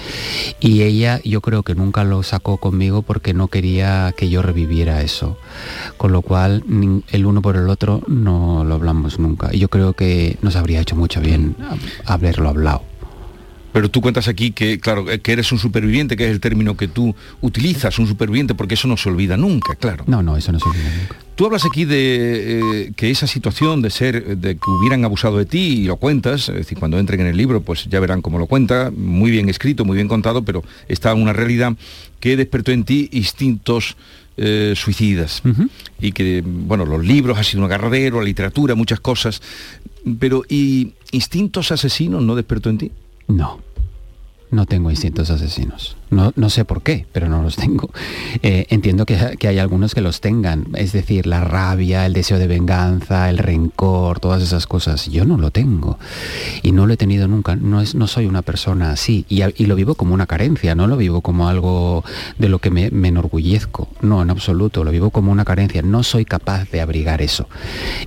Y 0.58 0.82
ella 0.82 1.20
yo 1.24 1.40
creo 1.40 1.62
que 1.62 1.76
nunca 1.76 2.02
lo 2.02 2.24
sacó 2.24 2.56
conmigo 2.56 3.02
porque 3.02 3.32
no 3.32 3.46
quería 3.46 4.12
que 4.16 4.28
yo 4.28 4.42
reviviera 4.42 5.02
eso. 5.02 5.38
Con 5.96 6.10
lo 6.10 6.22
cual 6.22 6.64
el 7.12 7.26
uno 7.26 7.40
por 7.42 7.56
el 7.56 7.68
otro 7.68 7.91
no 8.06 8.64
lo 8.64 8.74
hablamos 8.74 9.18
nunca. 9.18 9.50
Y 9.52 9.58
yo 9.58 9.68
creo 9.68 9.92
que 9.92 10.38
nos 10.42 10.56
habría 10.56 10.80
hecho 10.80 10.96
mucho 10.96 11.20
bien 11.20 11.56
haberlo 12.06 12.48
hablado. 12.48 12.82
Pero 13.72 13.90
tú 13.90 14.02
cuentas 14.02 14.28
aquí 14.28 14.52
que, 14.52 14.78
claro, 14.78 15.10
eh, 15.10 15.20
que 15.20 15.32
eres 15.32 15.50
un 15.50 15.58
superviviente, 15.58 16.16
que 16.16 16.26
es 16.26 16.30
el 16.30 16.40
término 16.40 16.76
que 16.76 16.88
tú 16.88 17.14
utilizas, 17.40 17.98
un 17.98 18.06
superviviente, 18.06 18.54
porque 18.54 18.74
eso 18.74 18.86
no 18.86 18.96
se 18.96 19.08
olvida 19.08 19.36
nunca, 19.36 19.74
claro. 19.76 20.04
No, 20.06 20.22
no, 20.22 20.36
eso 20.36 20.52
no 20.52 20.58
se 20.58 20.68
olvida 20.68 20.90
nunca. 20.90 21.16
Tú 21.34 21.46
hablas 21.46 21.64
aquí 21.64 21.86
de 21.86 22.60
eh, 22.60 22.92
que 22.94 23.10
esa 23.10 23.26
situación 23.26 23.80
de 23.80 23.88
ser, 23.88 24.36
de 24.36 24.56
que 24.56 24.70
hubieran 24.70 25.04
abusado 25.04 25.38
de 25.38 25.46
ti 25.46 25.58
y 25.58 25.84
lo 25.86 25.96
cuentas, 25.96 26.50
es 26.50 26.56
decir, 26.56 26.78
cuando 26.78 26.98
entren 26.98 27.20
en 27.20 27.28
el 27.28 27.36
libro, 27.36 27.62
pues 27.62 27.86
ya 27.86 27.98
verán 28.00 28.20
cómo 28.20 28.38
lo 28.38 28.46
cuenta, 28.46 28.92
muy 28.94 29.30
bien 29.30 29.48
escrito, 29.48 29.86
muy 29.86 29.96
bien 29.96 30.08
contado, 30.08 30.44
pero 30.44 30.62
está 30.88 31.14
una 31.14 31.32
realidad 31.32 31.72
que 32.20 32.36
despertó 32.36 32.72
en 32.72 32.84
ti 32.84 33.08
instintos 33.12 33.96
eh, 34.36 34.74
suicidas 34.76 35.42
y 36.00 36.12
que, 36.12 36.42
bueno, 36.44 36.84
los 36.86 37.04
libros 37.04 37.38
ha 37.38 37.44
sido 37.44 37.60
un 37.60 37.66
agarradero, 37.66 38.20
la 38.20 38.24
literatura, 38.24 38.74
muchas 38.74 39.00
cosas, 39.00 39.42
pero 40.18 40.42
¿y 40.48 40.94
instintos 41.10 41.72
asesinos 41.72 42.22
no 42.22 42.34
despertó 42.34 42.70
en 42.70 42.78
ti? 42.78 42.92
No, 43.28 43.60
no 44.50 44.66
tengo 44.66 44.90
instintos 44.90 45.30
asesinos. 45.30 45.96
No, 46.12 46.30
no 46.36 46.50
sé 46.50 46.66
por 46.66 46.82
qué, 46.82 47.06
pero 47.10 47.30
no 47.30 47.42
los 47.42 47.56
tengo. 47.56 47.88
Eh, 48.42 48.66
entiendo 48.68 49.06
que, 49.06 49.16
que 49.38 49.48
hay 49.48 49.58
algunos 49.58 49.94
que 49.94 50.02
los 50.02 50.20
tengan, 50.20 50.66
es 50.74 50.92
decir, 50.92 51.26
la 51.26 51.42
rabia, 51.42 52.04
el 52.04 52.12
deseo 52.12 52.38
de 52.38 52.46
venganza, 52.46 53.30
el 53.30 53.38
rencor, 53.38 54.20
todas 54.20 54.42
esas 54.42 54.66
cosas. 54.66 55.06
Yo 55.06 55.24
no 55.24 55.38
lo 55.38 55.50
tengo 55.50 55.98
y 56.62 56.72
no 56.72 56.86
lo 56.86 56.92
he 56.92 56.96
tenido 56.98 57.28
nunca. 57.28 57.56
No, 57.56 57.80
es, 57.80 57.94
no 57.94 58.06
soy 58.06 58.26
una 58.26 58.42
persona 58.42 58.92
así 58.92 59.24
y, 59.30 59.42
y 59.42 59.64
lo 59.64 59.74
vivo 59.74 59.94
como 59.94 60.12
una 60.12 60.26
carencia, 60.26 60.74
no 60.74 60.86
lo 60.86 60.98
vivo 60.98 61.22
como 61.22 61.48
algo 61.48 62.04
de 62.38 62.50
lo 62.50 62.58
que 62.58 62.70
me, 62.70 62.90
me 62.90 63.08
enorgullezco. 63.08 63.88
No, 64.02 64.20
en 64.20 64.28
absoluto, 64.28 64.84
lo 64.84 64.90
vivo 64.90 65.08
como 65.08 65.32
una 65.32 65.46
carencia. 65.46 65.80
No 65.80 66.02
soy 66.02 66.26
capaz 66.26 66.70
de 66.70 66.82
abrigar 66.82 67.22
eso. 67.22 67.48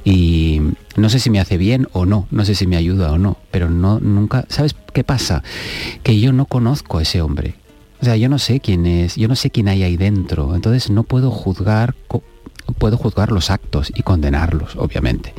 Y 0.03 0.61
no 0.95 1.09
sé 1.09 1.17
si 1.17 1.31
me 1.31 1.39
hace 1.39 1.57
bien 1.57 1.87
o 1.91 2.05
no, 2.05 2.27
no 2.29 2.45
sé 2.45 2.53
si 2.53 2.67
me 2.67 2.77
ayuda 2.77 3.11
o 3.11 3.17
no, 3.17 3.37
pero 3.49 3.71
no, 3.71 3.99
nunca, 3.99 4.45
¿sabes 4.47 4.75
qué 4.93 5.03
pasa? 5.03 5.41
Que 6.03 6.19
yo 6.19 6.33
no 6.33 6.45
conozco 6.45 6.99
a 6.99 7.01
ese 7.01 7.21
hombre. 7.21 7.55
O 8.01 8.05
sea, 8.05 8.17
yo 8.17 8.29
no 8.29 8.39
sé 8.39 8.59
quién 8.59 8.85
es, 8.85 9.15
yo 9.15 9.27
no 9.27 9.35
sé 9.35 9.49
quién 9.49 9.67
hay 9.67 9.83
ahí 9.83 9.97
dentro, 9.97 10.53
entonces 10.55 10.89
no 10.89 11.03
puedo 11.03 11.31
juzgar, 11.31 11.95
puedo 12.77 12.97
juzgar 12.97 13.31
los 13.31 13.49
actos 13.49 13.91
y 13.95 14.03
condenarlos, 14.03 14.75
obviamente. 14.75 15.33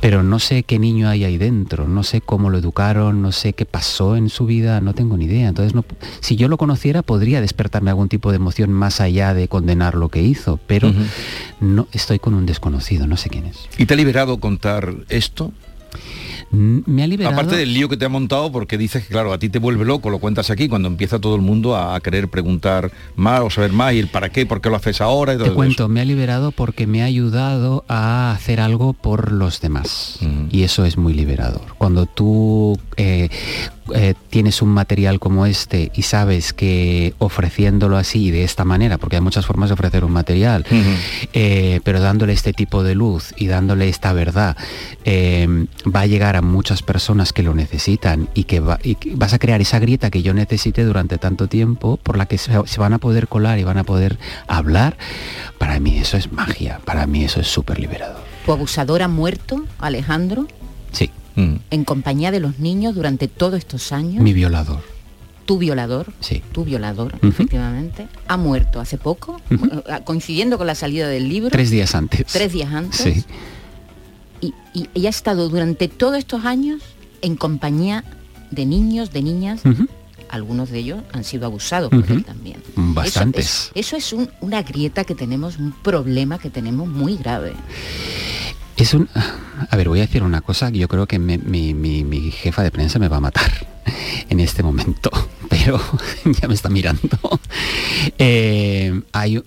Pero 0.00 0.22
no 0.22 0.38
sé 0.38 0.62
qué 0.62 0.78
niño 0.78 1.08
hay 1.08 1.24
ahí 1.24 1.36
dentro, 1.36 1.88
no 1.88 2.02
sé 2.02 2.20
cómo 2.20 2.48
lo 2.48 2.58
educaron, 2.58 3.22
no 3.22 3.32
sé 3.32 3.52
qué 3.52 3.66
pasó 3.66 4.16
en 4.16 4.28
su 4.28 4.46
vida, 4.46 4.80
no 4.80 4.94
tengo 4.94 5.16
ni 5.16 5.24
idea. 5.24 5.48
Entonces, 5.48 5.74
no, 5.74 5.84
si 6.20 6.36
yo 6.36 6.48
lo 6.48 6.58
conociera, 6.58 7.02
podría 7.02 7.40
despertarme 7.40 7.90
algún 7.90 8.08
tipo 8.08 8.30
de 8.30 8.36
emoción 8.36 8.72
más 8.72 9.00
allá 9.00 9.34
de 9.34 9.48
condenar 9.48 9.94
lo 9.94 10.08
que 10.08 10.22
hizo, 10.22 10.58
pero 10.66 10.92
no 11.60 11.88
estoy 11.92 12.18
con 12.18 12.34
un 12.34 12.46
desconocido, 12.46 13.06
no 13.06 13.16
sé 13.16 13.30
quién 13.30 13.46
es. 13.46 13.68
¿Y 13.76 13.86
te 13.86 13.94
ha 13.94 13.96
liberado 13.96 14.38
contar 14.38 14.94
esto? 15.08 15.52
Mm, 16.50 16.78
Me 16.86 17.02
ha 17.02 17.06
liberado. 17.06 17.34
Aparte 17.34 17.56
del 17.56 17.72
lío 17.72 17.88
que 17.88 17.96
te 17.96 18.04
ha 18.04 18.08
montado, 18.08 18.50
porque 18.50 18.76
dices 18.76 19.04
que, 19.06 19.12
claro, 19.12 19.32
a 19.32 19.38
ti 19.38 19.48
te 19.48 19.58
vuelve 19.58 19.84
loco, 19.84 20.10
lo 20.10 20.18
cuentas 20.18 20.50
aquí, 20.50 20.68
cuando 20.68 20.88
empieza 20.88 21.18
todo 21.20 21.36
el 21.36 21.42
mundo 21.42 21.76
a, 21.76 21.94
a 21.94 22.00
querer 22.00 22.28
preguntar 22.28 22.90
más 23.16 23.40
o 23.40 23.50
saber 23.50 23.72
más, 23.72 23.92
y 23.94 23.98
el 24.00 24.08
para 24.08 24.30
qué, 24.30 24.46
por 24.46 24.60
qué 24.60 24.68
lo 24.68 24.76
haces 24.76 25.00
ahora 25.00 25.32
y 25.34 25.36
todo 25.36 25.44
Te 25.44 25.50
eso. 25.50 25.56
cuento, 25.56 25.88
me 25.88 26.00
ha 26.00 26.04
liberado 26.04 26.50
porque 26.50 26.86
me 26.86 27.02
ha 27.02 27.06
ayudado 27.06 27.84
a 27.88 28.32
hacer 28.32 28.60
algo 28.60 28.92
por 28.94 29.30
los 29.32 29.60
demás. 29.60 30.18
Y 30.50 30.62
eso 30.64 30.84
es 30.84 30.96
muy 30.96 31.12
liberador. 31.14 31.62
Cuando 31.78 32.06
tú 32.06 32.78
eh, 32.96 33.28
eh, 33.94 34.14
tienes 34.30 34.62
un 34.62 34.68
material 34.70 35.18
como 35.20 35.46
este 35.46 35.90
y 35.94 36.02
sabes 36.02 36.52
que 36.52 37.14
ofreciéndolo 37.18 37.96
así, 37.96 38.30
de 38.30 38.44
esta 38.44 38.64
manera, 38.64 38.98
porque 38.98 39.16
hay 39.16 39.22
muchas 39.22 39.46
formas 39.46 39.68
de 39.70 39.74
ofrecer 39.74 40.04
un 40.04 40.12
material, 40.12 40.64
eh, 41.32 41.80
pero 41.84 42.00
dándole 42.00 42.32
este 42.32 42.52
tipo 42.52 42.82
de 42.82 42.94
luz 42.94 43.34
y 43.36 43.46
dándole 43.46 43.88
esta 43.88 44.12
verdad, 44.12 44.56
eh, 45.04 45.46
va 45.94 46.00
a 46.00 46.06
llegar 46.06 46.36
a 46.36 46.42
muchas 46.42 46.82
personas 46.82 47.32
que 47.32 47.42
lo 47.42 47.54
necesitan 47.54 48.28
y 48.34 48.44
que, 48.44 48.60
va- 48.60 48.78
y 48.82 48.94
que 48.96 49.14
vas 49.14 49.32
a 49.32 49.38
crear 49.38 49.60
esa 49.60 49.78
grieta 49.78 50.10
que 50.10 50.22
yo 50.22 50.34
necesité 50.34 50.84
durante 50.84 51.18
tanto 51.18 51.46
tiempo 51.48 51.96
por 52.02 52.16
la 52.16 52.26
que 52.26 52.38
se, 52.38 52.52
se 52.66 52.80
van 52.80 52.92
a 52.92 52.98
poder 52.98 53.28
colar 53.28 53.58
y 53.58 53.64
van 53.64 53.78
a 53.78 53.84
poder 53.84 54.18
hablar. 54.48 54.96
Para 55.58 55.78
mí 55.80 55.98
eso 55.98 56.16
es 56.16 56.32
magia, 56.32 56.80
para 56.84 57.06
mí 57.06 57.24
eso 57.24 57.40
es 57.40 57.46
súper 57.48 57.78
liberador. 57.78 58.20
Tu 58.46 58.52
abusador 58.52 59.02
ha 59.02 59.08
muerto, 59.08 59.64
Alejandro, 59.78 60.46
Sí, 60.92 61.08
en 61.36 61.84
compañía 61.84 62.30
de 62.30 62.40
los 62.40 62.58
niños 62.58 62.94
durante 62.94 63.28
todos 63.28 63.58
estos 63.58 63.92
años. 63.92 64.22
mi 64.22 64.32
violador. 64.32 64.80
Tu 65.46 65.58
violador, 65.58 66.12
Sí. 66.20 66.42
tu 66.52 66.64
violador, 66.64 67.18
efectivamente, 67.22 68.06
ha 68.28 68.36
muerto 68.36 68.78
hace 68.78 68.98
poco, 68.98 69.40
coincidiendo 70.04 70.58
con 70.58 70.66
la 70.68 70.74
salida 70.76 71.08
del 71.08 71.28
libro. 71.28 71.50
Tres 71.50 71.70
días 71.70 71.94
antes. 71.96 72.26
Tres 72.26 72.52
días 72.52 72.72
antes. 72.72 73.00
Sí. 73.00 73.24
Y, 74.40 74.54
y- 74.74 74.88
y 74.94 75.06
ha 75.06 75.10
estado 75.10 75.48
durante 75.48 75.88
todos 75.88 76.18
estos 76.18 76.44
años 76.44 76.82
en 77.20 77.34
compañía 77.36 78.04
de 78.52 78.64
niños, 78.66 79.12
de 79.12 79.22
niñas. 79.22 79.62
Algunos 80.28 80.70
de 80.70 80.78
ellos 80.78 81.00
han 81.12 81.24
sido 81.24 81.46
abusados 81.46 81.90
por 81.90 81.98
Ujú. 82.04 82.12
él 82.12 82.24
también. 82.24 82.62
Bastantes. 82.76 83.44
Eso 83.46 83.70
es, 83.74 83.86
eso 83.86 83.96
es 83.96 84.12
un- 84.12 84.30
una 84.40 84.62
grieta 84.62 85.02
que 85.04 85.16
tenemos, 85.16 85.58
un 85.58 85.72
problema 85.72 86.38
que 86.38 86.50
tenemos 86.50 86.86
muy 86.86 87.16
grave. 87.16 87.52
Es 88.80 88.94
un... 88.94 89.08
A 89.14 89.76
ver, 89.76 89.88
voy 89.88 89.98
a 90.00 90.02
decir 90.02 90.22
una 90.22 90.40
cosa 90.40 90.72
que 90.72 90.78
yo 90.78 90.88
creo 90.88 91.06
que 91.06 91.18
mi 91.18 92.30
jefa 92.32 92.62
de 92.62 92.70
prensa 92.70 92.98
me 92.98 93.08
va 93.08 93.18
a 93.18 93.20
matar 93.20 93.70
en 94.28 94.40
este 94.40 94.62
momento, 94.62 95.10
pero 95.48 95.80
ya 96.40 96.48
me 96.48 96.54
está 96.54 96.68
mirando. 96.68 97.18
Eh, 98.16 99.02
hay, 99.12 99.42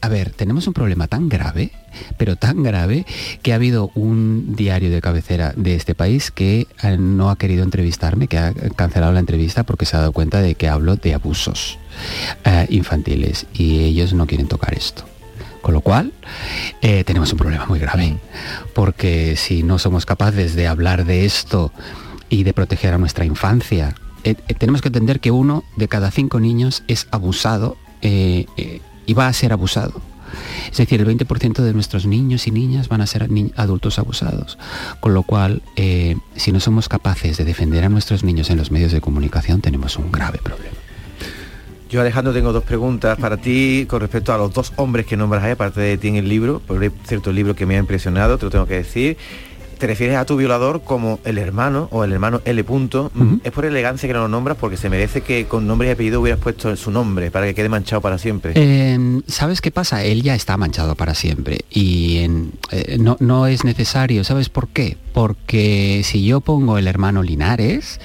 a 0.00 0.08
ver, 0.08 0.30
tenemos 0.30 0.66
un 0.66 0.72
problema 0.72 1.06
tan 1.06 1.28
grave, 1.28 1.70
pero 2.16 2.34
tan 2.34 2.62
grave, 2.64 3.06
que 3.42 3.52
ha 3.52 3.56
habido 3.56 3.92
un 3.94 4.56
diario 4.56 4.90
de 4.90 5.00
cabecera 5.00 5.52
de 5.56 5.76
este 5.76 5.94
país 5.94 6.32
que 6.32 6.66
eh, 6.82 6.96
no 6.98 7.30
ha 7.30 7.36
querido 7.36 7.62
entrevistarme, 7.62 8.26
que 8.26 8.38
ha 8.38 8.52
cancelado 8.74 9.12
la 9.12 9.20
entrevista 9.20 9.62
porque 9.62 9.86
se 9.86 9.96
ha 9.96 10.00
dado 10.00 10.12
cuenta 10.12 10.40
de 10.40 10.56
que 10.56 10.68
hablo 10.68 10.96
de 10.96 11.14
abusos 11.14 11.78
eh, 12.44 12.66
infantiles 12.70 13.46
y 13.54 13.80
ellos 13.80 14.12
no 14.12 14.26
quieren 14.26 14.48
tocar 14.48 14.74
esto. 14.74 15.04
Con 15.64 15.72
lo 15.72 15.80
cual, 15.80 16.12
eh, 16.82 17.04
tenemos 17.04 17.32
un 17.32 17.38
problema 17.38 17.64
muy 17.64 17.78
grave, 17.78 18.18
porque 18.74 19.34
si 19.34 19.62
no 19.62 19.78
somos 19.78 20.04
capaces 20.04 20.54
de 20.54 20.66
hablar 20.66 21.06
de 21.06 21.24
esto 21.24 21.72
y 22.28 22.42
de 22.42 22.52
proteger 22.52 22.92
a 22.92 22.98
nuestra 22.98 23.24
infancia, 23.24 23.94
eh, 24.24 24.34
eh, 24.46 24.52
tenemos 24.52 24.82
que 24.82 24.88
entender 24.88 25.20
que 25.20 25.30
uno 25.30 25.64
de 25.78 25.88
cada 25.88 26.10
cinco 26.10 26.38
niños 26.38 26.82
es 26.86 27.08
abusado 27.12 27.78
y 28.02 29.14
va 29.14 29.26
a 29.26 29.32
ser 29.32 29.54
abusado. 29.54 30.02
Es 30.70 30.76
decir, 30.76 31.00
el 31.00 31.06
20% 31.06 31.62
de 31.62 31.72
nuestros 31.72 32.04
niños 32.04 32.46
y 32.46 32.50
niñas 32.50 32.88
van 32.88 33.00
a 33.00 33.06
ser 33.06 33.26
adultos 33.56 33.98
abusados. 33.98 34.58
Con 35.00 35.14
lo 35.14 35.22
cual, 35.22 35.62
si 36.36 36.52
no 36.52 36.60
somos 36.60 36.90
capaces 36.90 37.38
de 37.38 37.44
defender 37.46 37.84
a 37.84 37.88
nuestros 37.88 38.22
niños 38.22 38.50
en 38.50 38.58
los 38.58 38.70
medios 38.70 38.92
de 38.92 39.00
comunicación, 39.00 39.62
tenemos 39.62 39.96
un 39.96 40.12
grave 40.12 40.40
problema. 40.44 40.83
Yo, 41.94 42.00
Alejandro, 42.00 42.32
tengo 42.32 42.52
dos 42.52 42.64
preguntas 42.64 43.16
para 43.20 43.36
ti 43.36 43.86
con 43.88 44.00
respecto 44.00 44.32
a 44.32 44.36
los 44.36 44.52
dos 44.52 44.72
hombres 44.74 45.06
que 45.06 45.16
nombras 45.16 45.44
ahí, 45.44 45.52
aparte 45.52 45.80
de 45.80 45.96
ti 45.96 46.08
en 46.08 46.16
el 46.16 46.28
libro, 46.28 46.58
por 46.66 46.84
cierto, 47.06 47.30
el 47.30 47.36
libro 47.36 47.54
que 47.54 47.66
me 47.66 47.76
ha 47.76 47.78
impresionado, 47.78 48.36
te 48.36 48.46
lo 48.46 48.50
tengo 48.50 48.66
que 48.66 48.74
decir. 48.74 49.16
te 49.78 49.88
refieres 49.88 50.16
a 50.16 50.24
tu 50.24 50.36
violador 50.36 50.82
como 50.82 51.18
el 51.24 51.36
hermano 51.36 51.88
o 51.90 52.04
el 52.04 52.12
hermano 52.12 52.40
L. 52.44 52.64
Punto. 52.64 53.10
Es 53.42 53.52
por 53.52 53.64
elegancia 53.64 54.06
que 54.08 54.12
no 54.14 54.20
lo 54.20 54.28
nombras 54.28 54.56
porque 54.56 54.76
se 54.76 54.88
merece 54.88 55.20
que 55.20 55.46
con 55.46 55.66
nombre 55.66 55.88
y 55.88 55.90
apellido 55.90 56.20
hubieras 56.20 56.40
puesto 56.40 56.74
su 56.76 56.90
nombre 56.92 57.30
para 57.32 57.46
que 57.46 57.54
quede 57.54 57.68
manchado 57.68 58.00
para 58.00 58.16
siempre. 58.16 58.52
Eh, 58.54 59.20
¿Sabes 59.26 59.60
qué 59.60 59.70
pasa? 59.72 60.02
Él 60.04 60.22
ya 60.22 60.34
está 60.36 60.56
manchado 60.56 60.94
para 60.94 61.14
siempre 61.14 61.60
y 61.70 62.18
en- 62.18 62.52
eh, 62.70 62.96
no, 62.98 63.16
no 63.20 63.46
es 63.48 63.64
necesario. 63.64 64.22
¿Sabes 64.24 64.48
por 64.48 64.68
qué? 64.68 64.96
Porque 65.12 66.02
si 66.04 66.24
yo 66.24 66.40
pongo 66.40 66.78
el 66.78 66.86
hermano 66.86 67.22
Linares, 67.22 68.00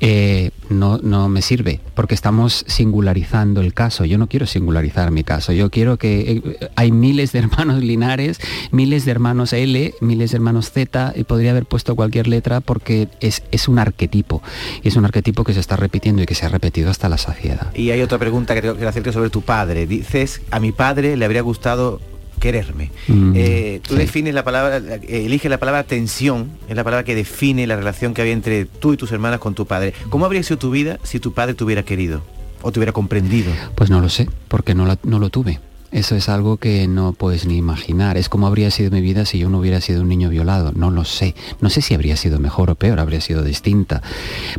eh, 0.00 0.50
no, 0.68 0.98
no 0.98 1.28
me 1.28 1.42
sirve, 1.42 1.80
porque 1.94 2.14
estamos 2.14 2.64
singularizando 2.68 3.60
el 3.60 3.74
caso. 3.74 4.04
Yo 4.04 4.18
no 4.18 4.28
quiero 4.28 4.46
singularizar 4.46 5.10
mi 5.10 5.24
caso. 5.24 5.52
Yo 5.52 5.70
quiero 5.70 5.96
que 5.96 6.42
eh, 6.44 6.70
hay 6.76 6.92
miles 6.92 7.32
de 7.32 7.38
hermanos 7.40 7.82
Linares, 7.82 8.40
miles 8.70 9.04
de 9.04 9.10
hermanos 9.10 9.52
L, 9.52 9.94
miles 10.00 10.30
de 10.30 10.36
hermanos 10.36 10.70
Z, 10.70 11.14
y 11.16 11.24
podría 11.24 11.52
haber 11.52 11.66
puesto 11.66 11.96
cualquier 11.96 12.26
letra 12.26 12.60
porque 12.60 13.08
es, 13.20 13.42
es 13.50 13.68
un 13.68 13.78
arquetipo. 13.78 14.42
Y 14.82 14.88
es 14.88 14.96
un 14.96 15.04
arquetipo 15.04 15.44
que 15.44 15.54
se 15.54 15.60
está 15.60 15.76
repitiendo 15.76 16.22
y 16.22 16.26
que 16.26 16.34
se 16.34 16.46
ha 16.46 16.48
repetido 16.48 16.90
hasta 16.90 17.08
la 17.08 17.18
saciedad. 17.18 17.72
Y 17.74 17.90
hay 17.90 18.02
otra 18.02 18.18
pregunta 18.18 18.54
que 18.54 18.66
que 18.74 18.86
hacerte 18.86 19.12
sobre 19.12 19.30
tu 19.30 19.42
padre. 19.42 19.86
Dices, 19.86 20.42
a 20.50 20.60
mi 20.60 20.72
padre 20.72 21.16
le 21.16 21.24
habría 21.24 21.42
gustado 21.42 22.00
quererme. 22.40 22.90
Mm, 23.08 23.32
Eh, 23.34 23.80
tú 23.86 23.94
sí. 23.94 24.00
defines 24.00 24.34
la 24.34 24.44
palabra, 24.44 24.78
eh, 24.78 25.26
eliges 25.26 25.50
la 25.50 25.58
palabra 25.58 25.84
tensión, 25.84 26.50
es 26.68 26.76
la 26.76 26.84
palabra 26.84 27.04
que 27.04 27.14
define 27.14 27.66
la 27.66 27.76
relación 27.76 28.14
que 28.14 28.22
había 28.22 28.32
entre 28.34 28.64
tú 28.66 28.92
y 28.92 28.96
tus 28.96 29.12
hermanas 29.12 29.40
con 29.40 29.54
tu 29.54 29.66
padre. 29.66 29.94
¿Cómo 30.10 30.24
habría 30.26 30.42
sido 30.42 30.58
tu 30.58 30.70
vida 30.70 30.98
si 31.02 31.20
tu 31.20 31.32
padre 31.32 31.54
te 31.54 31.64
hubiera 31.64 31.82
querido 31.82 32.22
o 32.62 32.72
te 32.72 32.78
hubiera 32.78 32.92
comprendido? 32.92 33.50
Pues 33.74 33.90
no 33.90 34.00
lo 34.00 34.08
sé, 34.08 34.28
porque 34.48 34.74
no, 34.74 34.86
la- 34.86 34.98
no 35.04 35.18
lo 35.18 35.30
tuve. 35.30 35.60
Eso 35.92 36.16
es 36.16 36.28
algo 36.28 36.56
que 36.58 36.88
no 36.88 37.12
puedes 37.12 37.46
ni 37.46 37.56
imaginar. 37.56 38.16
Es 38.18 38.28
como 38.28 38.48
habría 38.48 38.70
sido 38.72 38.90
mi 38.90 39.00
vida 39.00 39.24
si 39.24 39.38
yo 39.38 39.48
no 39.48 39.60
hubiera 39.60 39.80
sido 39.80 40.02
un 40.02 40.08
niño 40.08 40.28
violado. 40.28 40.72
No 40.74 40.90
lo 40.90 41.04
sé. 41.04 41.34
No 41.60 41.70
sé 41.70 41.80
si 41.80 41.94
habría 41.94 42.16
sido 42.16 42.40
mejor 42.40 42.70
o 42.70 42.74
peor, 42.74 42.98
habría 42.98 43.20
sido 43.20 43.42
distinta. 43.44 44.02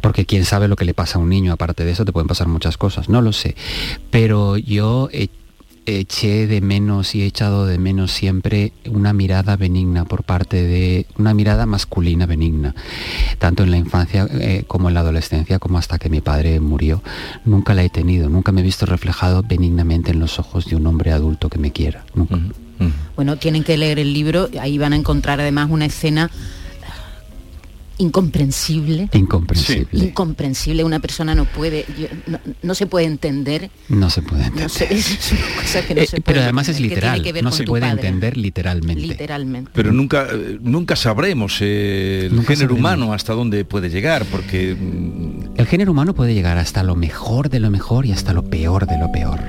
Porque 0.02 0.26
quién 0.26 0.46
sabe 0.46 0.68
lo 0.70 0.78
que 0.78 0.86
le 0.86 0.94
pasa 0.94 1.20
a 1.20 1.22
un 1.22 1.28
niño. 1.30 1.52
Aparte 1.52 1.84
de 1.84 1.92
eso, 1.92 2.06
te 2.06 2.14
pueden 2.14 2.28
pasar 2.30 2.48
muchas 2.48 2.78
cosas. 2.78 3.10
No 3.10 3.22
lo 3.22 3.34
sé. 3.34 3.56
Pero 4.10 4.58
yo 4.58 5.10
e- 5.12 5.30
eché 5.88 6.48
de 6.48 6.62
menos 6.62 7.16
y 7.16 7.22
he 7.22 7.26
echado 7.26 7.66
de 7.66 7.78
menos 7.78 8.12
siempre 8.12 8.74
una 8.86 9.14
mirada 9.14 9.56
benigna 9.56 10.06
por 10.06 10.24
parte 10.24 10.64
de 10.64 11.06
una 11.18 11.34
mirada 11.34 11.66
masculina 11.66 12.26
benigna 12.26 12.76
tanto 13.40 13.64
en 13.64 13.72
la 13.72 13.78
infancia 13.78 14.28
eh, 14.32 14.64
como 14.68 14.90
en 14.90 14.96
la 14.96 15.00
adolescencia 15.00 15.60
como 15.60 15.78
hasta 15.78 15.98
que 15.98 16.10
mi 16.10 16.22
padre 16.22 16.60
murió 16.60 17.02
nunca 17.46 17.74
la 17.74 17.84
he 17.84 17.90
tenido 17.90 18.30
nunca 18.30 18.52
me 18.52 18.62
he 18.62 18.64
visto 18.64 18.86
reflejado 18.86 19.44
benignamente 19.44 20.12
en 20.12 20.20
los 20.20 20.40
ojos 20.40 20.66
de 20.66 20.76
un 20.76 20.86
hombre 20.88 21.12
adulto 21.12 21.50
que 21.50 21.58
me 21.58 21.72
quiera 21.72 22.06
nunca. 22.14 22.38
Bueno, 23.16 23.38
tienen 23.38 23.64
que 23.64 23.76
leer 23.76 23.98
el 23.98 24.14
libro, 24.14 24.50
ahí 24.60 24.78
van 24.78 24.94
a 24.94 24.96
encontrar 24.96 25.42
además 25.42 25.70
una 25.72 25.86
escena 25.86 26.30
incomprensible. 28.00 29.10
incomprensible 29.14 29.88
Incomprensible, 30.06 30.84
una 30.84 31.00
persona 31.00 31.34
no 31.36 31.46
puede, 31.46 31.86
yo- 32.00 32.08
no, 32.28 32.40
no 32.62 32.76
se 32.76 32.86
puede 32.88 33.06
entender. 33.06 33.70
no 33.90 34.10
se 34.10 34.22
puede 34.22 34.44
entender 34.44 34.64
No 34.64 34.70
sé, 34.70 34.88
es 34.94 35.32
una 35.32 35.62
cosa 35.62 35.82
que 35.86 35.96
no 35.96 36.02
Eh, 36.02 36.08
se 36.08 36.12
puede 36.22 36.24
pero 36.26 36.42
además 36.42 36.70
es 36.70 36.78
entender, 36.78 36.96
literal 36.98 37.22
que 37.24 37.42
no 37.42 37.52
se 37.52 37.64
puede 37.64 37.82
padre. 37.82 38.08
entender 38.08 38.38
literalmente 38.38 39.02
Literalmente. 39.02 39.72
Pero 39.74 39.92
nunca, 39.92 40.28
eh, 40.32 40.58
nunca 40.62 40.96
sabremos 40.96 41.58
eh, 41.62 42.28
el 42.30 42.36
Nunca 42.36 42.50
género 42.50 42.70
sabremos. 42.70 42.80
humano 42.80 43.14
hasta 43.14 43.34
dónde 43.34 43.66
puede 43.66 43.90
llegar, 43.90 44.26
porque 44.26 44.76
mm, 44.76 45.37
El 45.58 45.66
género 45.66 45.92
humano 45.92 46.14
puede 46.14 46.36
llegar 46.36 46.60
hasta 46.60 46.84
lo 46.84 46.96
mejor 46.96 47.50
de 47.50 47.60
lo 47.60 47.72
mejor 47.72 48.06
y 48.06 48.12
hasta 48.12 48.32
lo 48.32 48.44
peor 48.44 48.86
de 48.86 49.00
lo 49.00 49.12
peor. 49.12 49.40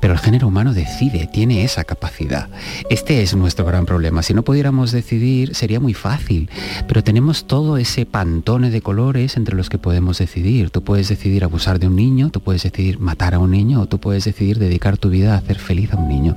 Pero 0.00 0.14
el 0.14 0.18
género 0.18 0.48
humano 0.48 0.72
decide, 0.72 1.28
tiene 1.30 1.64
esa 1.64 1.84
capacidad. 1.84 2.48
Este 2.88 3.22
es 3.22 3.36
nuestro 3.36 3.66
gran 3.66 3.84
problema. 3.84 4.22
Si 4.22 4.32
no 4.32 4.42
pudiéramos 4.42 4.90
decidir, 4.90 5.54
sería 5.54 5.80
muy 5.80 5.92
fácil. 5.92 6.48
Pero 6.88 7.04
tenemos 7.04 7.46
todo 7.46 7.76
ese 7.76 8.06
pantone 8.06 8.70
de 8.70 8.80
colores 8.80 9.36
entre 9.36 9.54
los 9.54 9.68
que 9.68 9.76
podemos 9.76 10.16
decidir. 10.16 10.70
Tú 10.70 10.82
puedes 10.82 11.08
decidir 11.08 11.44
abusar 11.44 11.78
de 11.78 11.88
un 11.88 11.96
niño, 11.96 12.30
tú 12.30 12.40
puedes 12.40 12.62
decidir 12.62 12.98
matar 12.98 13.34
a 13.34 13.38
un 13.38 13.50
niño, 13.50 13.82
o 13.82 13.86
tú 13.86 14.00
puedes 14.00 14.24
decidir 14.24 14.58
dedicar 14.58 14.96
tu 14.96 15.10
vida 15.10 15.34
a 15.34 15.38
hacer 15.38 15.58
feliz 15.58 15.92
a 15.92 15.96
un 15.96 16.08
niño. 16.08 16.34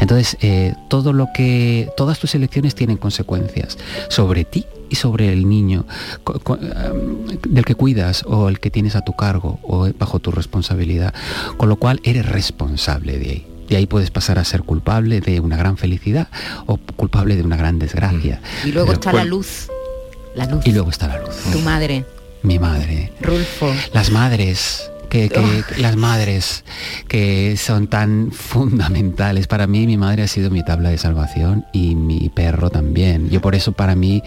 Entonces, 0.00 0.36
eh, 0.40 0.74
todo 0.88 1.12
lo 1.12 1.28
que. 1.32 1.88
todas 1.96 2.18
tus 2.18 2.34
elecciones 2.34 2.74
tienen 2.74 2.96
consecuencias 2.96 3.78
sobre 4.08 4.44
ti 4.44 4.66
y 4.90 4.96
sobre 4.96 5.32
el 5.32 5.48
niño 5.48 5.86
am, 6.26 7.26
del 7.48 7.64
que 7.64 7.74
cuidas 7.74 8.24
o 8.26 8.48
el 8.48 8.60
que 8.60 8.70
tienes 8.70 8.96
a 8.96 9.02
tu 9.02 9.14
cargo 9.14 9.58
o 9.62 9.88
bajo 9.98 10.18
tu 10.18 10.30
responsabilidad. 10.30 11.14
Con 11.56 11.68
lo 11.68 11.76
cual 11.76 12.00
eres 12.04 12.26
responsable 12.26 13.18
de 13.18 13.30
ahí. 13.30 13.46
De 13.68 13.76
ahí 13.76 13.86
puedes 13.86 14.10
pasar 14.10 14.38
a 14.40 14.44
ser 14.44 14.64
culpable 14.64 15.20
de 15.20 15.38
una 15.38 15.56
gran 15.56 15.76
felicidad 15.76 16.28
o 16.66 16.76
culpable 16.96 17.36
de 17.36 17.42
una 17.42 17.56
gran 17.56 17.78
desgracia. 17.78 18.40
Y 18.64 18.72
luego 18.72 18.88
Pero, 18.88 18.98
está 18.98 19.12
la 19.12 19.24
luz. 19.24 19.68
La 20.34 20.46
luz. 20.46 20.66
Y 20.66 20.72
luego 20.72 20.90
está 20.90 21.06
la 21.06 21.20
luz. 21.20 21.36
Tu 21.52 21.60
madre, 21.60 22.04
Mi 22.42 22.58
madre. 22.58 23.12
Rulfo. 23.20 23.72
Las 23.92 24.10
madres. 24.10 24.89
Que, 25.20 25.28
las 25.78 25.96
madres 25.96 26.64
que 27.08 27.56
son 27.56 27.88
tan 27.88 28.30
fundamentales. 28.30 29.48
Para 29.48 29.66
mí 29.66 29.86
mi 29.86 29.96
madre 29.96 30.22
ha 30.22 30.28
sido 30.28 30.50
mi 30.50 30.64
tabla 30.64 30.90
de 30.90 30.98
salvación 30.98 31.66
y 31.72 31.96
mi 31.96 32.28
perro 32.28 32.70
también. 32.70 33.28
Yo 33.28 33.40
por 33.40 33.54
eso 33.54 33.72
para 33.72 33.96
mí 33.96 34.22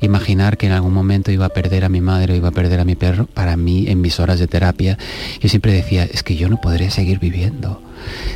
imaginar 0.00 0.58
que 0.58 0.66
en 0.66 0.72
algún 0.72 0.92
momento 0.92 1.32
iba 1.32 1.46
a 1.46 1.48
perder 1.48 1.84
a 1.84 1.88
mi 1.88 2.00
madre 2.00 2.34
o 2.34 2.36
iba 2.36 2.48
a 2.48 2.52
perder 2.52 2.80
a 2.80 2.84
mi 2.84 2.94
perro 2.94 3.26
para 3.26 3.56
mí 3.56 3.86
en 3.88 4.00
mis 4.00 4.20
horas 4.20 4.38
de 4.38 4.46
terapia 4.46 4.98
yo 5.40 5.48
siempre 5.48 5.72
decía 5.72 6.04
es 6.04 6.22
que 6.22 6.36
yo 6.36 6.48
no 6.48 6.60
podré 6.60 6.90
seguir 6.90 7.18
viviendo. 7.18 7.82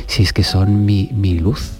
Si 0.07 0.23
es 0.23 0.33
que 0.33 0.43
son 0.43 0.85
mi, 0.85 1.09
mi 1.13 1.39
luz 1.39 1.71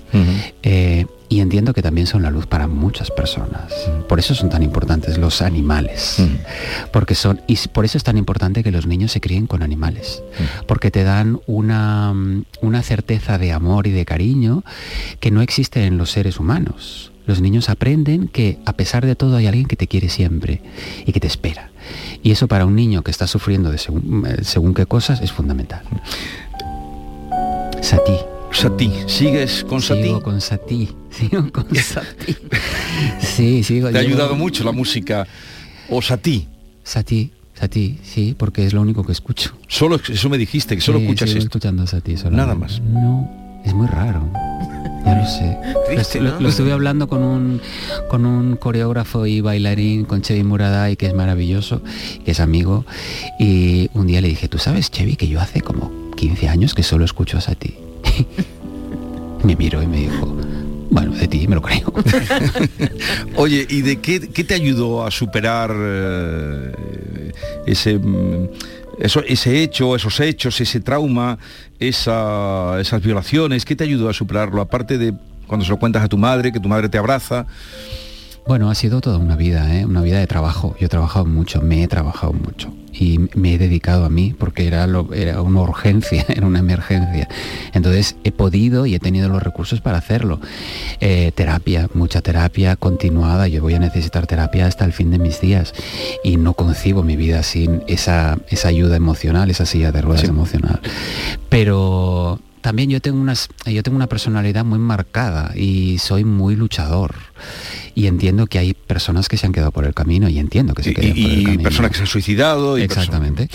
eh, 0.62 1.06
y 1.34 1.42
entiendo 1.42 1.74
que 1.74 1.82
también 1.82 2.06
son 2.06 2.22
la 2.22 2.30
luz 2.30 2.46
para 2.46 2.68
muchas 2.68 3.10
personas. 3.10 3.74
Por 4.08 4.20
eso 4.20 4.36
son 4.36 4.52
tan 4.52 4.62
importantes 4.62 5.18
los 5.18 5.42
animales. 5.42 6.22
Porque 6.92 7.16
son, 7.16 7.42
y 7.48 7.58
por 7.70 7.86
eso 7.86 7.98
es 7.98 8.04
tan 8.04 8.18
importante 8.18 8.64
que 8.64 8.70
los 8.70 8.86
niños 8.86 9.12
se 9.12 9.20
críen 9.20 9.48
con 9.48 9.64
animales. 9.64 10.22
Porque 10.68 10.92
te 10.92 11.04
dan 11.04 11.40
una, 11.48 12.14
mm, 12.14 12.46
una 12.62 12.84
certeza 12.84 13.40
de 13.40 13.52
amor 13.52 13.88
y 13.88 13.92
de 13.92 14.06
cariño 14.06 14.64
que 15.20 15.32
no 15.32 15.42
existe 15.42 15.88
en 15.88 15.98
los 15.98 16.12
seres 16.12 16.40
humanos. 16.40 17.12
Los 17.26 17.42
niños 17.42 17.68
aprenden 17.68 18.28
que 18.28 18.60
a 18.68 18.74
pesar 18.74 19.04
de 19.04 19.16
todo 19.16 19.36
hay 19.38 19.48
alguien 19.48 19.66
que 19.66 19.76
te 19.76 19.88
quiere 19.88 20.10
siempre 20.10 20.62
y 21.04 21.14
que 21.14 21.20
te 21.20 21.26
espera. 21.26 21.72
Y 22.22 22.30
eso 22.30 22.48
para 22.48 22.68
un 22.68 22.76
niño 22.76 23.02
que 23.02 23.10
está 23.10 23.26
sufriendo 23.26 23.72
de 23.72 23.80
según, 23.80 24.28
eh, 24.28 24.44
según 24.44 24.76
qué 24.76 24.86
cosas 24.86 25.20
es 25.22 25.32
fundamental. 25.32 25.82
Sati. 27.82 28.33
Sati, 28.54 28.92
¿sigues 29.08 29.64
con 29.64 29.82
Sati? 29.82 30.04
Sigo 30.04 30.22
con 30.24 30.40
Sati, 30.42 30.90
sigo 31.10 31.52
con 31.52 31.76
Sati. 31.76 32.36
Sí, 33.20 33.64
sigo. 33.64 33.90
Te 33.90 33.98
ha 33.98 34.02
ayudado 34.02 34.36
mucho 34.36 34.64
la 34.64 34.72
música 34.72 35.28
o 35.90 36.02
Sati. 36.02 36.48
Sati, 36.84 37.32
Sati, 37.54 38.00
sí, 38.04 38.36
porque 38.38 38.66
es 38.66 38.74
lo 38.74 38.82
único 38.82 39.04
que 39.04 39.12
escucho. 39.12 39.52
Solo 39.68 40.00
eso 40.08 40.30
me 40.30 40.38
dijiste, 40.38 40.76
que 40.76 40.82
solo 40.82 41.00
Sí, 41.00 41.06
escuchas 41.06 41.30
sigo 41.30 41.40
esto. 41.40 41.48
escuchando 41.50 41.88
Sati 41.88 42.18
solo. 42.18 42.36
Nada 42.38 42.56
más. 42.56 42.82
No, 42.82 43.30
es 43.66 43.74
muy 43.74 43.88
raro. 43.88 44.30
Ya 45.06 45.16
lo 45.18 45.26
sé. 45.26 45.58
Triste, 45.94 46.22
lo, 46.22 46.32
¿no? 46.32 46.40
lo 46.40 46.50
estuve 46.50 46.72
hablando 46.72 47.08
con 47.08 47.22
un, 47.24 47.62
con 48.10 48.26
un 48.26 48.56
coreógrafo 48.56 49.26
y 49.26 49.42
bailarín, 49.42 50.06
con 50.06 50.22
Chevy 50.22 50.44
Muraday, 50.44 50.96
que 50.96 51.08
es 51.08 51.14
maravilloso, 51.14 51.82
que 52.24 52.32
es 52.32 52.40
amigo. 52.40 52.86
Y 53.40 53.90
un 53.94 54.08
día 54.08 54.22
le 54.22 54.30
dije, 54.30 54.48
¿tú 54.48 54.58
sabes, 54.58 54.90
Chevy, 54.92 55.16
que 55.16 55.28
yo 55.28 55.42
hace 55.42 55.60
como 55.62 55.92
15 56.16 56.48
años 56.50 56.74
que 56.74 56.84
solo 56.84 57.04
escucho 57.04 57.38
a 57.38 57.42
Me 59.44 59.56
miró 59.58 59.82
y 59.84 59.88
me 59.88 59.98
dijo, 59.98 60.38
bueno, 60.90 61.12
de 61.12 61.28
ti 61.28 61.48
me 61.50 61.56
lo 61.56 61.62
creo. 61.62 61.92
Oye, 63.36 63.66
¿y 63.70 63.82
de 63.82 64.00
qué, 64.00 64.30
qué 64.30 64.44
te 64.46 64.54
ayudó 64.54 65.06
a 65.06 65.12
superar 65.12 65.72
eh, 65.76 67.32
ese, 67.66 67.98
mm, 67.98 68.48
eso, 69.00 69.22
ese 69.28 69.62
hecho, 69.62 69.96
esos 69.98 70.18
hechos, 70.22 70.62
ese 70.62 70.80
trauma, 70.80 71.38
esa- 71.80 72.80
esas 72.80 73.02
violaciones? 73.04 73.66
¿Qué 73.66 73.76
te 73.76 73.84
ayudó 73.84 74.08
a 74.08 74.14
superarlo? 74.14 74.62
Aparte 74.62 74.98
de 74.98 75.14
cuando 75.48 75.66
se 75.66 75.72
lo 75.72 75.78
cuentas 75.78 76.04
a 76.04 76.08
tu 76.08 76.18
madre, 76.18 76.52
que 76.54 76.60
tu 76.62 76.70
madre 76.70 76.88
te 76.88 76.98
abraza. 76.98 77.46
Bueno, 78.46 78.70
ha 78.70 78.76
sido 78.76 79.00
toda 79.00 79.18
una 79.18 79.36
vida, 79.38 79.74
¿eh? 79.80 79.86
una 79.86 80.02
vida 80.02 80.20
de 80.20 80.28
trabajo. 80.28 80.76
Yo 80.80 80.88
he 80.88 80.90
trabajado 80.90 81.26
mucho, 81.26 81.62
me 81.62 81.82
he 81.84 81.88
trabajado 81.88 82.34
mucho 82.34 82.74
y 82.92 83.18
me 83.36 83.54
he 83.54 83.58
dedicado 83.58 84.04
a 84.06 84.10
mí 84.10 84.36
porque 84.38 84.68
era, 84.68 84.86
lo- 84.86 85.14
era 85.14 85.42
una 85.42 85.62
urgencia, 85.62 86.26
era 86.28 86.46
una 86.46 86.60
emergencia. 86.60 87.30
Entonces 87.74 88.18
he 88.26 88.34
podido 88.34 88.86
y 88.86 88.96
he 88.96 89.00
tenido 89.00 89.30
los 89.30 89.42
recursos 89.42 89.80
para 89.80 89.98
hacerlo. 89.98 90.42
Eh, 91.00 91.32
terapia, 91.34 91.90
mucha 91.94 92.22
terapia 92.22 92.76
continuada. 92.76 93.48
Yo 93.48 93.62
voy 93.62 93.76
a 93.76 93.80
necesitar 93.80 94.28
terapia 94.28 94.66
hasta 94.68 94.84
el 94.84 94.92
fin 94.92 95.10
de 95.10 95.20
mis 95.20 95.40
días 95.40 95.74
y 96.24 96.36
no 96.36 96.54
concibo 96.54 97.02
mi 97.02 97.16
vida 97.16 97.44
sin 97.44 97.82
esa, 97.88 98.38
esa 98.50 98.68
ayuda 98.68 98.98
emocional, 98.98 99.50
esa 99.52 99.66
silla 99.66 99.94
de 99.94 100.02
ruedas 100.02 100.26
emocional. 100.26 100.82
Pero 101.50 102.40
también 102.60 102.90
yo 102.90 103.02
tengo 103.02 103.20
unas 103.20 103.50
yo 103.66 103.84
tengo 103.84 103.96
una 103.96 104.08
personalidad 104.08 104.64
muy 104.66 104.80
marcada 104.80 105.52
y 105.56 105.98
soy 106.00 106.24
muy 106.24 106.56
luchador 106.56 107.14
y 107.96 108.08
entiendo 108.08 108.48
que 108.48 108.60
hay 108.60 108.74
personas 108.74 109.30
que 109.30 109.38
se 109.38 109.46
han 109.46 109.52
quedado 109.54 109.72
por 109.72 109.86
el 109.86 109.94
camino 109.94 110.30
y 110.30 110.40
entiendo 110.40 110.74
que 110.74 110.84
se 110.84 110.92
Y, 110.92 110.94
quedan 110.94 111.12
por 111.12 111.18
el 111.20 111.40
y 111.40 111.44
camino 111.44 111.64
personas 111.64 111.92
que 111.92 111.98
se 111.98 112.02
han 112.04 112.08
suicidado. 112.08 112.78
Y 112.78 112.82
exactamente 112.82 113.50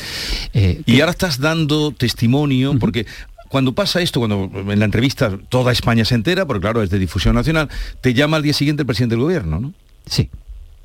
Eh, 0.55 0.83
Y 0.87 1.01
ahora 1.01 1.11
estás 1.13 1.39
dando 1.41 1.93
testimonio, 1.93 2.79
porque 2.79 3.07
cuando 3.49 3.73
pasa 3.73 4.01
esto, 4.01 4.21
cuando 4.21 4.51
en 4.71 4.79
la 4.79 4.85
entrevista 4.85 5.39
toda 5.49 5.73
España 5.73 6.05
se 6.05 6.15
entera, 6.15 6.47
porque 6.47 6.61
claro, 6.61 6.83
es 6.83 6.91
de 6.91 6.99
difusión 6.99 7.35
nacional, 7.35 7.69
te 8.01 8.15
llama 8.15 8.37
al 8.37 8.43
día 8.43 8.53
siguiente 8.53 8.83
el 8.83 8.87
presidente 8.87 9.15
del 9.15 9.23
gobierno, 9.23 9.59
¿no? 9.61 9.73
Sí. 10.07 10.29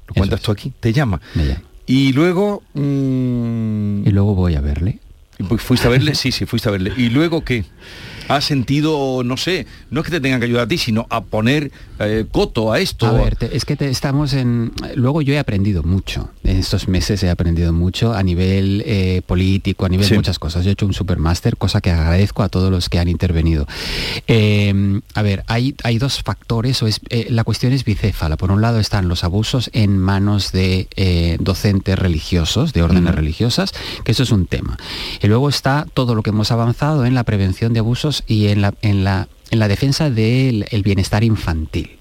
Lo 0.07 0.13
cuentas 0.15 0.41
tú 0.41 0.51
aquí, 0.51 0.71
te 0.79 0.91
llama. 0.93 1.21
Me 1.35 1.45
llama. 1.45 1.61
Y 1.85 2.13
luego... 2.13 2.63
mm, 2.73 4.07
Y 4.07 4.11
luego 4.11 4.35
voy 4.35 4.55
a 4.55 4.61
verle. 4.61 4.99
fuiste 5.57 5.87
a 5.87 5.89
verle, 5.89 6.15
sí, 6.15 6.31
sí, 6.31 6.45
fuiste 6.45 6.69
a 6.69 6.71
verle. 6.71 6.93
¿Y 6.95 7.09
luego 7.09 7.43
qué? 7.43 7.65
¿Has 8.27 8.45
sentido, 8.45 9.21
no 9.23 9.37
sé, 9.37 9.65
no 9.91 9.99
es 10.01 10.05
que 10.05 10.11
te 10.11 10.21
tengan 10.21 10.39
que 10.39 10.45
ayudar 10.45 10.63
a 10.65 10.67
ti, 10.67 10.77
sino 10.77 11.05
a 11.09 11.21
poner 11.23 11.71
eh, 11.99 12.25
coto 12.31 12.71
a 12.71 12.79
esto? 12.79 13.05
A 13.07 13.11
ver, 13.13 13.35
te- 13.35 13.55
es 13.55 13.65
que 13.65 13.75
te- 13.75 13.89
estamos 13.89 14.33
en... 14.33 14.71
Luego 14.95 15.21
yo 15.21 15.33
he 15.33 15.39
aprendido 15.39 15.83
mucho. 15.83 16.29
En 16.43 16.57
estos 16.57 16.87
meses 16.87 17.21
he 17.23 17.29
aprendido 17.29 17.73
mucho 17.73 18.13
a 18.13 18.23
nivel 18.23 18.83
eh, 18.85 19.21
político, 19.25 19.85
a 19.85 19.89
nivel 19.89 20.07
Sí. 20.07 20.13
muchas 20.15 20.39
cosas. 20.39 20.63
Yo 20.63 20.69
he 20.69 20.73
hecho 20.73 20.85
un 20.85 20.93
supermáster, 20.93 21.57
cosa 21.57 21.81
que 21.81 21.91
agradezco 21.91 22.43
a 22.43 22.49
todos 22.49 22.69
los 22.71 22.89
que 22.89 22.99
han 22.99 23.07
intervenido. 23.07 23.67
Eh, 24.27 25.01
a 25.13 25.21
ver, 25.21 25.43
hay, 25.47 25.75
hay 25.83 25.97
dos 25.97 26.21
factores, 26.23 26.81
o 26.83 26.87
es, 26.87 26.99
eh, 27.09 27.27
la 27.29 27.43
cuestión 27.43 27.73
es 27.73 27.83
bicéfala. 27.85 28.37
Por 28.37 28.51
un 28.51 28.61
lado 28.61 28.79
están 28.79 29.07
los 29.07 29.23
abusos 29.23 29.69
en 29.73 29.97
manos 29.97 30.51
de 30.51 30.87
docentes 31.39 31.97
religiosos, 31.97 32.73
de 32.73 32.83
órdenes 32.83 33.15
religiosas, 33.15 33.73
que 34.03 34.11
eso 34.11 34.23
es 34.23 34.31
un 34.31 34.45
tema. 34.47 34.77
Y 35.21 35.27
luego 35.27 35.49
está 35.49 35.85
todo 35.93 36.15
lo 36.15 36.23
que 36.23 36.29
hemos 36.29 36.51
avanzado 36.51 37.05
en 37.05 37.15
la 37.15 37.23
prevención 37.23 37.73
de 37.73 37.79
abusos 37.79 38.12
y 38.27 38.47
en 38.47 38.61
la, 38.61 38.73
en 38.81 39.03
la, 39.03 39.27
en 39.49 39.59
la 39.59 39.67
defensa 39.67 40.09
del 40.09 40.65
el 40.71 40.83
bienestar 40.83 41.23
infantil. 41.23 41.97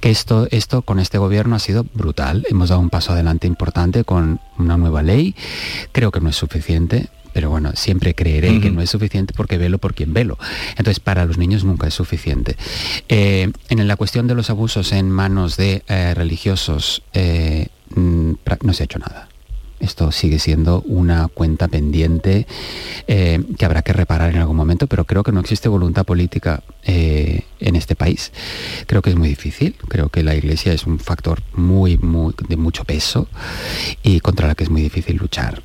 Que 0.00 0.10
esto, 0.10 0.46
esto 0.50 0.82
con 0.82 0.98
este 0.98 1.18
gobierno 1.18 1.56
ha 1.56 1.60
sido 1.60 1.84
brutal. 1.94 2.46
Hemos 2.48 2.68
dado 2.68 2.80
un 2.80 2.90
paso 2.90 3.12
adelante 3.12 3.46
importante 3.46 4.04
con 4.04 4.40
una 4.58 4.76
nueva 4.76 5.02
ley. 5.02 5.34
Creo 5.92 6.10
que 6.10 6.20
no 6.20 6.28
es 6.28 6.36
suficiente. 6.36 7.08
Pero 7.32 7.48
bueno, 7.48 7.70
siempre 7.74 8.14
creeré 8.14 8.60
que 8.60 8.72
no 8.72 8.82
es 8.82 8.90
suficiente 8.90 9.34
porque 9.36 9.56
velo 9.56 9.78
por 9.78 9.94
quien 9.94 10.12
velo. 10.12 10.36
Entonces, 10.70 10.98
para 10.98 11.24
los 11.26 11.38
niños 11.38 11.62
nunca 11.62 11.86
es 11.86 11.94
suficiente. 11.94 12.56
Eh, 13.08 13.52
en 13.68 13.86
la 13.88 13.94
cuestión 13.94 14.26
de 14.26 14.34
los 14.34 14.50
abusos 14.50 14.90
en 14.90 15.10
manos 15.10 15.56
de 15.56 15.84
eh, 15.86 16.12
religiosos, 16.14 17.02
eh, 17.12 17.68
mm, 17.94 18.32
no 18.62 18.72
se 18.72 18.82
ha 18.82 18.84
hecho 18.84 18.98
nada. 18.98 19.29
Esto 19.80 20.12
sigue 20.12 20.38
siendo 20.38 20.82
una 20.82 21.28
cuenta 21.28 21.66
pendiente 21.68 22.46
eh, 23.06 23.42
que 23.58 23.64
habrá 23.64 23.82
que 23.82 23.92
reparar 23.94 24.30
en 24.30 24.36
algún 24.36 24.56
momento, 24.56 24.86
pero 24.86 25.04
creo 25.04 25.22
que 25.22 25.32
no 25.32 25.40
existe 25.40 25.68
voluntad 25.68 26.04
política 26.04 26.62
eh, 26.84 27.44
en 27.60 27.76
este 27.76 27.96
país. 27.96 28.32
Creo 28.86 29.00
que 29.00 29.10
es 29.10 29.16
muy 29.16 29.28
difícil. 29.28 29.76
Creo 29.88 30.10
que 30.10 30.22
la 30.22 30.34
Iglesia 30.34 30.72
es 30.72 30.86
un 30.86 30.98
factor 30.98 31.42
muy, 31.54 31.96
muy 31.96 32.34
de 32.48 32.56
mucho 32.56 32.84
peso 32.84 33.28
y 34.02 34.20
contra 34.20 34.46
la 34.48 34.54
que 34.54 34.64
es 34.64 34.70
muy 34.70 34.82
difícil 34.82 35.16
luchar. 35.16 35.62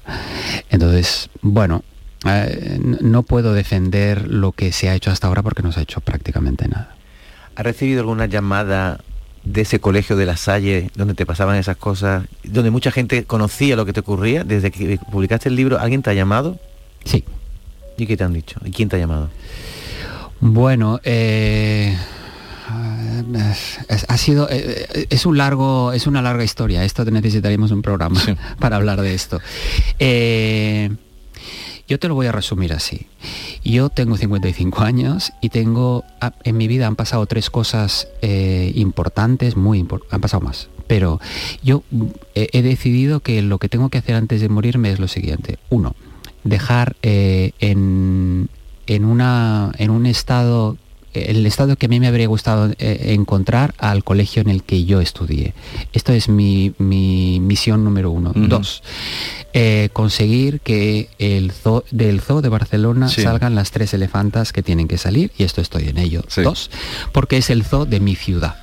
Entonces, 0.70 1.30
bueno, 1.42 1.84
eh, 2.26 2.80
no 3.02 3.24
puedo 3.24 3.54
defender 3.54 4.30
lo 4.30 4.54
que 4.54 4.72
se 4.72 4.90
ha 4.90 4.96
hecho 4.96 5.12
hasta 5.12 5.28
ahora 5.28 5.44
porque 5.44 5.62
no 5.62 5.72
se 5.72 5.82
ha 5.82 5.84
hecho 5.84 6.02
prácticamente 6.02 6.68
nada. 6.68 6.96
¿Has 7.56 7.66
recibido 7.66 8.02
alguna 8.02 8.26
llamada 8.26 9.02
de 9.46 9.62
ese 9.62 9.80
colegio 9.80 10.16
de 10.16 10.26
la 10.26 10.38
Salle 10.38 10.90
donde 10.96 11.14
te 11.14 11.26
pasaban 11.26 11.56
esas 11.56 11.78
cosas, 11.78 12.26
donde 12.44 12.72
mucha 12.72 12.92
gente 12.92 13.24
conocía 13.24 13.76
lo 13.76 13.86
que 13.86 13.94
te 13.94 14.02
ocurría? 14.02 14.44
Desde 14.44 14.72
que 14.72 15.00
publicaste 15.12 15.50
el 15.50 15.56
libro, 15.56 15.80
¿alguien 15.80 16.02
te 16.02 16.10
ha 16.10 16.14
llamado? 16.14 16.60
Sí. 17.06 17.24
¿Y 17.98 18.08
qué 18.08 18.18
te 18.18 18.24
han 18.24 18.34
dicho? 18.34 18.60
¿Y 18.66 18.72
quién 18.72 18.90
te 18.90 18.98
ha 18.98 19.00
llamado? 19.00 19.30
Bueno, 20.42 21.00
eh, 21.04 21.96
es, 23.88 24.06
ha 24.08 24.18
sido 24.18 24.48
eh, 24.52 25.08
es 25.10 25.26
un 25.26 25.38
largo 25.38 25.94
es 25.94 26.08
una 26.08 26.22
larga 26.22 26.44
historia. 26.44 26.84
Esto 26.84 27.06
necesitaríamos 27.06 27.72
un 27.72 27.82
programa 27.82 28.22
para 28.60 28.76
hablar 28.76 29.02
de 29.02 29.14
esto. 29.14 29.40
Eh, 30.00 30.90
yo 31.88 32.00
te 32.00 32.08
lo 32.08 32.16
voy 32.16 32.28
a 32.28 32.32
resumir 32.32 32.74
así. 32.74 33.08
Yo 33.64 33.90
tengo 33.90 34.18
55 34.18 34.82
años 34.84 35.34
y 35.42 35.50
tengo 35.50 36.04
ah, 36.22 36.34
en 36.44 36.58
mi 36.58 36.68
vida 36.68 36.88
han 36.88 36.96
pasado 36.96 37.26
tres 37.26 37.50
cosas 37.50 38.08
eh, 38.22 38.72
importantes, 38.76 39.56
muy 39.56 39.80
importantes, 39.80 40.14
han 40.14 40.22
pasado 40.22 40.42
más. 40.42 40.70
Pero 40.88 41.20
yo 41.64 41.84
he, 42.36 42.50
he 42.54 42.62
decidido 42.62 43.20
que 43.20 43.42
lo 43.42 43.58
que 43.58 43.70
tengo 43.70 43.90
que 43.90 43.98
hacer 43.98 44.16
antes 44.16 44.42
de 44.42 44.50
morirme 44.50 44.92
es 44.92 45.00
lo 45.00 45.08
siguiente. 45.08 45.58
Uno, 45.70 45.96
dejar 46.46 46.96
eh, 47.02 47.52
en, 47.60 48.50
en, 48.88 49.04
una, 49.04 49.72
en 49.78 49.90
un 49.90 50.06
estado, 50.06 50.78
el 51.24 51.46
estado 51.46 51.76
que 51.76 51.86
a 51.88 51.90
mí 51.90 52.00
me 52.00 52.08
habría 52.08 52.28
gustado 52.28 52.72
eh, 52.80 53.14
encontrar 53.14 53.74
al 53.78 54.04
colegio 54.04 54.42
en 54.42 54.50
el 54.50 54.64
que 54.64 54.86
yo 54.86 55.02
estudié. 55.02 55.54
Esto 55.94 56.14
es 56.14 56.30
mi, 56.30 56.74
mi 56.78 57.40
misión 57.40 57.84
número 57.84 58.12
uno. 58.12 58.32
Dos, 58.36 58.84
eh, 59.54 59.90
conseguir 59.94 60.60
que 60.60 61.10
el 61.20 61.52
zoo, 61.52 61.84
del 61.92 62.22
zoo 62.22 62.42
de 62.42 62.50
Barcelona 62.50 63.08
Sí. 63.10 63.22
salgan 63.22 63.56
las 63.56 63.72
tres 63.72 63.94
elefantas 63.94 64.52
que 64.52 64.62
tienen 64.64 64.88
que 64.88 64.98
salir, 64.98 65.32
y 65.38 65.44
esto 65.44 65.62
estoy 65.62 65.88
en 65.88 65.98
ello. 65.98 66.24
Sí. 66.28 66.42
Dos, 66.42 66.70
porque 67.12 67.38
es 67.38 67.50
el 67.50 67.64
zoo 67.64 67.86
de 67.86 68.00
mi 68.00 68.16
ciudad. 68.16 68.56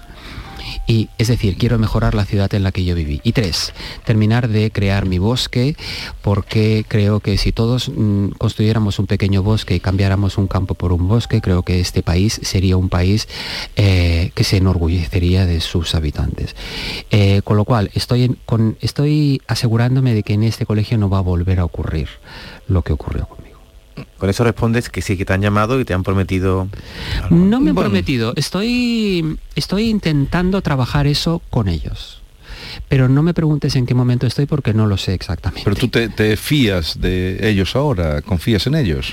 Y 0.86 1.08
es 1.18 1.28
decir, 1.28 1.56
quiero 1.56 1.78
mejorar 1.78 2.14
la 2.14 2.24
ciudad 2.24 2.52
en 2.54 2.62
la 2.62 2.72
que 2.72 2.84
yo 2.84 2.94
viví. 2.94 3.20
Y 3.22 3.32
tres, 3.32 3.72
terminar 4.04 4.48
de 4.48 4.70
crear 4.70 5.06
mi 5.06 5.18
bosque, 5.18 5.76
porque 6.22 6.84
creo 6.88 7.20
que 7.20 7.38
si 7.38 7.52
todos 7.52 7.88
mm, 7.88 8.30
construyéramos 8.38 8.98
un 8.98 9.06
pequeño 9.06 9.42
bosque 9.42 9.74
y 9.74 9.80
cambiáramos 9.80 10.38
un 10.38 10.48
campo 10.48 10.74
por 10.74 10.92
un 10.92 11.08
bosque, 11.08 11.40
creo 11.40 11.62
que 11.62 11.80
este 11.80 12.02
país 12.02 12.40
sería 12.42 12.76
un 12.76 12.88
país 12.88 13.28
eh, 13.76 14.32
que 14.34 14.44
se 14.44 14.56
enorgullecería 14.56 15.46
de 15.46 15.60
sus 15.60 15.94
habitantes. 15.94 16.56
Eh, 17.10 17.42
con 17.44 17.56
lo 17.56 17.64
cual, 17.64 17.90
estoy, 17.94 18.36
con, 18.44 18.76
estoy 18.80 19.40
asegurándome 19.46 20.14
de 20.14 20.22
que 20.22 20.34
en 20.34 20.42
este 20.42 20.66
colegio 20.66 20.98
no 20.98 21.08
va 21.08 21.18
a 21.18 21.22
volver 21.22 21.60
a 21.60 21.64
ocurrir 21.64 22.08
lo 22.68 22.82
que 22.82 22.92
ocurrió 22.92 23.26
conmigo. 23.26 23.51
Con 24.18 24.30
eso 24.30 24.44
respondes 24.44 24.88
que 24.88 25.02
sí, 25.02 25.16
que 25.16 25.24
te 25.24 25.32
han 25.32 25.42
llamado 25.42 25.80
y 25.80 25.84
te 25.84 25.94
han 25.94 26.02
prometido... 26.02 26.68
No 27.30 27.60
me 27.60 27.70
han 27.70 27.74
Bueno. 27.74 27.90
prometido, 27.90 28.32
estoy, 28.36 29.38
estoy 29.54 29.88
intentando 29.90 30.62
trabajar 30.62 31.06
eso 31.06 31.42
con 31.50 31.68
ellos. 31.68 32.20
Pero 32.88 33.08
no 33.08 33.22
me 33.22 33.34
preguntes 33.34 33.74
en 33.76 33.86
qué 33.86 33.94
momento 33.94 34.26
estoy 34.26 34.46
porque 34.46 34.72
no 34.72 34.86
lo 34.86 34.96
sé 34.96 35.14
exactamente. 35.14 35.62
Pero 35.64 35.76
tú 35.76 35.88
te, 35.88 36.08
te 36.08 36.36
fías 36.36 37.00
de 37.00 37.48
ellos 37.50 37.74
ahora, 37.76 38.22
confías 38.22 38.66
en 38.66 38.74
ellos. 38.76 39.12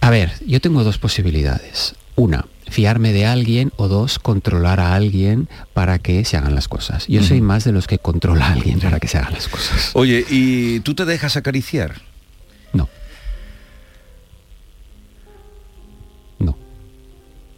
A 0.00 0.10
ver, 0.10 0.32
yo 0.46 0.60
tengo 0.60 0.82
dos 0.84 0.98
posibilidades. 0.98 1.94
Una, 2.16 2.46
fiarme 2.68 3.12
de 3.12 3.26
alguien 3.26 3.72
o 3.76 3.88
dos, 3.88 4.18
controlar 4.18 4.80
a 4.80 4.94
alguien 4.94 5.48
para 5.74 5.98
que 5.98 6.24
se 6.24 6.36
hagan 6.36 6.54
las 6.54 6.66
cosas. 6.68 7.06
Yo 7.08 7.22
soy 7.22 7.40
más 7.40 7.64
de 7.64 7.72
los 7.72 7.86
que 7.86 7.98
controla 7.98 8.46
a 8.48 8.52
alguien 8.52 8.80
para 8.80 8.98
que 9.00 9.06
se 9.08 9.18
hagan 9.18 9.34
las 9.34 9.48
cosas. 9.48 9.90
Oye, 9.94 10.24
¿y 10.30 10.80
tú 10.80 10.94
te 10.94 11.04
dejas 11.04 11.36
acariciar? 11.36 12.00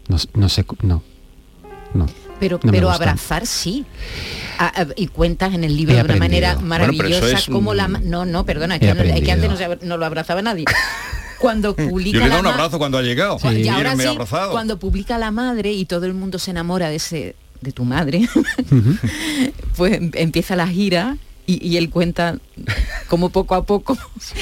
No, 0.08 0.16
no 0.34 0.48
sé, 0.48 0.64
no. 0.82 1.02
No. 1.94 2.06
Pero, 2.40 2.60
No 2.62 2.70
pero 2.70 2.90
abrazar 2.90 3.46
sí. 3.46 3.84
A- 4.58 4.82
a- 4.82 4.86
y 4.96 5.08
cuentas 5.08 5.54
en 5.54 5.64
el 5.64 5.76
libro 5.76 5.96
de 5.96 6.02
una 6.02 6.16
manera 6.16 6.54
Bueno, 6.54 6.68
maravillosa 6.68 7.30
es 7.38 7.46
como 7.46 7.70
un- 7.70 7.76
la... 7.76 7.88
No, 7.88 8.24
no, 8.26 8.44
perdona, 8.44 8.76
es 8.76 8.80
que, 8.80 8.94
no- 8.94 9.02
es 9.02 9.22
que 9.22 9.32
antes 9.32 9.50
no, 9.50 9.56
se 9.56 9.78
no 9.82 9.96
lo 9.96 10.06
abrazaba 10.06 10.42
nadie. 10.42 10.64
Cuando 11.38 11.74
publica 11.76 12.18
Yo 12.18 12.26
le 12.26 12.40
un 12.40 12.46
abrazo 12.48 12.78
cuando 12.78 12.98
ha 12.98 13.02
llegado. 13.02 13.38
y 13.52 13.68
ahora 13.68 13.94
sí, 13.96 14.08
cuando 14.50 14.76
publica 14.80 15.18
la 15.18 15.30
madre 15.30 15.70
y 15.72 15.84
todo 15.84 16.04
el 16.06 16.12
mundo 16.12 16.40
se 16.40 16.50
enamora 16.50 16.88
de 16.90 16.96
ese 16.96 17.36
de 17.60 17.70
tu 17.72 17.84
madre, 17.84 18.28
pues 19.76 19.92
em- 19.94 20.10
empieza 20.14 20.56
la 20.56 20.66
gira 20.66 21.16
y, 21.46 21.64
y 21.66 21.76
él 21.76 21.90
cuenta 21.90 22.38
como 23.08 23.30
poco 23.30 23.54
a 23.54 23.64
poco. 23.64 23.96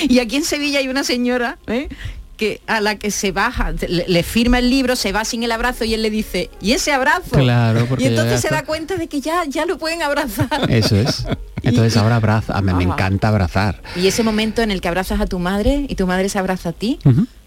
Y 0.09 0.19
aquí 0.21 0.37
en 0.37 0.45
Sevilla 0.45 0.79
hay 0.79 0.89
una 0.89 1.05
señora 1.05 1.59
¿eh? 1.67 1.89
Que 2.37 2.61
a 2.67 2.81
la 2.81 2.97
que 2.97 3.11
se 3.11 3.33
baja, 3.33 3.73
le, 3.73 4.05
le 4.07 4.23
firma 4.23 4.59
el 4.59 4.69
libro, 4.71 4.95
se 4.97 5.13
va 5.13 5.25
sin 5.25 5.43
el 5.43 5.53
abrazo 5.53 5.85
y 5.85 5.95
él 5.95 6.03
le 6.03 6.11
dice, 6.11 6.51
¿y 6.61 6.73
ese 6.73 6.93
abrazo? 6.93 7.31
Claro, 7.33 7.87
porque 7.87 8.05
y 8.05 8.07
entonces 8.09 8.41
se 8.41 8.49
da 8.49 8.65
cuenta 8.65 8.97
de 8.97 9.09
que 9.09 9.21
ya, 9.21 9.45
ya 9.47 9.65
lo 9.67 9.79
pueden 9.79 10.03
abrazar. 10.03 10.49
Eso 10.71 10.97
es. 10.97 11.25
Entonces 11.63 11.97
ahora 11.97 12.17
abraza, 12.17 12.61
me 12.63 12.71
Ah. 12.73 12.83
encanta 12.83 13.27
abrazar. 13.29 13.83
Y 13.97 14.07
ese 14.07 14.23
momento 14.23 14.63
en 14.63 14.71
el 14.71 14.81
que 14.81 14.87
abrazas 14.89 15.21
a 15.21 15.27
tu 15.27 15.39
madre 15.41 15.87
y 15.89 15.95
tu 15.97 16.07
madre 16.07 16.29
se 16.29 16.39
abraza 16.39 16.69
a 16.69 16.73
ti. 16.73 16.99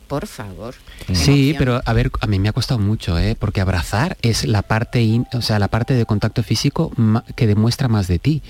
Por 0.09 0.27
favor. 0.27 0.75
Sí, 1.13 1.55
pero 1.57 1.81
a 1.85 1.93
ver, 1.93 2.11
a 2.19 2.27
mí 2.27 2.37
me 2.39 2.49
ha 2.49 2.53
costado 2.53 2.79
mucho, 2.79 3.17
¿eh? 3.17 3.37
porque 3.39 3.61
abrazar 3.61 4.17
es 4.21 4.43
la 4.45 4.61
parte, 4.63 5.01
in- 5.01 5.25
o 5.33 5.41
sea, 5.41 5.59
la 5.59 5.69
parte 5.69 5.93
de 5.93 6.05
contacto 6.05 6.43
físico 6.43 6.91
que 7.37 7.47
demuestra 7.47 7.87
más 7.87 8.07
de 8.07 8.19
ti. 8.19 8.41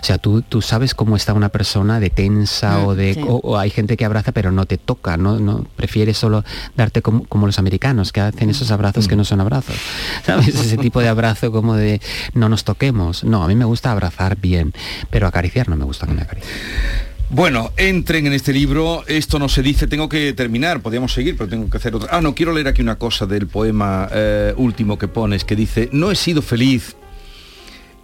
O 0.00 0.04
sea, 0.04 0.18
tú, 0.18 0.42
tú 0.42 0.60
sabes 0.62 0.94
cómo 0.94 1.14
está 1.14 1.32
una 1.34 1.50
persona 1.50 2.00
de 2.00 2.10
tensa 2.10 2.78
Mm, 2.78 2.86
o 2.86 2.94
de, 2.96 3.14
sí. 3.14 3.20
o, 3.28 3.36
o 3.44 3.58
hay 3.58 3.70
gente 3.70 3.96
que 3.96 4.04
abraza 4.04 4.32
pero 4.32 4.50
no 4.50 4.66
te 4.66 4.78
toca, 4.78 5.16
no, 5.16 5.38
no 5.38 5.64
prefiere 5.76 6.14
solo 6.14 6.44
darte 6.76 7.02
como, 7.02 7.24
como 7.26 7.46
los 7.46 7.58
americanos 7.58 8.10
que 8.12 8.20
hacen 8.20 8.50
esos 8.50 8.70
abrazos 8.72 9.06
que 9.06 9.14
no 9.16 9.24
son 9.24 9.40
abrazos, 9.40 9.76
¿sabes? 10.26 10.48
Ese 10.48 10.78
tipo 10.78 11.00
de 11.00 11.08
abrazo 11.08 11.52
como 11.52 11.76
de 11.76 12.00
no 12.34 12.48
nos 12.48 12.64
toquemos. 12.64 13.22
No, 13.24 13.44
a 13.44 13.48
mí 13.48 13.54
me 13.54 13.64
gusta 13.66 13.92
abrazar 13.92 14.36
bien, 14.36 14.72
pero 15.10 15.26
acariciar 15.26 15.68
no 15.68 15.76
me 15.76 15.84
gusta 15.84 16.06
que 16.06 16.14
me 16.14 16.22
acaricien. 16.22 17.11
Bueno, 17.34 17.72
entren 17.78 18.26
en 18.26 18.34
este 18.34 18.52
libro, 18.52 19.04
esto 19.06 19.38
no 19.38 19.48
se 19.48 19.62
dice, 19.62 19.86
tengo 19.86 20.06
que 20.06 20.34
terminar, 20.34 20.82
podríamos 20.82 21.14
seguir, 21.14 21.34
pero 21.34 21.48
tengo 21.48 21.70
que 21.70 21.78
hacer 21.78 21.94
otra. 21.94 22.10
Ah, 22.12 22.20
no, 22.20 22.34
quiero 22.34 22.52
leer 22.52 22.68
aquí 22.68 22.82
una 22.82 22.96
cosa 22.96 23.24
del 23.24 23.46
poema 23.46 24.06
eh, 24.12 24.52
último 24.58 24.98
que 24.98 25.08
pones, 25.08 25.42
que 25.46 25.56
dice, 25.56 25.88
no 25.92 26.10
he 26.10 26.14
sido 26.14 26.42
feliz. 26.42 26.94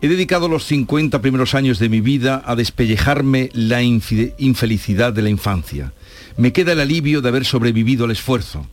He 0.01 0.09
dedicado 0.09 0.49
los 0.49 0.65
50 0.65 1.21
primeros 1.21 1.55
años 1.55 1.79
de 1.79 1.91
mi 1.91 2.01
vida 2.01 2.43
a 2.47 2.57
despellejarme 2.57 3.51
la 3.53 3.83
infelicidad 3.83 5.13
de 5.13 5.21
la 5.21 5.29
infancia. 5.29 5.93
Me 6.39 6.55
queda 6.55 6.73
el 6.73 6.81
alivio 6.81 7.21
de 7.21 7.29
haber 7.29 7.45
sobrevivido 7.45 8.07
al 8.07 8.13
esfuerzo. 8.13 8.67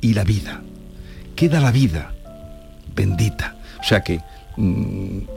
Y 0.00 0.14
la 0.14 0.24
vida. 0.24 0.62
Queda 1.36 1.60
la 1.60 1.70
vida. 1.70 2.14
Bendita. 2.96 3.58
O 3.78 3.84
sea 3.84 4.00
que 4.00 4.20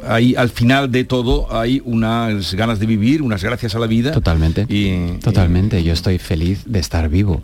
hay 0.07 0.35
al 0.35 0.49
final 0.49 0.91
de 0.91 1.03
todo 1.03 1.47
hay 1.55 1.81
unas 1.85 2.53
ganas 2.55 2.79
de 2.79 2.85
vivir, 2.85 3.21
unas 3.21 3.43
gracias 3.43 3.75
a 3.75 3.79
la 3.79 3.87
vida. 3.87 4.11
Totalmente. 4.11 4.65
Y, 4.67 5.17
Totalmente. 5.19 5.83
Yo 5.83 5.93
estoy 5.93 6.17
feliz 6.17 6.63
de 6.65 6.79
estar 6.79 7.07
vivo 7.09 7.41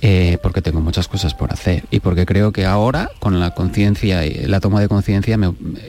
eh, 0.00 0.38
porque 0.42 0.62
tengo 0.62 0.80
muchas 0.80 1.08
cosas 1.08 1.34
por 1.34 1.52
hacer 1.52 1.84
y 1.90 2.00
porque 2.00 2.26
creo 2.26 2.52
que 2.52 2.64
ahora 2.66 3.10
con 3.20 3.38
la 3.40 3.52
conciencia 3.54 4.26
y 4.26 4.46
la 4.46 4.60
toma 4.60 4.80
de 4.80 4.88
conciencia 4.88 5.38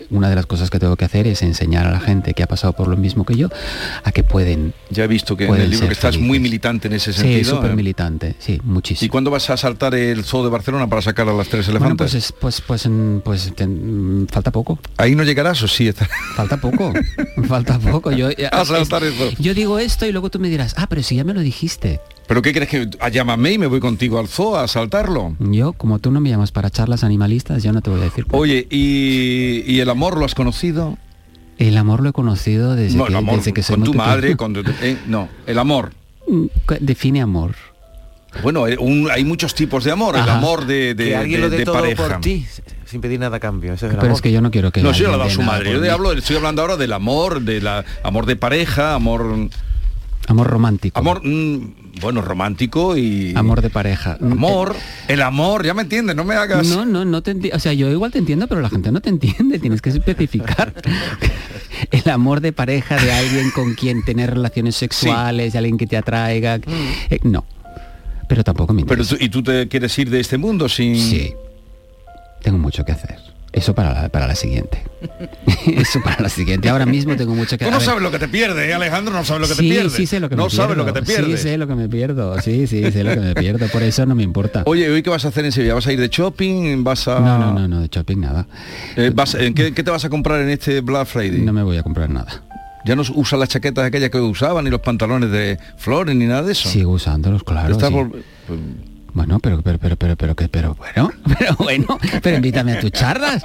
una 0.09 0.29
de 0.29 0.35
las 0.35 0.45
cosas 0.45 0.69
que 0.69 0.79
tengo 0.79 0.95
que 0.95 1.05
hacer 1.05 1.27
es 1.27 1.41
enseñar 1.41 1.87
a 1.87 1.91
la 1.91 1.99
gente 1.99 2.33
que 2.33 2.43
ha 2.43 2.47
pasado 2.47 2.73
por 2.73 2.87
lo 2.87 2.95
mismo 2.97 3.25
que 3.25 3.35
yo 3.35 3.49
a 4.03 4.11
que 4.11 4.23
pueden. 4.23 4.73
Ya 4.89 5.03
he 5.03 5.07
visto 5.07 5.35
que 5.35 5.45
en 5.45 5.55
el 5.55 5.69
libro 5.69 5.87
que 5.87 5.93
estás 5.93 6.11
felices. 6.15 6.27
muy 6.27 6.39
militante 6.39 6.87
en 6.87 6.93
ese 6.93 7.11
Sí, 7.13 7.19
sentido. 7.21 7.55
súper 7.55 7.71
¿eh? 7.71 7.75
militante, 7.75 8.35
sí, 8.39 8.59
muchísimo. 8.63 9.05
¿Y 9.05 9.09
cuándo 9.09 9.31
vas 9.31 9.49
a 9.49 9.57
saltar 9.57 9.95
el 9.95 10.23
zoo 10.23 10.43
de 10.43 10.49
Barcelona 10.49 10.87
para 10.87 11.01
sacar 11.01 11.27
a 11.27 11.33
las 11.33 11.47
tres 11.47 11.65
Bueno, 11.67 11.79
elefantes? 11.79 12.11
pues, 12.11 12.25
es- 12.25 12.31
pues, 12.31 12.61
pues, 12.61 12.87
mm, 12.87 13.19
pues 13.19 13.51
ten- 13.55 14.27
falta 14.31 14.51
poco. 14.51 14.79
Ahí 14.97 15.15
no 15.15 15.22
llegarás 15.23 15.61
o 15.63 15.67
sí. 15.67 15.87
está- 15.87 16.07
Falta 16.35 16.57
poco. 16.57 16.93
falta 17.47 17.79
poco. 17.79 18.11
Yo, 18.11 18.29
A 18.51 18.65
saltar 18.65 19.03
eso. 19.03 19.31
yo 19.39 19.53
digo 19.53 19.79
esto 19.79 20.05
y 20.05 20.11
luego 20.11 20.29
tú 20.29 20.39
me 20.39 20.49
dirás, 20.49 20.73
ah, 20.77 20.87
pero 20.87 21.03
si 21.03 21.15
ya 21.15 21.23
me 21.23 21.33
lo 21.33 21.41
dijiste. 21.41 21.99
¿Pero 22.27 22.41
qué 22.41 22.53
crees 22.53 22.69
que 22.69 22.89
ah, 22.99 23.09
llámame 23.09 23.51
y 23.53 23.57
me 23.57 23.67
voy 23.67 23.79
contigo 23.79 24.17
al 24.19 24.27
zoo 24.27 24.55
a 24.55 24.67
saltarlo? 24.67 25.35
Yo, 25.39 25.73
como 25.73 25.99
tú 25.99 26.09
no 26.11 26.19
me 26.21 26.29
llamas 26.29 26.51
para 26.51 26.69
charlas 26.69 27.03
animalistas, 27.03 27.63
yo 27.63 27.73
no 27.73 27.81
te 27.81 27.89
voy 27.89 27.99
a 28.01 28.03
decir. 28.05 28.25
Oye, 28.31 28.65
¿y, 28.69 29.63
y 29.67 29.79
el 29.81 29.89
amor 29.89 30.17
lo 30.17 30.25
has 30.25 30.33
conocido? 30.35 30.97
El 31.57 31.77
amor 31.77 32.01
lo 32.01 32.09
he 32.09 32.13
conocido 32.13 32.75
desde, 32.75 32.97
no, 32.97 33.05
que, 33.05 33.15
amor 33.15 33.37
desde 33.37 33.53
que 33.53 33.61
soy 33.63 33.75
con 33.75 33.83
tu 33.83 33.93
madre, 33.93 34.35
con 34.37 34.53
tu- 34.53 34.63
eh, 34.81 34.97
no, 35.07 35.29
el 35.45 35.59
amor. 35.59 35.91
Mm, 36.27 36.45
¿qué 36.67 36.77
Define 36.79 37.21
amor. 37.21 37.55
Bueno, 38.41 38.67
eh, 38.67 38.77
un- 38.79 39.09
hay 39.11 39.23
muchos 39.23 39.53
tipos 39.53 39.83
de 39.83 39.91
amor. 39.91 40.15
El 40.15 40.27
amor 40.29 40.65
de, 40.65 40.95
de, 40.95 41.05
que 41.09 41.15
alguien 41.15 41.41
de- 41.41 41.49
lo 41.49 41.55
de 41.55 41.65
todo 41.65 41.75
pareja. 41.75 42.07
por 42.07 42.21
ti, 42.21 42.45
sin 42.85 42.99
pedir 43.01 43.19
nada 43.19 43.37
a 43.37 43.39
cambio. 43.39 43.73
Ese 43.73 43.85
es 43.87 43.91
el 43.91 43.97
Pero 43.97 44.07
amor. 44.07 44.15
es 44.15 44.21
que 44.21 44.31
yo 44.31 44.41
no 44.41 44.49
quiero 44.51 44.71
que 44.71 44.81
No, 44.81 44.85
lo 44.85 44.89
ha 44.89 44.93
alguien 44.93 45.11
dado 45.11 45.29
su 45.29 45.41
madre. 45.43 45.71
Yo 45.71 45.93
hablo, 45.93 46.11
estoy 46.13 46.35
hablando 46.37 46.61
ahora 46.61 46.77
del 46.77 46.93
amor, 46.93 47.41
de 47.41 47.61
la 47.61 47.85
amor 48.03 48.25
de 48.25 48.35
pareja, 48.35 48.93
amor, 48.95 49.49
Amor 50.27 50.47
romántico. 50.47 50.97
amor, 50.97 51.21
mm, 51.23 51.99
bueno, 52.01 52.21
romántico 52.21 52.95
y 52.95 53.33
Amor 53.35 53.61
de 53.61 53.69
pareja. 53.69 54.17
Mm, 54.21 54.31
amor, 54.31 54.73
el 55.09 55.21
amor, 55.21 55.65
ya 55.65 55.73
me 55.73 55.81
entiendes, 55.81 56.15
no 56.15 56.23
me 56.23 56.33
hagas. 56.35 56.65
No, 56.65 56.85
no, 56.85 57.03
no 57.03 57.21
te 57.21 57.35
enti- 57.35 57.53
O 57.53 57.59
sea, 57.59 57.73
yo 57.73 57.89
igual 57.91 58.11
te 58.11 58.19
entiendo, 58.19 58.47
pero 58.47 58.61
la 58.61 58.69
gente 58.69 58.89
no 58.91 59.01
te 59.01 59.09
entiende. 59.09 59.59
Tienes 59.59 59.81
que 59.81 59.89
especificar. 59.89 60.73
El 61.91 62.09
amor 62.09 62.39
de 62.39 62.53
pareja 62.53 62.95
de 62.97 63.11
alguien 63.11 63.51
con 63.51 63.73
quien 63.73 64.03
tener 64.05 64.29
relaciones 64.33 64.75
sexuales, 64.75 65.51
de 65.53 65.59
alguien 65.59 65.77
que 65.77 65.85
te 65.87 65.97
atraiga. 65.97 66.55
eh, 67.09 67.19
no. 67.23 67.43
Pero 68.33 68.43
tampoco 68.43 68.73
me 68.73 68.83
Pero 68.83 69.03
interesa. 69.03 69.23
y 69.23 69.29
tú 69.29 69.43
te 69.43 69.67
quieres 69.67 69.95
ir 69.99 70.09
de 70.09 70.19
este 70.19 70.39
mundo 70.39 70.67
sin. 70.67 70.95
Sí. 70.95 71.35
Tengo 72.41 72.57
mucho 72.57 72.83
que 72.83 72.91
hacer. 72.91 73.17
Eso 73.51 73.75
para 73.75 73.93
la, 73.93 74.09
para 74.09 74.25
la 74.25 74.33
siguiente. 74.33 74.81
Eso 75.67 76.01
para 76.01 76.19
la 76.23 76.29
siguiente. 76.29 76.67
Ahora 76.67 76.87
mismo 76.87 77.15
tengo 77.15 77.35
mucho 77.35 77.59
que 77.59 77.65
Tú 77.65 77.69
no 77.69 77.79
sabes 77.79 78.01
lo 78.01 78.09
que 78.09 78.17
te 78.17 78.27
pierdes, 78.27 78.67
¿eh, 78.67 78.73
Alejandro, 78.73 79.13
no 79.13 79.23
sabes 79.23 79.41
lo 79.41 79.47
que 79.47 79.53
sí, 79.61 79.69
te 79.69 79.75
pierdes. 79.75 79.93
Sí, 79.93 80.07
sé 80.07 80.19
lo 80.19 80.29
que 80.29 80.35
no 80.35 80.45
me 80.45 80.49
sabes 80.49 80.75
lo 80.75 80.83
que 80.83 80.93
pierdo. 80.93 81.05
te 81.07 81.13
pierdes. 81.15 81.41
Sí, 81.41 81.47
sé 81.49 81.57
lo 81.59 81.67
que 81.67 81.75
me 81.75 81.87
pierdo. 81.87 82.41
Sí, 82.41 82.65
sí, 82.65 82.91
sé 82.91 83.03
lo 83.03 83.13
que 83.13 83.19
me 83.19 83.35
pierdo. 83.35 83.67
Por 83.67 83.83
eso 83.83 84.03
no 84.07 84.15
me 84.15 84.23
importa. 84.23 84.63
Oye, 84.65 84.89
¿hoy 84.89 85.03
qué 85.03 85.11
vas 85.11 85.25
a 85.25 85.27
hacer 85.27 85.45
en 85.45 85.51
Sevilla? 85.51 85.75
¿Vas 85.75 85.85
a 85.85 85.93
ir 85.93 85.99
de 85.99 86.07
shopping? 86.09 86.83
¿Vas 86.83 87.07
a...? 87.07 87.19
No, 87.19 87.37
no, 87.37 87.53
no, 87.53 87.67
no, 87.67 87.81
de 87.81 87.87
shopping 87.89 88.17
nada. 88.17 88.47
Eh, 88.95 89.11
vas- 89.13 89.35
¿en 89.35 89.53
qué, 89.53 89.71
qué 89.75 89.83
te 89.83 89.91
vas 89.91 90.03
a 90.05 90.09
comprar 90.09 90.41
en 90.41 90.49
este 90.49 90.81
Black 90.81 91.05
Friday? 91.05 91.41
No 91.41 91.53
me 91.53 91.61
voy 91.61 91.77
a 91.77 91.83
comprar 91.83 92.09
nada. 92.09 92.41
¿Ya 92.85 92.95
no 92.95 93.03
usas 93.15 93.39
las 93.39 93.49
chaquetas 93.49 93.85
aquellas 93.85 94.09
que 94.09 94.19
usaban, 94.19 94.65
ni 94.65 94.69
los 94.69 94.81
pantalones 94.81 95.31
de 95.31 95.57
flores, 95.77 96.15
ni 96.15 96.25
nada 96.25 96.43
de 96.43 96.51
eso? 96.51 96.69
Sigo 96.69 96.91
usándolos, 96.91 97.43
claro. 97.43 97.79
Sí. 97.79 97.85
pues, 98.47 98.59
Bueno, 99.13 99.39
pero, 99.39 99.61
pero, 99.61 99.77
pero, 99.77 99.95
pero, 99.95 100.15
pero, 100.17 100.35
que, 100.35 100.49
pero, 100.49 100.75
bueno, 100.75 101.11
pero 101.39 101.55
bueno, 101.57 101.97
pero 102.21 102.35
invítame 102.37 102.73
a 102.73 102.79
tus 102.79 102.91
charlas. 102.91 103.43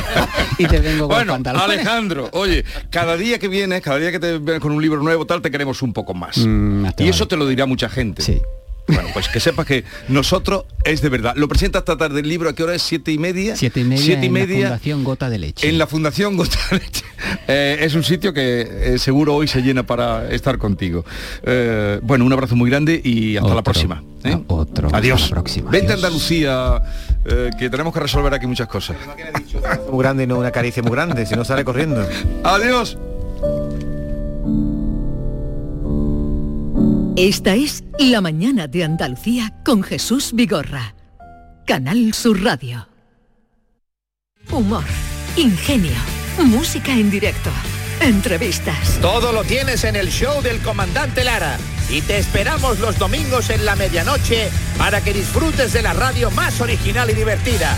y 0.58 0.66
te 0.66 0.80
vengo 0.80 1.06
con 1.06 1.16
Bueno, 1.16 1.32
pantalones. 1.34 1.78
Alejandro, 1.78 2.28
oye, 2.32 2.64
cada 2.90 3.16
día 3.16 3.38
que 3.38 3.48
vienes, 3.48 3.82
cada 3.82 3.98
día 3.98 4.10
que 4.10 4.18
te 4.18 4.38
vienes 4.38 4.60
con 4.60 4.72
un 4.72 4.82
libro 4.82 5.02
nuevo, 5.02 5.26
tal, 5.26 5.42
te 5.42 5.50
queremos 5.50 5.82
un 5.82 5.92
poco 5.92 6.14
más. 6.14 6.38
Mm, 6.38 6.80
y 6.80 6.90
vale. 6.90 7.08
eso 7.08 7.28
te 7.28 7.36
lo 7.36 7.46
dirá 7.46 7.66
mucha 7.66 7.88
gente. 7.88 8.22
Sí. 8.22 8.40
Bueno, 8.88 9.08
pues 9.12 9.28
que 9.28 9.40
sepas 9.40 9.64
que 9.66 9.84
nosotros 10.08 10.64
es 10.84 11.00
de 11.02 11.08
verdad. 11.08 11.34
Lo 11.36 11.48
presenta 11.48 11.78
esta 11.80 11.96
tarde 11.96 12.20
el 12.20 12.28
libro, 12.28 12.48
¿a 12.48 12.54
qué 12.54 12.62
hora 12.64 12.74
es? 12.74 12.82
¿Siete 12.82 13.12
y 13.12 13.18
media? 13.18 13.56
Siete 13.56 13.80
y 13.80 13.84
media 13.84 14.02
Siete 14.04 14.22
y 14.22 14.26
en 14.26 14.32
media. 14.32 14.58
la 14.58 14.66
Fundación 14.70 15.04
Gota 15.04 15.30
de 15.30 15.38
Leche. 15.38 15.68
En 15.68 15.78
la 15.78 15.86
Fundación 15.86 16.36
Gota 16.36 16.58
de 16.70 16.78
Leche. 16.78 17.04
Eh, 17.48 17.78
es 17.80 17.94
un 17.94 18.02
sitio 18.02 18.32
que 18.32 18.94
eh, 18.94 18.98
seguro 18.98 19.34
hoy 19.34 19.46
se 19.48 19.62
llena 19.62 19.84
para 19.84 20.28
estar 20.30 20.58
contigo. 20.58 21.04
Eh, 21.44 22.00
bueno, 22.02 22.24
un 22.24 22.32
abrazo 22.32 22.56
muy 22.56 22.68
grande 22.68 23.00
y 23.02 23.36
hasta 23.36 23.54
la 23.54 23.62
próxima. 23.62 24.02
¿eh? 24.24 24.38
Otro. 24.48 24.88
Adiós. 24.92 25.22
Hasta 25.22 25.36
la 25.36 25.42
próxima. 25.42 25.70
Vente 25.70 25.92
a. 25.92 25.94
Andalucía, 25.96 26.82
eh, 27.24 27.50
que 27.58 27.70
tenemos 27.70 27.94
que 27.94 28.00
resolver 28.00 28.34
aquí 28.34 28.46
muchas 28.46 28.66
cosas. 28.66 28.96
Muy 29.90 30.02
grande 30.02 30.24
y 30.24 30.26
no 30.26 30.38
una 30.38 30.50
caricia 30.50 30.82
muy 30.82 30.92
grande, 30.92 31.24
si 31.26 31.36
no 31.36 31.44
sale 31.44 31.64
corriendo. 31.64 32.04
Adiós. 32.42 32.98
Esta 37.16 37.54
es 37.54 37.84
La 37.98 38.22
mañana 38.22 38.68
de 38.68 38.84
Andalucía 38.84 39.52
con 39.66 39.82
Jesús 39.82 40.30
Vigorra. 40.32 40.94
Canal 41.66 42.14
Sur 42.14 42.42
Radio. 42.42 42.88
Humor, 44.50 44.84
ingenio, 45.36 45.92
música 46.38 46.92
en 46.92 47.10
directo, 47.10 47.50
entrevistas. 48.00 48.98
Todo 49.02 49.30
lo 49.32 49.44
tienes 49.44 49.84
en 49.84 49.96
el 49.96 50.08
show 50.08 50.40
del 50.40 50.60
comandante 50.60 51.22
Lara. 51.22 51.58
Y 51.90 52.00
te 52.00 52.16
esperamos 52.16 52.78
los 52.80 52.98
domingos 52.98 53.50
en 53.50 53.66
la 53.66 53.76
medianoche 53.76 54.48
para 54.78 55.02
que 55.02 55.12
disfrutes 55.12 55.74
de 55.74 55.82
la 55.82 55.92
radio 55.92 56.30
más 56.30 56.62
original 56.62 57.10
y 57.10 57.14
divertida. 57.14 57.76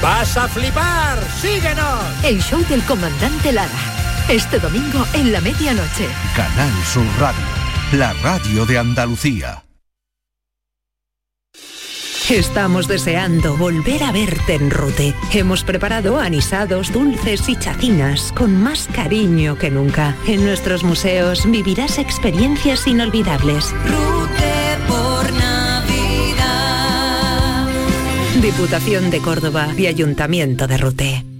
¡Vas 0.00 0.36
a 0.36 0.46
flipar! 0.46 1.18
¡Síguenos! 1.40 2.04
El 2.22 2.40
show 2.40 2.64
del 2.68 2.82
comandante 2.84 3.50
Lara. 3.50 3.96
Este 4.28 4.60
domingo 4.60 5.04
en 5.12 5.32
la 5.32 5.40
medianoche. 5.40 6.08
Canal 6.36 6.72
Sur 6.84 7.06
Radio, 7.18 7.44
la 7.92 8.12
radio 8.14 8.66
de 8.66 8.78
Andalucía. 8.78 9.62
Estamos 12.28 12.88
deseando 12.88 13.56
volver 13.56 14.02
a 14.02 14.10
verte 14.10 14.54
en 14.54 14.72
Rute. 14.72 15.14
Hemos 15.32 15.62
preparado 15.62 16.18
anisados, 16.18 16.92
dulces 16.92 17.48
y 17.48 17.54
chacinas 17.54 18.32
con 18.32 18.60
más 18.60 18.88
cariño 18.92 19.56
que 19.56 19.70
nunca. 19.70 20.16
En 20.26 20.44
nuestros 20.44 20.82
museos 20.82 21.48
vivirás 21.48 21.98
experiencias 21.98 22.88
inolvidables. 22.88 23.72
Rute 23.84 24.78
por 24.88 25.32
Navidad. 25.32 26.08
Diputación 28.42 29.10
de 29.10 29.20
Córdoba 29.20 29.68
y 29.78 29.86
Ayuntamiento 29.86 30.66
de 30.66 30.78
Rute. 30.78 31.35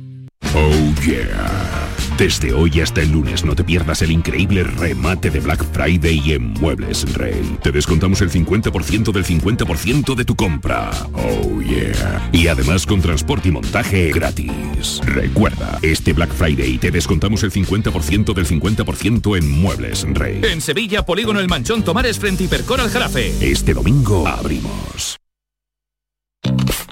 Oh 0.55 0.95
yeah. 1.05 1.87
Desde 2.19 2.53
hoy 2.55 2.81
hasta 2.81 3.03
el 3.03 3.13
lunes 3.13 3.45
no 3.45 3.55
te 3.55 3.63
pierdas 3.63 4.01
el 4.01 4.11
increíble 4.11 4.63
remate 4.63 5.31
de 5.31 5.41
Black 5.41 5.65
Friday 5.73 6.33
en 6.33 6.55
Muebles 6.55 7.13
Rey. 7.15 7.59
Te 7.63 7.71
descontamos 7.73 8.23
el 8.23 8.31
50% 8.31 9.13
del 9.13 9.25
50% 9.25 10.15
de 10.15 10.25
tu 10.25 10.35
compra. 10.35 10.91
Oh 11.13 11.61
yeah. 11.61 12.31
Y 12.33 12.49
además 12.49 12.87
con 12.87 13.03
transporte 13.03 13.51
y 13.51 13.53
montaje 13.53 14.13
gratis. 14.13 15.01
Recuerda, 15.05 15.79
este 15.83 16.15
Black 16.15 16.33
Friday 16.33 16.79
te 16.79 16.91
descontamos 16.91 17.43
el 17.43 17.53
50% 17.53 18.33
del 18.33 18.47
50% 18.47 19.37
en 19.37 19.51
Muebles 19.51 20.07
Rey. 20.09 20.41
En 20.43 20.61
Sevilla, 20.63 21.05
Polígono 21.05 21.41
El 21.41 21.49
Manchón 21.49 21.83
Tomares 21.83 22.19
frente 22.19 22.45
a 22.45 22.47
Hipercor 22.47 22.81
al 22.81 22.89
Jarafe. 22.89 23.35
Este 23.41 23.75
domingo 23.75 24.27
abrimos. 24.27 25.19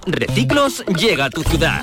Reciclos 0.07 0.85
llega 0.99 1.27
a 1.27 1.31
tu 1.31 1.43
ciudad. 1.43 1.83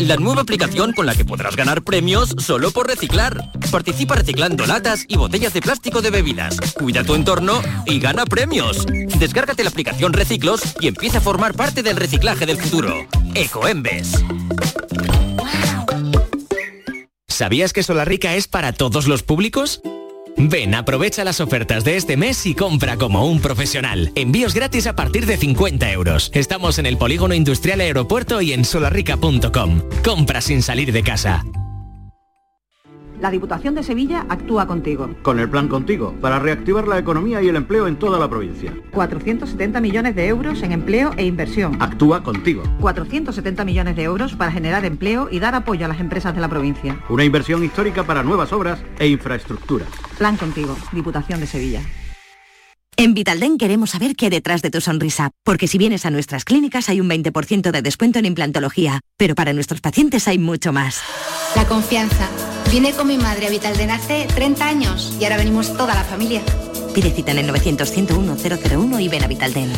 La 0.00 0.16
nueva 0.16 0.42
aplicación 0.42 0.92
con 0.92 1.06
la 1.06 1.14
que 1.14 1.24
podrás 1.24 1.56
ganar 1.56 1.82
premios 1.82 2.34
solo 2.38 2.70
por 2.70 2.86
reciclar. 2.86 3.50
Participa 3.70 4.14
reciclando 4.14 4.66
latas 4.66 5.04
y 5.08 5.16
botellas 5.16 5.52
de 5.52 5.60
plástico 5.60 6.00
de 6.00 6.10
bebidas. 6.10 6.60
Cuida 6.74 7.04
tu 7.04 7.14
entorno 7.14 7.60
y 7.84 7.98
gana 7.98 8.24
premios. 8.24 8.86
Descárgate 9.18 9.64
la 9.64 9.70
aplicación 9.70 10.12
Reciclos 10.12 10.62
y 10.80 10.88
empieza 10.88 11.18
a 11.18 11.20
formar 11.20 11.54
parte 11.54 11.82
del 11.82 11.96
reciclaje 11.96 12.46
del 12.46 12.58
futuro. 12.58 12.94
Ecoembes. 13.34 14.12
¿Sabías 17.26 17.72
que 17.72 17.82
Solarrica 17.82 18.34
es 18.34 18.48
para 18.48 18.72
todos 18.72 19.06
los 19.08 19.22
públicos? 19.22 19.80
Ven, 20.38 20.74
aprovecha 20.74 21.24
las 21.24 21.40
ofertas 21.40 21.84
de 21.84 21.96
este 21.96 22.16
mes 22.16 22.46
y 22.46 22.54
compra 22.54 22.96
como 22.96 23.26
un 23.26 23.40
profesional. 23.40 24.12
Envíos 24.14 24.54
gratis 24.54 24.86
a 24.86 24.94
partir 24.94 25.26
de 25.26 25.36
50 25.36 25.90
euros. 25.92 26.30
Estamos 26.32 26.78
en 26.78 26.86
el 26.86 26.96
Polígono 26.96 27.34
Industrial 27.34 27.80
Aeropuerto 27.80 28.40
y 28.40 28.52
en 28.52 28.64
solarrica.com. 28.64 29.82
Compra 30.04 30.40
sin 30.40 30.62
salir 30.62 30.92
de 30.92 31.02
casa. 31.02 31.44
La 33.20 33.30
Diputación 33.30 33.74
de 33.74 33.82
Sevilla 33.82 34.26
actúa 34.28 34.66
contigo. 34.66 35.10
Con 35.22 35.40
el 35.40 35.48
plan 35.50 35.66
Contigo, 35.68 36.14
para 36.20 36.38
reactivar 36.38 36.86
la 36.86 36.98
economía 36.98 37.42
y 37.42 37.48
el 37.48 37.56
empleo 37.56 37.88
en 37.88 37.96
toda 37.96 38.18
la 38.18 38.28
provincia. 38.28 38.72
470 38.92 39.80
millones 39.80 40.14
de 40.14 40.28
euros 40.28 40.62
en 40.62 40.72
empleo 40.72 41.12
e 41.16 41.24
inversión. 41.24 41.76
Actúa 41.80 42.22
contigo. 42.22 42.62
470 42.80 43.64
millones 43.64 43.96
de 43.96 44.04
euros 44.04 44.34
para 44.34 44.52
generar 44.52 44.84
empleo 44.84 45.28
y 45.30 45.40
dar 45.40 45.54
apoyo 45.54 45.84
a 45.84 45.88
las 45.88 46.00
empresas 46.00 46.34
de 46.34 46.40
la 46.40 46.48
provincia. 46.48 47.00
Una 47.08 47.24
inversión 47.24 47.64
histórica 47.64 48.04
para 48.04 48.22
nuevas 48.22 48.52
obras 48.52 48.80
e 48.98 49.08
infraestructura. 49.08 49.84
Plan 50.16 50.36
contigo, 50.36 50.76
Diputación 50.92 51.40
de 51.40 51.46
Sevilla. 51.46 51.82
En 52.96 53.14
Vitalden 53.14 53.58
queremos 53.58 53.90
saber 53.90 54.16
qué 54.16 54.26
hay 54.26 54.30
detrás 54.30 54.60
de 54.60 54.70
tu 54.70 54.80
sonrisa, 54.80 55.30
porque 55.44 55.68
si 55.68 55.78
vienes 55.78 56.04
a 56.04 56.10
nuestras 56.10 56.44
clínicas 56.44 56.88
hay 56.88 57.00
un 57.00 57.08
20% 57.08 57.70
de 57.70 57.82
descuento 57.82 58.18
en 58.18 58.26
implantología, 58.26 59.00
pero 59.16 59.36
para 59.36 59.52
nuestros 59.52 59.80
pacientes 59.80 60.26
hay 60.26 60.38
mucho 60.38 60.72
más. 60.72 61.00
La 61.54 61.64
confianza. 61.64 62.28
Vine 62.70 62.92
con 62.92 63.06
mi 63.06 63.16
madre 63.16 63.46
a 63.46 63.50
Vitalden 63.50 63.90
hace 63.90 64.26
30 64.34 64.66
años 64.66 65.16
y 65.18 65.24
ahora 65.24 65.38
venimos 65.38 65.74
toda 65.74 65.94
la 65.94 66.04
familia. 66.04 66.42
Pide 66.94 67.10
cita 67.10 67.30
en 67.32 67.38
el 67.38 67.46
900 67.46 67.90
101 67.90 68.36
001 68.36 69.00
y 69.00 69.08
ven 69.08 69.24
a 69.24 69.26
Vitaldent. 69.26 69.74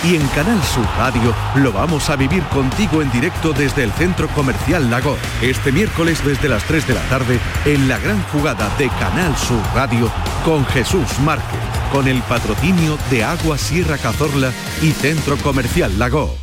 Y 0.03 0.15
en 0.15 0.27
Canal 0.29 0.61
Sur 0.63 0.85
Radio 0.97 1.33
lo 1.57 1.71
vamos 1.71 2.09
a 2.09 2.15
vivir 2.15 2.41
contigo 2.45 3.03
en 3.03 3.11
directo 3.11 3.53
desde 3.53 3.83
el 3.83 3.91
Centro 3.91 4.27
Comercial 4.29 4.89
Lago. 4.89 5.15
Este 5.43 5.71
miércoles 5.71 6.25
desde 6.25 6.49
las 6.49 6.63
3 6.63 6.87
de 6.87 6.93
la 6.95 7.03
tarde 7.03 7.39
en 7.65 7.87
la 7.87 7.99
gran 7.99 8.19
jugada 8.23 8.67
de 8.77 8.89
Canal 8.89 9.37
Sur 9.37 9.61
Radio 9.75 10.11
con 10.43 10.65
Jesús 10.65 11.19
Márquez, 11.19 11.59
con 11.91 12.07
el 12.07 12.19
patrocinio 12.23 12.97
de 13.11 13.23
Agua 13.23 13.59
Sierra 13.59 13.99
Cazorla 13.99 14.51
y 14.81 14.91
Centro 14.91 15.37
Comercial 15.37 15.99
Lago. 15.99 16.35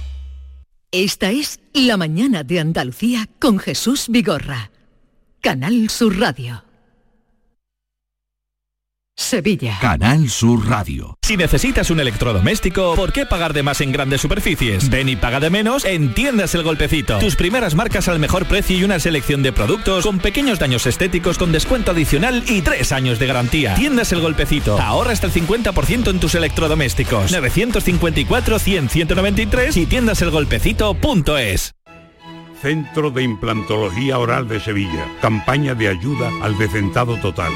Esta 0.92 1.32
es 1.32 1.58
La 1.72 1.96
Mañana 1.96 2.44
de 2.44 2.60
Andalucía 2.60 3.28
con 3.40 3.58
Jesús 3.58 4.06
Vigorra. 4.08 4.70
Canal 5.40 5.90
Sur 5.90 6.16
Radio. 6.18 6.67
Sevilla. 9.18 9.76
Canal 9.80 10.30
Sur 10.30 10.68
Radio. 10.68 11.18
Si 11.22 11.36
necesitas 11.36 11.90
un 11.90 11.98
electrodoméstico, 11.98 12.94
¿por 12.94 13.12
qué 13.12 13.26
pagar 13.26 13.52
de 13.52 13.64
más 13.64 13.80
en 13.80 13.90
grandes 13.90 14.20
superficies? 14.20 14.88
Ven 14.88 15.08
y 15.08 15.16
paga 15.16 15.40
de 15.40 15.50
menos 15.50 15.84
en 15.84 16.14
Tiendas 16.14 16.54
El 16.54 16.62
Golpecito. 16.62 17.18
Tus 17.18 17.34
primeras 17.34 17.74
marcas 17.74 18.06
al 18.06 18.20
mejor 18.20 18.46
precio 18.46 18.78
y 18.78 18.84
una 18.84 19.00
selección 19.00 19.42
de 19.42 19.52
productos 19.52 20.06
con 20.06 20.20
pequeños 20.20 20.60
daños 20.60 20.86
estéticos 20.86 21.36
con 21.36 21.50
descuento 21.50 21.90
adicional 21.90 22.44
y 22.46 22.62
tres 22.62 22.92
años 22.92 23.18
de 23.18 23.26
garantía. 23.26 23.74
Tiendas 23.74 24.12
El 24.12 24.20
Golpecito. 24.20 24.80
Ahorra 24.80 25.10
hasta 25.10 25.26
el 25.26 25.32
50% 25.32 26.10
en 26.10 26.20
tus 26.20 26.36
electrodomésticos. 26.36 27.32
954-100-193 27.32 29.76
y 29.76 29.86
tiendaselgolpecito.es. 29.86 31.74
Centro 32.62 33.10
de 33.10 33.24
Implantología 33.24 34.16
Oral 34.18 34.46
de 34.46 34.60
Sevilla. 34.60 35.08
Campaña 35.20 35.74
de 35.74 35.88
ayuda 35.88 36.30
al 36.40 36.56
decentado 36.56 37.16
total. 37.16 37.50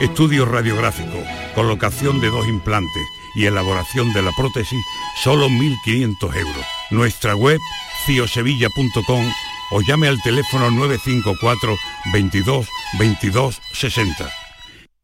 Estudio 0.00 0.46
radiográfico, 0.46 1.22
colocación 1.54 2.22
de 2.22 2.30
dos 2.30 2.48
implantes 2.48 3.06
y 3.34 3.44
elaboración 3.44 4.14
de 4.14 4.22
la 4.22 4.32
prótesis, 4.32 4.82
solo 5.22 5.50
1.500 5.50 6.36
euros. 6.36 6.66
Nuestra 6.90 7.36
web, 7.36 7.60
ciosevilla.com 8.06 9.30
o 9.72 9.80
llame 9.82 10.08
al 10.08 10.20
teléfono 10.22 10.70
954 10.70 11.76
22 12.14 12.66
22 12.98 13.60
60. 13.74 14.39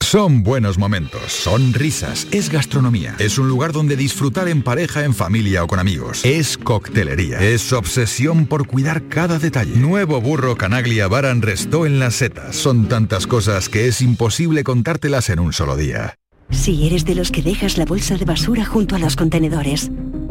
Son 0.07 0.45
buenos 0.45 0.79
momentos, 0.79 1.33
son 1.33 1.75
risas, 1.75 2.29
es 2.31 2.49
gastronomía, 2.49 3.17
es 3.19 3.39
un 3.39 3.49
lugar 3.49 3.73
donde 3.73 3.97
disfrutar 3.97 4.47
en 4.47 4.63
pareja, 4.63 5.05
en 5.05 5.15
familia 5.15 5.65
o 5.65 5.67
con 5.67 5.81
amigos, 5.81 6.25
es 6.25 6.57
coctelería, 6.57 7.41
es 7.41 7.73
obsesión 7.73 8.47
por 8.47 8.69
cuidar 8.69 9.09
cada 9.09 9.41
detalle. 9.41 9.75
Nuevo 9.75 10.21
burro 10.21 10.57
Canaglia 10.57 11.09
Baran 11.09 11.43
Restó 11.43 11.87
en 11.87 11.99
las 11.99 12.15
setas. 12.15 12.55
Son 12.55 12.87
tantas 12.87 13.27
cosas 13.27 13.69
que 13.69 13.89
es 13.89 14.01
imposible 14.01 14.63
contártelas 14.63 15.29
en 15.29 15.41
un 15.41 15.53
solo 15.53 15.77
día. 15.77 16.15
Si 16.51 16.87
eres 16.87 17.05
de 17.05 17.17
los 17.17 17.33
que 17.33 17.43
dejas 17.43 17.77
la 17.77 17.85
bolsa 17.85 18.17
de 18.17 18.27
basura 18.27 18.65
junto 18.65 18.95
a 18.95 19.01
los 19.01 19.17
contenedores, 19.17 19.91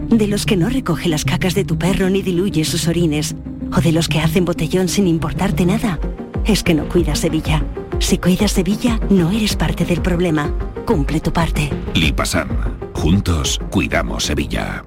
de 0.10 0.28
los 0.28 0.46
que 0.46 0.56
no 0.56 0.70
recoge 0.70 1.10
las 1.10 1.26
cacas 1.26 1.54
de 1.54 1.66
tu 1.66 1.78
perro 1.78 2.10
ni 2.10 2.22
diluye 2.22 2.64
sus 2.64 2.88
orines, 2.88 3.36
o 3.76 3.82
de 3.82 3.92
los 3.92 4.08
que 4.08 4.22
hacen 4.22 4.46
botellón 4.46 4.88
sin 4.88 5.06
importarte 5.06 5.66
nada, 5.66 6.00
es 6.46 6.64
que 6.64 6.76
no 6.76 6.88
cuidas 6.88 7.20
Sevilla. 7.20 7.62
Si 8.00 8.18
cuidas 8.18 8.52
Sevilla, 8.52 9.00
no 9.10 9.32
eres 9.32 9.56
parte 9.56 9.86
del 9.86 10.02
problema. 10.02 10.54
Cumple 10.86 11.20
tu 11.20 11.32
parte. 11.32 11.72
Lipasan. 11.94 12.50
Juntos 12.94 13.60
cuidamos 13.70 14.26
Sevilla. 14.26 14.84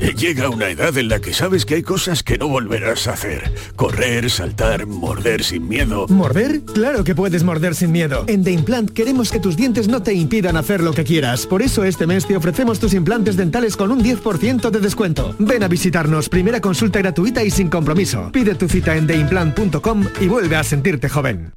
Llega 0.00 0.48
una 0.48 0.68
edad 0.68 0.96
en 0.96 1.08
la 1.08 1.20
que 1.20 1.32
sabes 1.32 1.66
que 1.66 1.76
hay 1.76 1.82
cosas 1.82 2.22
que 2.22 2.38
no 2.38 2.48
volverás 2.48 3.06
a 3.08 3.12
hacer. 3.12 3.52
Correr, 3.76 4.30
saltar, 4.30 4.86
morder 4.86 5.44
sin 5.44 5.68
miedo. 5.68 6.06
¿Morder? 6.08 6.62
Claro 6.62 7.04
que 7.04 7.14
puedes 7.14 7.42
morder 7.42 7.74
sin 7.74 7.92
miedo. 7.92 8.24
En 8.26 8.42
The 8.42 8.52
Implant 8.52 8.90
queremos 8.90 9.30
que 9.30 9.40
tus 9.40 9.56
dientes 9.56 9.88
no 9.88 10.02
te 10.02 10.14
impidan 10.14 10.56
hacer 10.56 10.82
lo 10.82 10.92
que 10.92 11.04
quieras. 11.04 11.46
Por 11.46 11.62
eso 11.62 11.84
este 11.84 12.06
mes 12.06 12.26
te 12.26 12.36
ofrecemos 12.36 12.78
tus 12.78 12.94
implantes 12.94 13.36
dentales 13.36 13.76
con 13.76 13.90
un 13.90 14.02
10% 14.02 14.70
de 14.70 14.80
descuento. 14.80 15.34
Ven 15.38 15.62
a 15.62 15.68
visitarnos, 15.68 16.28
primera 16.28 16.60
consulta 16.60 17.00
gratuita 17.00 17.44
y 17.44 17.50
sin 17.50 17.68
compromiso. 17.68 18.30
Pide 18.32 18.54
tu 18.54 18.68
cita 18.68 18.96
en 18.96 19.06
theimplant.com 19.06 20.06
y 20.20 20.26
vuelve 20.26 20.56
a 20.56 20.64
sentirte 20.64 21.08
joven. 21.08 21.52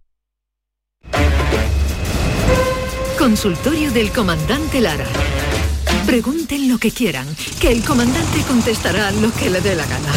Consultorio 3.17 3.91
del 3.91 4.11
Comandante 4.11 4.79
Lara. 4.79 5.05
Pregunten 6.05 6.69
lo 6.69 6.77
que 6.77 6.91
quieran, 6.91 7.27
que 7.59 7.71
el 7.71 7.83
comandante 7.83 8.41
contestará 8.47 9.11
lo 9.11 9.33
que 9.33 9.49
le 9.49 9.61
dé 9.61 9.75
la 9.75 9.85
gana. 9.85 10.11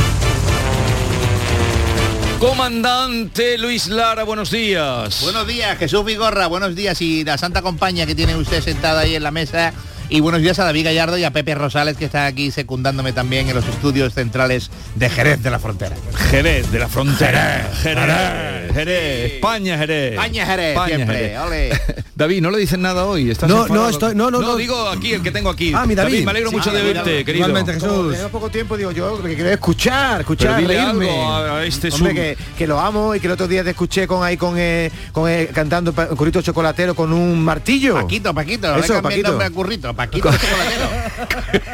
Comandante 2.39 3.59
Luis 3.59 3.89
Lara, 3.89 4.25
buenos 4.25 4.51
días. 4.51 5.21
Buenos 5.21 5.47
días, 5.47 5.77
Jesús 5.79 6.05
Vigorra, 6.05 6.47
buenos 6.47 6.75
días 6.75 7.03
y 7.03 7.23
la 7.23 7.37
santa 7.37 7.61
compañía 7.61 8.07
que 8.07 8.15
tiene 8.15 8.35
usted 8.35 8.63
sentada 8.63 9.01
ahí 9.01 9.15
en 9.15 9.23
la 9.23 9.31
mesa. 9.31 9.75
Y 10.09 10.21
buenos 10.21 10.41
días 10.41 10.59
a 10.59 10.65
David 10.65 10.87
Gallardo 10.87 11.19
y 11.19 11.25
a 11.25 11.33
Pepe 11.33 11.55
Rosales 11.55 11.97
que 11.97 12.07
está 12.07 12.27
aquí 12.27 12.51
secundándome 12.51 13.13
también 13.13 13.49
en 13.49 13.55
los 13.55 13.67
estudios 13.67 14.15
centrales 14.15 14.71
de 14.97 15.09
Jerez 15.11 15.43
de 15.43 15.51
la 15.51 15.59
Frontera. 15.59 15.95
Jerez 16.31 16.71
de 16.73 16.79
la 16.79 16.89
Frontera. 16.89 17.71
Jerez, 17.83 17.99
Jerez, 17.99 18.60
España, 18.77 19.79
Jerez. 19.79 20.13
España, 20.13 20.47
Jerez, 20.47 20.69
España, 20.71 20.97
siempre, 20.97 21.17
Jerez. 21.19 21.39
ole. 21.39 21.71
David, 22.15 22.43
¿no 22.43 22.51
le 22.51 22.59
dicen 22.59 22.83
nada 22.83 23.07
hoy? 23.07 23.31
¿Estás 23.31 23.49
No, 23.49 23.67
no, 23.67 23.89
estoy- 23.89 24.15
no, 24.15 24.31
no, 24.31 24.41
no. 24.41 24.57
digo 24.57 24.89
aquí, 24.89 25.15
el 25.15 25.23
que 25.23 25.31
tengo 25.31 25.49
aquí. 25.49 25.73
Ah, 25.75 25.87
mi 25.87 25.95
David. 25.95 26.25
me 26.25 26.31
alegro 26.33 26.51
Sí, 26.51 26.57
mucho 26.57 26.71
ah, 26.71 26.73
de 26.75 26.79
David, 26.81 26.95
verte, 26.95 27.25
querido. 27.25 27.47
Igualmente, 27.47 27.73
Jesús. 27.81 28.15
Tengo 28.15 28.29
poco 28.29 28.51
tiempo, 28.51 28.77
digo 28.77 28.93
yo, 28.93 29.17
lo 29.17 29.23
que 29.23 29.35
quiero 29.35 29.49
es 29.49 29.55
escuchar, 29.55 30.21
escuchar, 30.21 30.57
Pero 30.57 30.69
dile 30.69 30.81
reírme. 30.85 31.11
algo 31.11 31.33
a- 31.55 31.65
este 31.65 31.89
Hombre, 31.91 32.15
que, 32.15 32.37
que 32.59 32.67
lo 32.67 32.79
amo 32.79 33.15
y 33.15 33.21
que 33.21 33.27
el 33.27 33.33
otro 33.33 33.49
día 33.49 33.65
te 33.65 33.71
escuché 33.71 34.07
con 34.07 34.23
ahí 34.23 34.37
con, 34.37 34.55
eh, 34.59 34.91
con 35.13 35.31
eh, 35.31 35.49
cantando 35.53 35.95
currito 35.95 36.43
chocolatero 36.43 36.95
con 36.95 37.13
un 37.13 37.43
martillo. 37.43 37.95
Paquito, 37.95 38.35
Paquito, 38.35 38.75
le 38.77 38.81
Eso, 38.83 38.95
cambié 38.95 39.17
el 39.19 39.23
Paquito. 39.23 39.29
nombre 39.29 39.47
a 39.47 39.51
Currito, 39.51 39.95
Paquito 39.95 40.31
Chocolatero. 40.31 40.91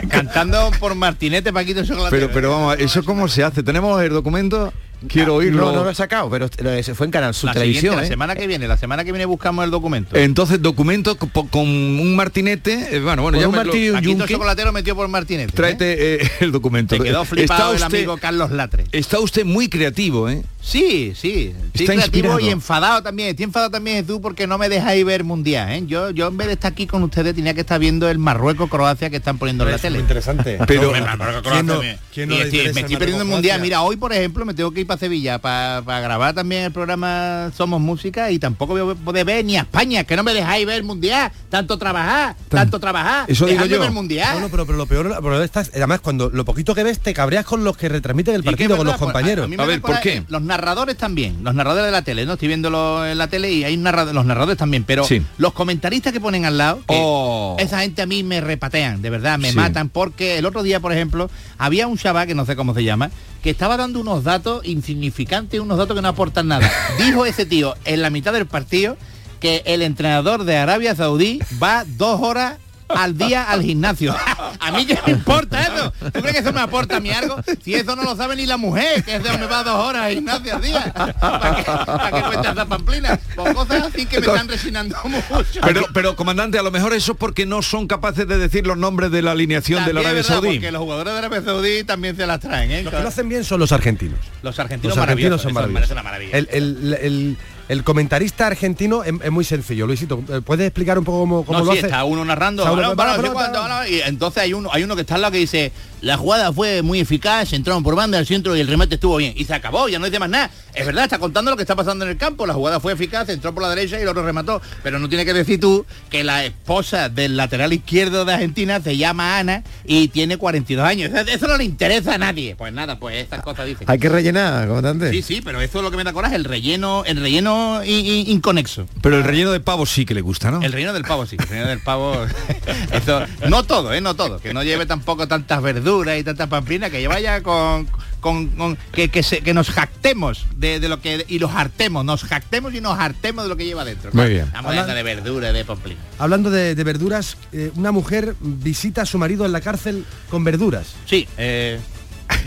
Cantando 0.08 0.70
por 0.78 0.94
Martinete, 0.94 1.52
Paquito 1.52 1.84
Chocolatero. 1.84 2.10
Pero, 2.28 2.32
pero 2.32 2.50
vamos, 2.50 2.76
¿eso 2.78 3.04
cómo 3.04 3.26
se 3.28 3.42
hace? 3.42 3.62
¿Tenemos 3.62 4.00
el 4.02 4.10
documento? 4.10 4.72
Quiero 5.08 5.34
oírlo. 5.36 5.66
No, 5.66 5.72
no 5.72 5.84
lo 5.84 5.90
he 5.90 5.94
sacado, 5.94 6.30
pero 6.30 6.48
se 6.82 6.94
fue 6.94 7.06
en 7.06 7.10
Canal 7.12 7.34
Sur 7.34 7.48
la 7.48 7.54
Televisión. 7.54 7.96
la 7.96 8.04
¿eh? 8.04 8.08
semana 8.08 8.34
que 8.34 8.46
viene, 8.46 8.66
la 8.66 8.76
semana 8.76 9.04
que 9.04 9.12
viene 9.12 9.24
buscamos 9.26 9.64
el 9.64 9.70
documento. 9.70 10.16
Entonces, 10.16 10.60
documento 10.62 11.16
co- 11.16 11.28
con, 11.48 11.66
un 11.68 12.16
martinete. 12.16 12.96
eh, 12.96 13.00
bueno, 13.00 13.22
bueno, 13.22 13.38
ya 13.38 13.46
un 13.48 13.52
me 13.52 13.58
lo- 13.58 13.64
martillo 13.64 13.98
y 14.00 14.06
un 14.08 14.26
Chocolatero 14.26 14.72
metió 14.72 14.96
por 14.96 15.06
Martinete. 15.08 15.50
¿eh? 15.52 15.54
Tráete 15.54 16.14
eh, 16.24 16.30
el 16.40 16.50
documento. 16.52 16.96
Se 16.96 17.02
quedó 17.02 17.22
Está 17.22 17.34
flipado 17.36 17.70
el 17.72 17.82
usted- 17.82 17.86
amigo 17.98 18.16
Carlos 18.16 18.50
Latre. 18.50 18.84
Está 18.92 19.20
usted 19.20 19.44
muy 19.44 19.68
creativo, 19.68 20.28
¿eh? 20.28 20.42
Sí, 20.68 21.12
sí. 21.14 21.54
Estoy 21.66 21.82
Está 21.84 21.92
creativo 21.94 22.00
inspirado. 22.26 22.40
y 22.40 22.48
enfadado 22.48 23.00
también. 23.00 23.28
Estoy 23.28 23.44
enfadado 23.44 23.70
también 23.70 24.04
tú 24.04 24.20
porque 24.20 24.48
no 24.48 24.58
me 24.58 24.68
dejáis 24.68 25.04
ver 25.04 25.22
mundial, 25.22 25.70
¿eh? 25.70 25.84
Yo, 25.86 26.10
yo 26.10 26.26
en 26.26 26.36
vez 26.36 26.48
de 26.48 26.54
estar 26.54 26.72
aquí 26.72 26.88
con 26.88 27.04
ustedes 27.04 27.36
tenía 27.36 27.54
que 27.54 27.60
estar 27.60 27.78
viendo 27.78 28.08
el 28.08 28.18
Marruecos-Croacia 28.18 29.08
que 29.08 29.16
están 29.18 29.38
poniendo 29.38 29.62
en 29.64 29.70
la 29.70 29.78
tele. 29.78 30.00
interesante. 30.00 30.58
Pero- 30.66 30.88
Hombre, 30.88 31.02
Marruecos-Croacia 31.02 31.52
¿Quién 31.52 31.66
no- 31.66 31.72
también. 31.74 31.98
quién 32.12 32.28
no 32.28 32.34
Y 32.34 32.38
le 32.38 32.44
estoy- 32.44 32.58
interesa 32.58 32.74
me 32.74 32.80
estoy 32.80 32.96
perdiendo 32.96 33.22
el 33.22 33.28
mundial. 33.28 33.60
Mira, 33.60 33.82
hoy 33.82 33.96
por 33.96 34.12
ejemplo 34.12 34.44
me 34.44 34.54
tengo 34.54 34.72
que 34.72 34.80
ir 34.80 34.86
para 34.88 34.98
Sevilla 34.98 35.38
para 35.38 36.00
grabar 36.00 36.34
también 36.34 36.64
el 36.64 36.72
programa 36.72 37.52
Somos 37.56 37.80
Música 37.80 38.32
y 38.32 38.40
tampoco 38.40 38.76
voy 38.76 38.92
a 38.92 38.94
poder 38.96 39.24
ver 39.24 39.44
ni 39.44 39.56
a 39.56 39.60
España, 39.60 40.02
que 40.02 40.16
no 40.16 40.24
me 40.24 40.34
dejáis 40.34 40.66
ver 40.66 40.78
el 40.78 40.84
mundial. 40.84 41.30
Tanto 41.48 41.78
trabajar, 41.78 42.34
tanto 42.48 42.80
trabajar. 42.80 43.26
Eso 43.28 43.46
digo 43.46 43.64
yo. 43.66 43.78
ver 43.78 43.92
mundial. 43.92 44.34
No, 44.34 44.40
no, 44.40 44.48
pero, 44.48 44.66
pero 44.66 44.76
lo 44.78 44.86
peor, 44.86 45.06
lo 45.06 45.22
peor 45.22 45.42
está- 45.44 45.60
además 45.60 46.00
cuando 46.00 46.28
lo 46.28 46.44
poquito 46.44 46.74
que 46.74 46.82
ves 46.82 46.98
te 46.98 47.14
cabreas 47.14 47.44
con 47.44 47.62
los 47.62 47.76
que 47.76 47.88
retransmiten 47.88 48.34
el 48.34 48.42
partido, 48.42 48.76
con 48.76 48.84
los 48.84 48.94
verdad, 48.94 48.98
pues, 48.98 49.12
compañeros. 49.12 49.44
a 49.44 49.48
me 49.48 49.56
da 49.56 49.80
coraje- 49.80 50.24
Los 50.28 50.42
narradores 50.56 50.96
también, 50.96 51.44
los 51.44 51.54
narradores 51.54 51.86
de 51.86 51.92
la 51.92 52.00
tele, 52.02 52.24
¿no? 52.24 52.32
Estoy 52.32 52.48
viéndolo 52.48 53.06
en 53.06 53.18
la 53.18 53.28
tele 53.28 53.52
y 53.52 53.64
hay 53.64 53.76
narradores, 53.76 54.14
los 54.14 54.24
narradores 54.24 54.56
también, 54.56 54.84
pero 54.84 55.04
Sí. 55.04 55.22
los 55.36 55.52
comentaristas 55.52 56.12
que 56.14 56.20
ponen 56.20 56.46
al 56.46 56.56
lado, 56.56 56.80
Oh. 56.86 57.56
esa 57.58 57.80
gente 57.80 58.00
a 58.02 58.06
mí 58.06 58.22
me 58.22 58.40
repatean, 58.40 59.02
de 59.02 59.10
verdad, 59.10 59.38
me 59.38 59.50
Sí. 59.50 59.56
matan, 59.56 59.90
porque 59.90 60.38
el 60.38 60.46
otro 60.46 60.62
día, 60.62 60.80
por 60.80 60.92
ejemplo, 60.92 61.30
había 61.58 61.86
un 61.86 61.98
chaval, 61.98 62.26
que 62.26 62.34
no 62.34 62.46
sé 62.46 62.56
cómo 62.56 62.72
se 62.74 62.84
llama, 62.84 63.10
que 63.42 63.50
estaba 63.50 63.76
dando 63.76 64.00
unos 64.00 64.24
datos 64.24 64.64
insignificantes, 64.66 65.60
unos 65.60 65.76
datos 65.78 65.94
que 65.94 66.02
no 66.02 66.08
aportan 66.08 66.48
nada. 66.48 66.70
Dijo 66.98 67.26
ese 67.26 67.44
tío 67.44 67.74
en 67.84 68.00
la 68.02 68.08
mitad 68.10 68.32
del 68.32 68.46
partido 68.46 68.96
que 69.40 69.62
el 69.66 69.82
entrenador 69.82 70.44
de 70.44 70.56
Arabia 70.56 70.94
Saudí 70.96 71.40
va 71.62 71.84
dos 71.86 72.20
horas 72.22 72.56
al 72.88 73.16
día 73.16 73.44
al 73.50 73.62
gimnasio. 73.62 74.14
a 74.60 74.72
mí 74.72 74.86
qué 74.86 74.98
me 75.06 75.12
importa 75.12 75.62
eso. 75.62 75.92
¿Tú 76.12 76.20
crees 76.20 76.32
que 76.32 76.38
eso 76.40 76.52
me 76.52 76.60
aporta 76.60 76.96
a 76.96 77.00
mí 77.00 77.10
algo? 77.10 77.36
Si 77.64 77.74
eso 77.74 77.96
no 77.96 78.02
lo 78.04 78.16
sabe 78.16 78.36
ni 78.36 78.46
la 78.46 78.56
mujer, 78.56 79.02
que 79.04 79.16
es 79.16 79.22
de 79.22 79.28
donde 79.30 79.46
va 79.46 79.62
dos 79.64 79.74
horas 79.74 80.02
al 80.04 80.12
gimnasio 80.14 80.54
al 80.56 80.62
día. 80.62 80.92
¿Para 80.94 81.56
qué, 81.56 81.62
para 81.64 82.10
qué 82.12 82.22
cuenta 82.22 82.52
esa 82.52 82.66
pamplina? 82.66 83.20
Por 83.34 83.54
cosas 83.54 83.82
así 83.84 84.06
que 84.06 84.20
me 84.20 84.26
están 84.26 84.48
resinando 84.48 84.96
mucho. 85.04 85.60
Pero, 85.62 85.86
pero 85.92 86.16
comandante, 86.16 86.58
a 86.58 86.62
lo 86.62 86.70
mejor 86.70 86.92
eso 86.94 87.12
es 87.12 87.18
porque 87.18 87.46
no 87.46 87.62
son 87.62 87.86
capaces 87.86 88.26
de 88.28 88.38
decir 88.38 88.66
los 88.66 88.76
nombres 88.76 89.10
de 89.10 89.22
la 89.22 89.32
alineación 89.32 89.84
de 89.84 89.92
la 89.92 90.00
Arabia 90.00 90.22
verdad, 90.22 90.28
Saudí. 90.34 90.48
Porque 90.56 90.72
los 90.72 90.82
jugadores 90.82 91.12
de 91.12 91.18
Arabia 91.18 91.42
Saudí 91.42 91.84
también 91.84 92.16
se 92.16 92.26
las 92.26 92.40
traen, 92.40 92.70
¿eh? 92.70 92.82
Los 92.82 92.94
que 92.94 93.00
lo 93.00 93.08
hacen 93.08 93.28
bien 93.28 93.44
son 93.44 93.60
los 93.60 93.72
argentinos. 93.72 94.18
Los 94.42 94.58
argentinos, 94.58 94.96
Los 94.96 95.02
argentinos 95.02 95.42
maravillosos, 95.42 95.42
son 95.42 95.50
eso 95.50 95.60
me 95.60 95.66
maravillosos. 95.66 95.88
parece 95.88 95.92
una 95.92 96.02
maravilla. 96.02 96.38
El, 96.38 96.48
el- 96.52 96.94
el- 97.02 97.36
el 97.68 97.82
comentarista 97.84 98.46
argentino 98.46 99.02
es, 99.04 99.12
es 99.22 99.30
muy 99.30 99.44
sencillo. 99.44 99.86
Luisito, 99.86 100.20
¿puedes 100.44 100.66
explicar 100.66 100.98
un 100.98 101.04
poco 101.04 101.20
cómo, 101.20 101.44
cómo 101.44 101.58
no, 101.58 101.64
lo 101.64 101.72
sí, 101.72 101.78
hace? 101.78 101.86
está 101.88 102.04
uno 102.04 102.24
narrando, 102.24 102.62
uno- 102.72 102.94
para, 102.94 103.16
para, 103.16 103.32
para. 103.52 103.88
y 103.88 104.00
entonces 104.02 104.42
hay 104.42 104.52
uno, 104.52 104.68
hay 104.72 104.84
uno 104.84 104.94
que 104.94 105.00
está 105.02 105.16
al 105.16 105.22
lado 105.22 105.32
que 105.32 105.38
dice, 105.38 105.72
la 106.02 106.16
jugada 106.16 106.52
fue 106.52 106.82
muy 106.82 107.00
eficaz, 107.00 107.52
entraron 107.52 107.82
por 107.82 107.96
banda 107.96 108.18
al 108.18 108.26
centro 108.26 108.56
y 108.56 108.60
el 108.60 108.68
remate 108.68 108.96
estuvo 108.96 109.16
bien. 109.16 109.32
Y 109.36 109.44
se 109.44 109.54
acabó, 109.54 109.88
ya 109.88 109.98
no 109.98 110.04
dice 110.06 110.18
más 110.18 110.28
nada. 110.28 110.50
Es 110.74 110.84
verdad, 110.84 111.04
está 111.04 111.18
contando 111.18 111.50
lo 111.50 111.56
que 111.56 111.62
está 111.62 111.74
pasando 111.74 112.04
en 112.04 112.10
el 112.10 112.16
campo, 112.18 112.46
la 112.46 112.52
jugada 112.52 112.80
fue 112.80 112.92
eficaz, 112.92 113.28
entró 113.30 113.54
por 113.54 113.62
la 113.62 113.70
derecha 113.70 113.98
y 113.98 114.02
el 114.02 114.08
otro 114.08 114.24
remató. 114.24 114.60
Pero 114.82 114.98
no 114.98 115.08
tiene 115.08 115.24
que 115.24 115.32
decir 115.32 115.58
tú 115.58 115.86
que 116.10 116.22
la 116.22 116.44
esposa 116.44 117.08
del 117.08 117.36
lateral 117.36 117.72
izquierdo 117.72 118.24
de 118.26 118.34
Argentina 118.34 118.80
se 118.82 118.96
llama 118.98 119.38
Ana 119.38 119.64
y 119.86 120.08
tiene 120.08 120.36
42 120.36 120.84
años. 120.86 121.10
Eso- 121.26 121.46
no 121.46 121.56
le 121.56 121.64
interesa 121.64 122.14
a 122.14 122.18
nadie. 122.18 122.56
Pues 122.56 122.72
nada, 122.72 122.98
pues 122.98 123.16
estas 123.16 123.40
cosas 123.42 123.66
dicen. 123.66 123.88
Hay 123.88 123.98
que 123.98 124.08
rellenar, 124.08 124.66
comandante. 124.68 125.10
Sí, 125.12 125.22
sí, 125.22 125.40
pero 125.42 125.60
eso 125.60 125.78
es 125.78 125.84
lo 125.84 125.90
que 125.90 125.96
me 125.96 126.04
da 126.04 126.12
coraje, 126.12 126.36
el 126.36 126.44
relleno, 126.44 127.04
el 127.06 127.16
relleno 127.20 127.80
inconexo. 127.84 128.86
Pero 129.00 129.16
el 129.16 129.24
relleno 129.24 129.52
de 129.52 129.60
pavo 129.60 129.86
sí 129.86 130.04
que 130.04 130.12
le 130.14 130.20
gusta, 130.20 130.50
¿no? 130.50 130.60
El 130.60 130.72
relleno 130.72 130.92
del 130.92 131.04
pavo, 131.04 131.24
sí. 131.24 131.36
El 131.38 131.46
relleno 131.48 131.68
del 131.68 131.80
pavo. 131.80 132.16
eso, 132.92 133.22
no 133.48 133.62
todo, 133.64 133.94
¿eh? 133.94 134.00
No 134.00 134.14
todo. 134.14 134.40
Que 134.40 134.52
no 134.52 134.62
lleve 134.62 134.84
tampoco 134.86 135.26
tantas 135.28 135.62
verduras 135.62 135.85
y 136.18 136.24
tantas 136.24 136.48
pamplinas, 136.48 136.90
que 136.90 137.06
vaya 137.06 137.40
con. 137.42 137.86
con- 138.20 138.48
con- 138.48 138.76
que, 138.92 139.08
que, 139.08 139.22
se- 139.22 139.40
que 139.40 139.54
nos 139.54 139.70
jactemos 139.70 140.46
de, 140.56 140.80
de 140.80 140.88
lo 140.88 141.00
que. 141.00 141.24
y 141.28 141.38
los 141.38 141.52
hartemos, 141.52 142.04
nos 142.04 142.24
jactemos 142.24 142.74
y 142.74 142.80
nos 142.80 142.98
hartemos 142.98 143.44
de 143.44 143.48
lo 143.48 143.56
que 143.56 143.64
lleva 143.66 143.84
dentro. 143.84 144.10
Muy 144.12 144.28
bien. 144.30 144.46
Estamos 144.46 144.70
hablando 144.70 144.94
de 144.94 145.02
verdura, 145.04 145.52
de 145.52 145.64
pamplina. 145.64 146.00
Hablando 146.18 146.50
de, 146.50 146.74
de 146.74 146.84
verduras, 146.84 147.36
eh, 147.52 147.70
una 147.76 147.92
mujer 147.92 148.34
visita 148.40 149.02
a 149.02 149.06
su 149.06 149.16
marido 149.18 149.46
en 149.46 149.52
la 149.52 149.60
cárcel 149.60 150.04
con 150.28 150.42
verduras. 150.42 150.88
Sí, 151.06 151.28
eh, 151.38 151.78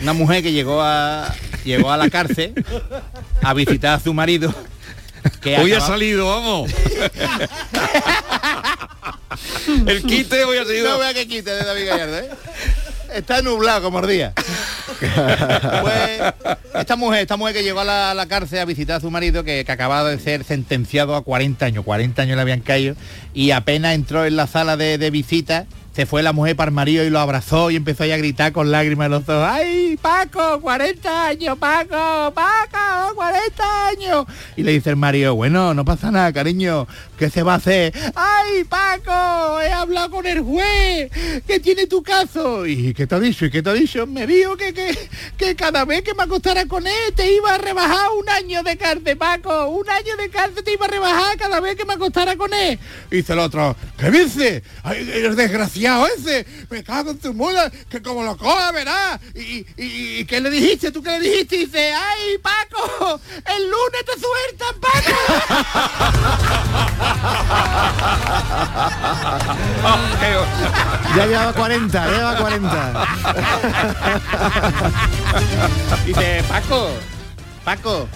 una 0.02 0.12
mujer 0.12 0.42
que 0.42 0.52
llegó 0.52 0.82
a. 0.82 1.34
llegó 1.64 1.90
a 1.90 1.96
la 1.96 2.10
cárcel 2.10 2.52
a 3.42 3.54
visitar 3.54 3.94
a 3.94 4.00
su 4.00 4.12
marido. 4.12 4.54
Que 5.42 5.56
Hoy 5.58 5.72
ha 5.72 5.80
salido, 5.80 6.28
vamos. 6.28 6.70
el 9.86 10.02
quite 10.02 10.44
hoy 10.44 10.58
ha 10.58 10.64
sido. 10.64 10.90
No 10.90 10.98
vea 10.98 11.14
que 11.14 11.26
quite 11.28 11.50
de 11.50 11.64
David 11.64 11.86
Gallardo, 11.86 12.18
¿eh? 12.18 12.30
Está 13.14 13.42
nublado 13.42 13.82
como 13.82 14.00
el 14.00 14.08
día. 14.08 14.32
Pues, 15.00 16.34
esta 16.74 16.96
mujer, 16.96 17.20
esta 17.20 17.38
mujer 17.38 17.54
que 17.54 17.62
llegó 17.62 17.80
a 17.80 17.84
la, 17.84 18.10
a 18.10 18.14
la 18.14 18.26
cárcel 18.26 18.58
a 18.58 18.66
visitar 18.66 18.96
a 18.96 19.00
su 19.00 19.10
marido 19.10 19.44
que, 19.44 19.64
que 19.64 19.72
acababa 19.72 20.10
de 20.10 20.18
ser 20.18 20.44
sentenciado 20.44 21.16
a 21.16 21.22
40 21.22 21.64
años, 21.64 21.84
40 21.86 22.20
años 22.20 22.36
le 22.36 22.42
habían 22.42 22.60
caído, 22.60 22.96
y 23.32 23.52
apenas 23.52 23.94
entró 23.94 24.26
en 24.26 24.36
la 24.36 24.46
sala 24.46 24.76
de, 24.76 24.98
de 24.98 25.10
visita, 25.10 25.66
se 25.94 26.06
fue 26.06 26.22
la 26.22 26.32
mujer 26.32 26.54
para 26.54 26.68
el 26.68 26.74
marido 26.74 27.04
y 27.04 27.10
lo 27.10 27.18
abrazó 27.18 27.70
y 27.70 27.76
empezó 27.76 28.04
ahí 28.04 28.12
a 28.12 28.16
gritar 28.16 28.52
con 28.52 28.70
lágrimas 28.70 29.06
en 29.06 29.10
los 29.12 29.28
ojos. 29.28 29.48
¡Ay, 29.50 29.98
Paco, 30.00 30.60
40 30.60 31.26
años, 31.26 31.58
Paco, 31.58 32.32
Paco, 32.32 33.14
40 33.16 33.88
años! 33.88 34.26
Y 34.56 34.62
le 34.62 34.72
dice 34.72 34.90
el 34.90 34.96
marido, 34.96 35.34
bueno, 35.34 35.74
no 35.74 35.84
pasa 35.84 36.10
nada, 36.10 36.32
cariño, 36.32 36.86
¿qué 37.20 37.28
se 37.28 37.42
va 37.42 37.52
a 37.52 37.56
hacer? 37.56 37.92
¡Ay, 38.14 38.64
Paco! 38.64 39.60
He 39.60 39.70
hablado 39.70 40.10
con 40.10 40.26
el 40.26 40.40
juez 40.40 41.10
que 41.46 41.60
tiene 41.60 41.86
tu 41.86 42.02
caso. 42.02 42.66
¿Y 42.66 42.94
qué 42.94 43.06
te 43.06 43.14
ha 43.14 43.20
dicho? 43.20 43.44
¿Y 43.44 43.50
qué 43.50 43.62
te 43.62 43.68
ha 43.68 43.74
dicho? 43.74 44.06
Me 44.06 44.26
dijo 44.26 44.56
que, 44.56 44.72
que, 44.72 44.96
que 45.36 45.54
cada 45.54 45.84
vez 45.84 46.00
que 46.00 46.14
me 46.14 46.22
acostara 46.22 46.64
con 46.64 46.86
él 46.86 47.12
te 47.14 47.30
iba 47.30 47.54
a 47.54 47.58
rebajar 47.58 48.08
un 48.18 48.26
año 48.30 48.62
de 48.62 48.78
cárcel, 48.78 49.18
Paco. 49.18 49.68
Un 49.68 49.90
año 49.90 50.16
de 50.16 50.30
cárcel 50.30 50.64
te 50.64 50.72
iba 50.72 50.86
a 50.86 50.88
rebajar 50.88 51.36
cada 51.36 51.60
vez 51.60 51.76
que 51.76 51.84
me 51.84 51.92
acostara 51.92 52.36
con 52.36 52.54
él. 52.54 52.78
Dice 53.10 53.34
el 53.34 53.40
otro, 53.40 53.76
¿qué 53.98 54.10
dice? 54.10 54.62
Ay, 54.82 55.06
el 55.12 55.36
desgraciado 55.36 56.06
ese, 56.06 56.46
me 56.70 56.78
en 56.78 57.18
tu 57.18 57.34
mula, 57.34 57.70
que 57.90 58.00
como 58.00 58.24
lo 58.24 58.34
coja, 58.38 58.72
verás. 58.72 59.20
¿Y, 59.34 59.66
y, 59.76 60.24
qué 60.24 60.40
le 60.40 60.48
dijiste? 60.48 60.90
¿Tú 60.90 61.02
qué 61.02 61.18
le 61.18 61.20
dijiste? 61.20 61.58
Dice, 61.58 61.92
¡ay, 61.92 62.38
Paco! 62.38 63.20
El 63.44 63.64
lunes 63.64 64.04
te 64.06 64.12
sueltan, 64.18 64.80
Paco. 64.80 65.10
Ya 71.16 71.26
lleva 71.26 71.52
40, 71.52 72.06
ya 72.06 72.12
lleva 72.16 72.36
40. 72.36 73.06
Dice, 76.06 76.44
Paco, 76.48 76.90
Paco, 77.64 78.08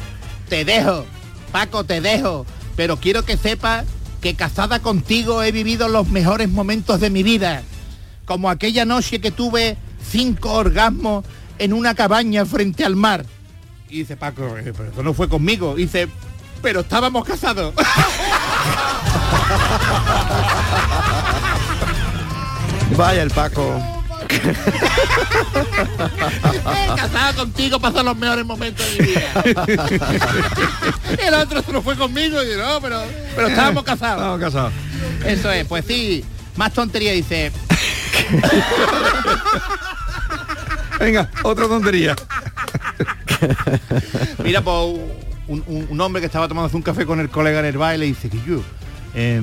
te 0.49 0.65
dejo, 0.65 1.05
Paco, 1.53 1.85
te 1.85 2.01
dejo, 2.01 2.47
pero 2.77 2.97
quiero 2.99 3.25
que 3.25 3.37
sepas 3.37 3.85
que 4.21 4.35
casada 4.35 4.81
contigo 4.81 5.43
he 5.43 5.53
vivido 5.53 5.89
los 5.89 6.09
mejores 6.09 6.49
momentos 6.49 7.01
de 7.01 7.11
mi 7.11 7.23
vida, 7.23 7.63
como 8.25 8.49
aquella 8.49 8.85
noche 8.85 9.21
que 9.21 9.31
tuve 9.31 9.77
cinco 10.11 10.53
orgasmos 10.53 11.25
en 11.59 11.73
una 11.73 11.95
cabaña 11.95 12.45
frente 12.47 12.85
al 12.85 12.97
mar. 12.97 13.25
Y 13.89 13.99
dice 13.99 14.17
Paco, 14.17 14.57
"Eh, 14.57 14.73
pero 14.77 14.91
eso 14.91 15.03
no 15.03 15.15
fue 15.15 15.29
conmigo. 15.29 15.75
Y 15.77 15.83
dice, 15.83 16.09
pero 16.63 16.81
estábamos 16.81 17.25
casados. 17.25 17.75
Vaya 22.97 23.23
el 23.23 23.31
Paco. 23.31 23.81
Casado 26.97 27.35
contigo 27.37 27.79
pasó 27.81 28.03
los 28.03 28.17
mejores 28.17 28.45
momentos 28.45 28.87
de 28.87 28.93
mi 28.93 29.07
vida. 29.09 29.23
El 31.19 31.35
otro 31.35 31.63
se 31.63 31.73
lo 31.73 31.83
fue 31.83 31.97
conmigo 31.97 32.43
y 32.43 32.57
no, 32.57 32.81
pero, 32.81 33.03
pero 33.35 33.49
estábamos 33.49 33.85
casados. 33.85 34.19
Estamos 34.19 34.41
casados. 34.41 34.73
Eso 35.25 35.51
es, 35.51 35.67
pues 35.67 35.85
sí, 35.87 36.25
más 36.57 36.73
tontería 36.73 37.13
dice. 37.13 37.53
Venga, 40.99 41.29
otra 41.43 41.67
tontería. 41.67 42.15
Mira, 44.39 44.63
pues 44.63 45.01
un, 45.49 45.63
un- 45.91 46.01
hombre 46.01 46.21
que 46.21 46.27
estaba 46.27 46.49
tomando 46.49 46.75
un 46.77 46.83
café 46.83 47.05
con 47.07 47.21
el 47.21 47.29
colega 47.31 47.61
en 47.61 47.67
el 47.67 47.77
baile 47.79 48.07
dice 48.07 48.29
que 48.31 48.39
yo 48.47 48.63
eh, 49.15 49.43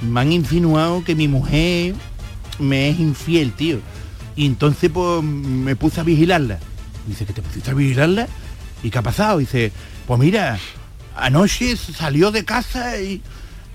me 0.00 0.20
han 0.20 0.32
insinuado 0.32 1.02
que 1.04 1.14
mi 1.14 1.28
mujer 1.28 1.94
me 2.58 2.88
es 2.90 2.98
infiel, 3.00 3.52
tío. 3.52 3.78
Y 4.36 4.46
entonces 4.46 4.90
pues 4.92 5.22
me 5.22 5.74
puse 5.76 6.00
a 6.00 6.04
vigilarla. 6.04 6.58
Dice 7.06 7.24
que 7.26 7.32
te 7.32 7.42
pusiste 7.42 7.70
a 7.70 7.74
vigilarla. 7.74 8.28
¿Y 8.82 8.90
qué 8.90 8.98
ha 8.98 9.02
pasado? 9.02 9.38
Dice, 9.38 9.72
pues 10.06 10.18
mira, 10.20 10.58
anoche 11.16 11.76
salió 11.76 12.30
de 12.30 12.44
casa 12.44 13.00
y- 13.00 13.22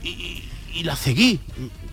y 0.04 0.84
la 0.84 0.96
seguí. 0.96 1.40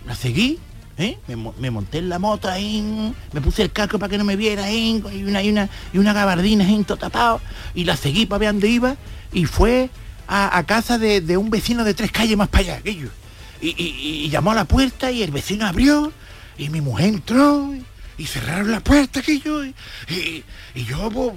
La 0.06 0.14
seguí. 0.14 0.58
¿Eh? 0.98 1.18
Me, 1.28 1.36
mo- 1.36 1.54
me 1.58 1.70
monté 1.70 1.98
en 1.98 2.08
la 2.08 2.18
moto 2.18 2.48
ahí, 2.48 3.12
me 3.32 3.40
puse 3.40 3.62
el 3.62 3.72
casco 3.72 3.98
para 3.98 4.10
que 4.10 4.18
no 4.18 4.24
me 4.24 4.36
viera 4.36 4.64
ahí, 4.64 5.02
y 5.12 5.24
una, 5.24 5.42
y 5.42 5.50
una, 5.50 5.68
y 5.92 5.98
una 5.98 6.12
gabardina 6.12 6.64
ahí, 6.64 6.82
todo 6.84 6.98
tapado, 6.98 7.40
y 7.74 7.84
la 7.84 7.96
seguí 7.96 8.26
para 8.26 8.40
ver 8.40 8.48
dónde 8.50 8.68
iba, 8.68 8.96
y 9.32 9.46
fue 9.46 9.90
a, 10.26 10.62
casa 10.64 10.98
de, 10.98 11.36
un 11.36 11.50
vecino 11.50 11.84
de 11.84 11.94
tres 11.94 12.10
calles 12.10 12.36
más 12.36 12.48
para 12.48 12.64
allá, 12.64 12.76
aquello. 12.76 13.08
Y, 13.60 14.28
llamó 14.28 14.50
a 14.50 14.54
la 14.54 14.64
puerta 14.64 15.10
y 15.10 15.22
el 15.22 15.30
vecino 15.30 15.66
abrió, 15.66 16.12
y 16.58 16.68
mi 16.68 16.80
mujer 16.80 17.06
entró, 17.06 17.74
y 18.16 18.26
cerraron 18.26 18.70
la 18.70 18.80
puerta 18.80 19.22
que 19.22 19.40
yo 19.40 19.64
y, 19.64 19.74
yo 20.74 21.10
pues, 21.10 21.32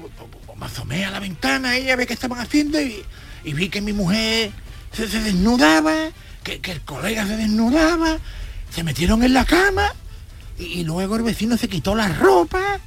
me 0.59 0.65
asomé 0.67 1.05
a 1.05 1.09
la 1.09 1.19
ventana 1.19 1.75
ella 1.75 1.95
ve 1.95 2.05
qué 2.05 2.13
estaban 2.13 2.39
haciendo 2.39 2.79
y, 2.79 3.03
vi 3.43 3.69
que 3.69 3.81
mi 3.81 3.93
mujer 3.93 4.51
se, 4.91 5.07
desnudaba 5.07 5.95
que 6.43 6.59
el 6.71 6.81
colega 6.81 7.25
se 7.25 7.35
desnudaba 7.35 8.19
se 8.71 8.83
metieron 8.83 9.23
en 9.23 9.33
la 9.33 9.45
cama 9.45 9.93
y, 10.57 10.83
luego 10.83 11.15
el 11.15 11.23
vecino 11.23 11.57
se 11.57 11.67
quitó 11.67 11.95
la 11.95 12.07
ropa 12.07 12.79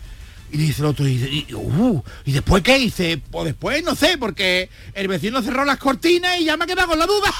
y 0.53 0.59
dice 0.59 0.83
el 0.83 0.87
otro 0.87 1.05
uh, 1.07 2.03
¿y 2.25 2.33
después 2.33 2.63
qué 2.63 2.79
hice 2.79 3.19
pues 3.19 3.45
después 3.47 3.85
no 3.85 3.95
sé 3.95 4.19
porque 4.19 4.69
el 4.95 5.07
vecino 5.09 5.43
cerró 5.43 5.65
las 5.65 5.79
cortinas 5.79 6.41
y 6.41 6.45
ya 6.45 6.57
me 6.57 6.67
quedado 6.67 6.89
con 6.89 6.99
la 6.99 7.07
duda 7.07 7.33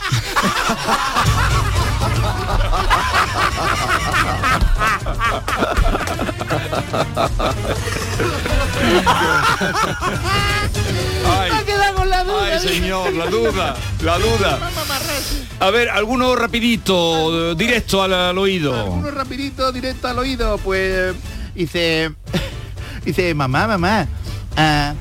señor, 12.61 13.13
la 13.15 13.27
duda, 13.27 13.77
la 14.03 14.19
duda. 14.19 14.59
A 15.61 15.71
ver, 15.71 15.89
alguno 15.91 16.37
rapidito, 16.37 17.53
eh, 17.53 17.55
directo 17.57 18.03
al, 18.03 18.37
oído. 18.39 18.85
Uno 18.93 19.11
rapidito, 19.11 19.73
directo 19.73 20.09
al 20.09 20.19
oído, 20.19 20.59
pues 20.59 21.15
dice, 21.55 22.13
dice, 23.05 23.35
mamá, 23.35 23.67
mamá, 23.67 24.07
ah, 24.57 24.95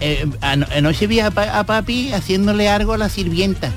eh, 0.00 0.26
ano- 0.40 0.66
anoche 0.74 1.06
vi 1.06 1.20
a, 1.20 1.26
a 1.28 1.64
papi 1.64 2.12
haciéndole 2.12 2.68
algo 2.68 2.92
a 2.94 2.98
la 2.98 3.08
sirvienta. 3.08 3.70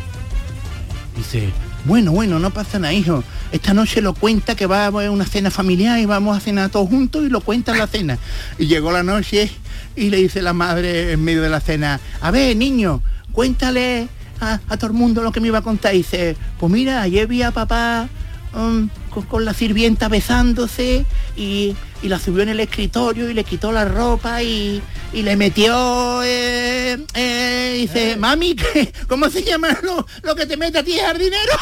Dice, 1.16 1.50
bueno, 1.90 2.12
bueno, 2.12 2.38
no 2.38 2.52
pasa 2.52 2.78
nada, 2.78 2.94
hijo. 2.94 3.24
Esta 3.52 3.74
noche 3.74 4.00
lo 4.00 4.14
cuenta 4.14 4.54
que 4.54 4.68
va 4.68 4.84
a 4.84 4.86
haber 4.86 5.10
una 5.10 5.26
cena 5.26 5.50
familiar 5.50 5.98
y 6.00 6.06
vamos 6.06 6.38
a 6.38 6.40
cenar 6.40 6.70
todos 6.70 6.88
juntos 6.88 7.26
y 7.26 7.30
lo 7.30 7.42
cuenta 7.42 7.72
en 7.72 7.80
la 7.80 7.88
cena. 7.88 8.20
Y 8.60 8.68
llegó 8.68 8.92
la 8.92 9.02
noche 9.02 9.50
y 9.96 10.12
le 10.12 10.18
dice 10.18 10.44
la 10.44 10.54
madre 10.54 11.14
en 11.14 11.24
medio 11.24 11.42
de 11.42 11.50
la 11.50 11.60
cena, 11.60 12.00
a 12.22 12.30
ver, 12.30 12.56
niño, 12.56 13.02
cuéntale 13.32 14.08
a, 14.40 14.60
todo 14.78 14.86
el 14.86 14.94
mundo 14.94 15.24
lo 15.24 15.32
que 15.32 15.42
me 15.42 15.48
iba 15.48 15.58
a 15.58 15.64
contar. 15.64 15.96
Y 15.96 15.98
dice, 15.98 16.38
pues 16.60 16.72
mira, 16.72 17.02
ayer 17.02 17.26
vi 17.26 17.42
a 17.42 17.50
papá 17.50 18.08
um, 18.54 18.88
con 19.28 19.44
la 19.44 19.56
sirvienta 19.56 20.10
besándose 20.10 21.08
y, 21.36 21.76
y 22.02 22.08
la 22.08 22.20
subió 22.20 22.44
en 22.44 22.50
el 22.50 22.60
escritorio 22.60 23.30
y 23.30 23.34
le 23.34 23.44
quitó 23.44 23.72
la 23.72 23.86
ropa 23.86 24.42
y, 24.42 24.82
y 25.14 25.22
le 25.22 25.36
metió, 25.36 26.22
eh, 26.24 26.98
eh, 27.14 27.74
dice, 27.78 28.16
mami, 28.18 28.56
¿qué- 28.56 28.92
¿cómo 29.08 29.30
se 29.30 29.44
llama 29.44 29.78
lo, 29.84 30.06
lo 30.24 30.36
que 30.36 30.46
te 30.46 30.58
mete 30.58 30.80
a 30.80 30.84
ti 30.84 30.98
jardinero? 30.98 31.54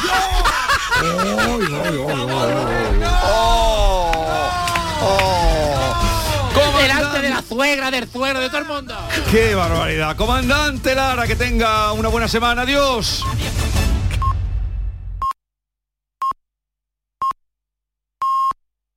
Delante 6.82 7.22
de 7.22 7.30
la 7.30 7.44
suegra, 7.48 7.92
del 7.92 8.10
suegro, 8.10 8.40
de 8.40 8.48
todo 8.50 8.60
el 8.60 8.66
mundo. 8.66 8.96
¡Qué 9.32 9.56
barbaridad! 9.56 10.16
Comandante 10.16 10.94
Lara, 10.96 11.26
que 11.26 11.36
tenga 11.36 11.92
una 11.94 12.10
buena 12.10 12.28
semana. 12.28 12.64
Adiós. 12.64 13.24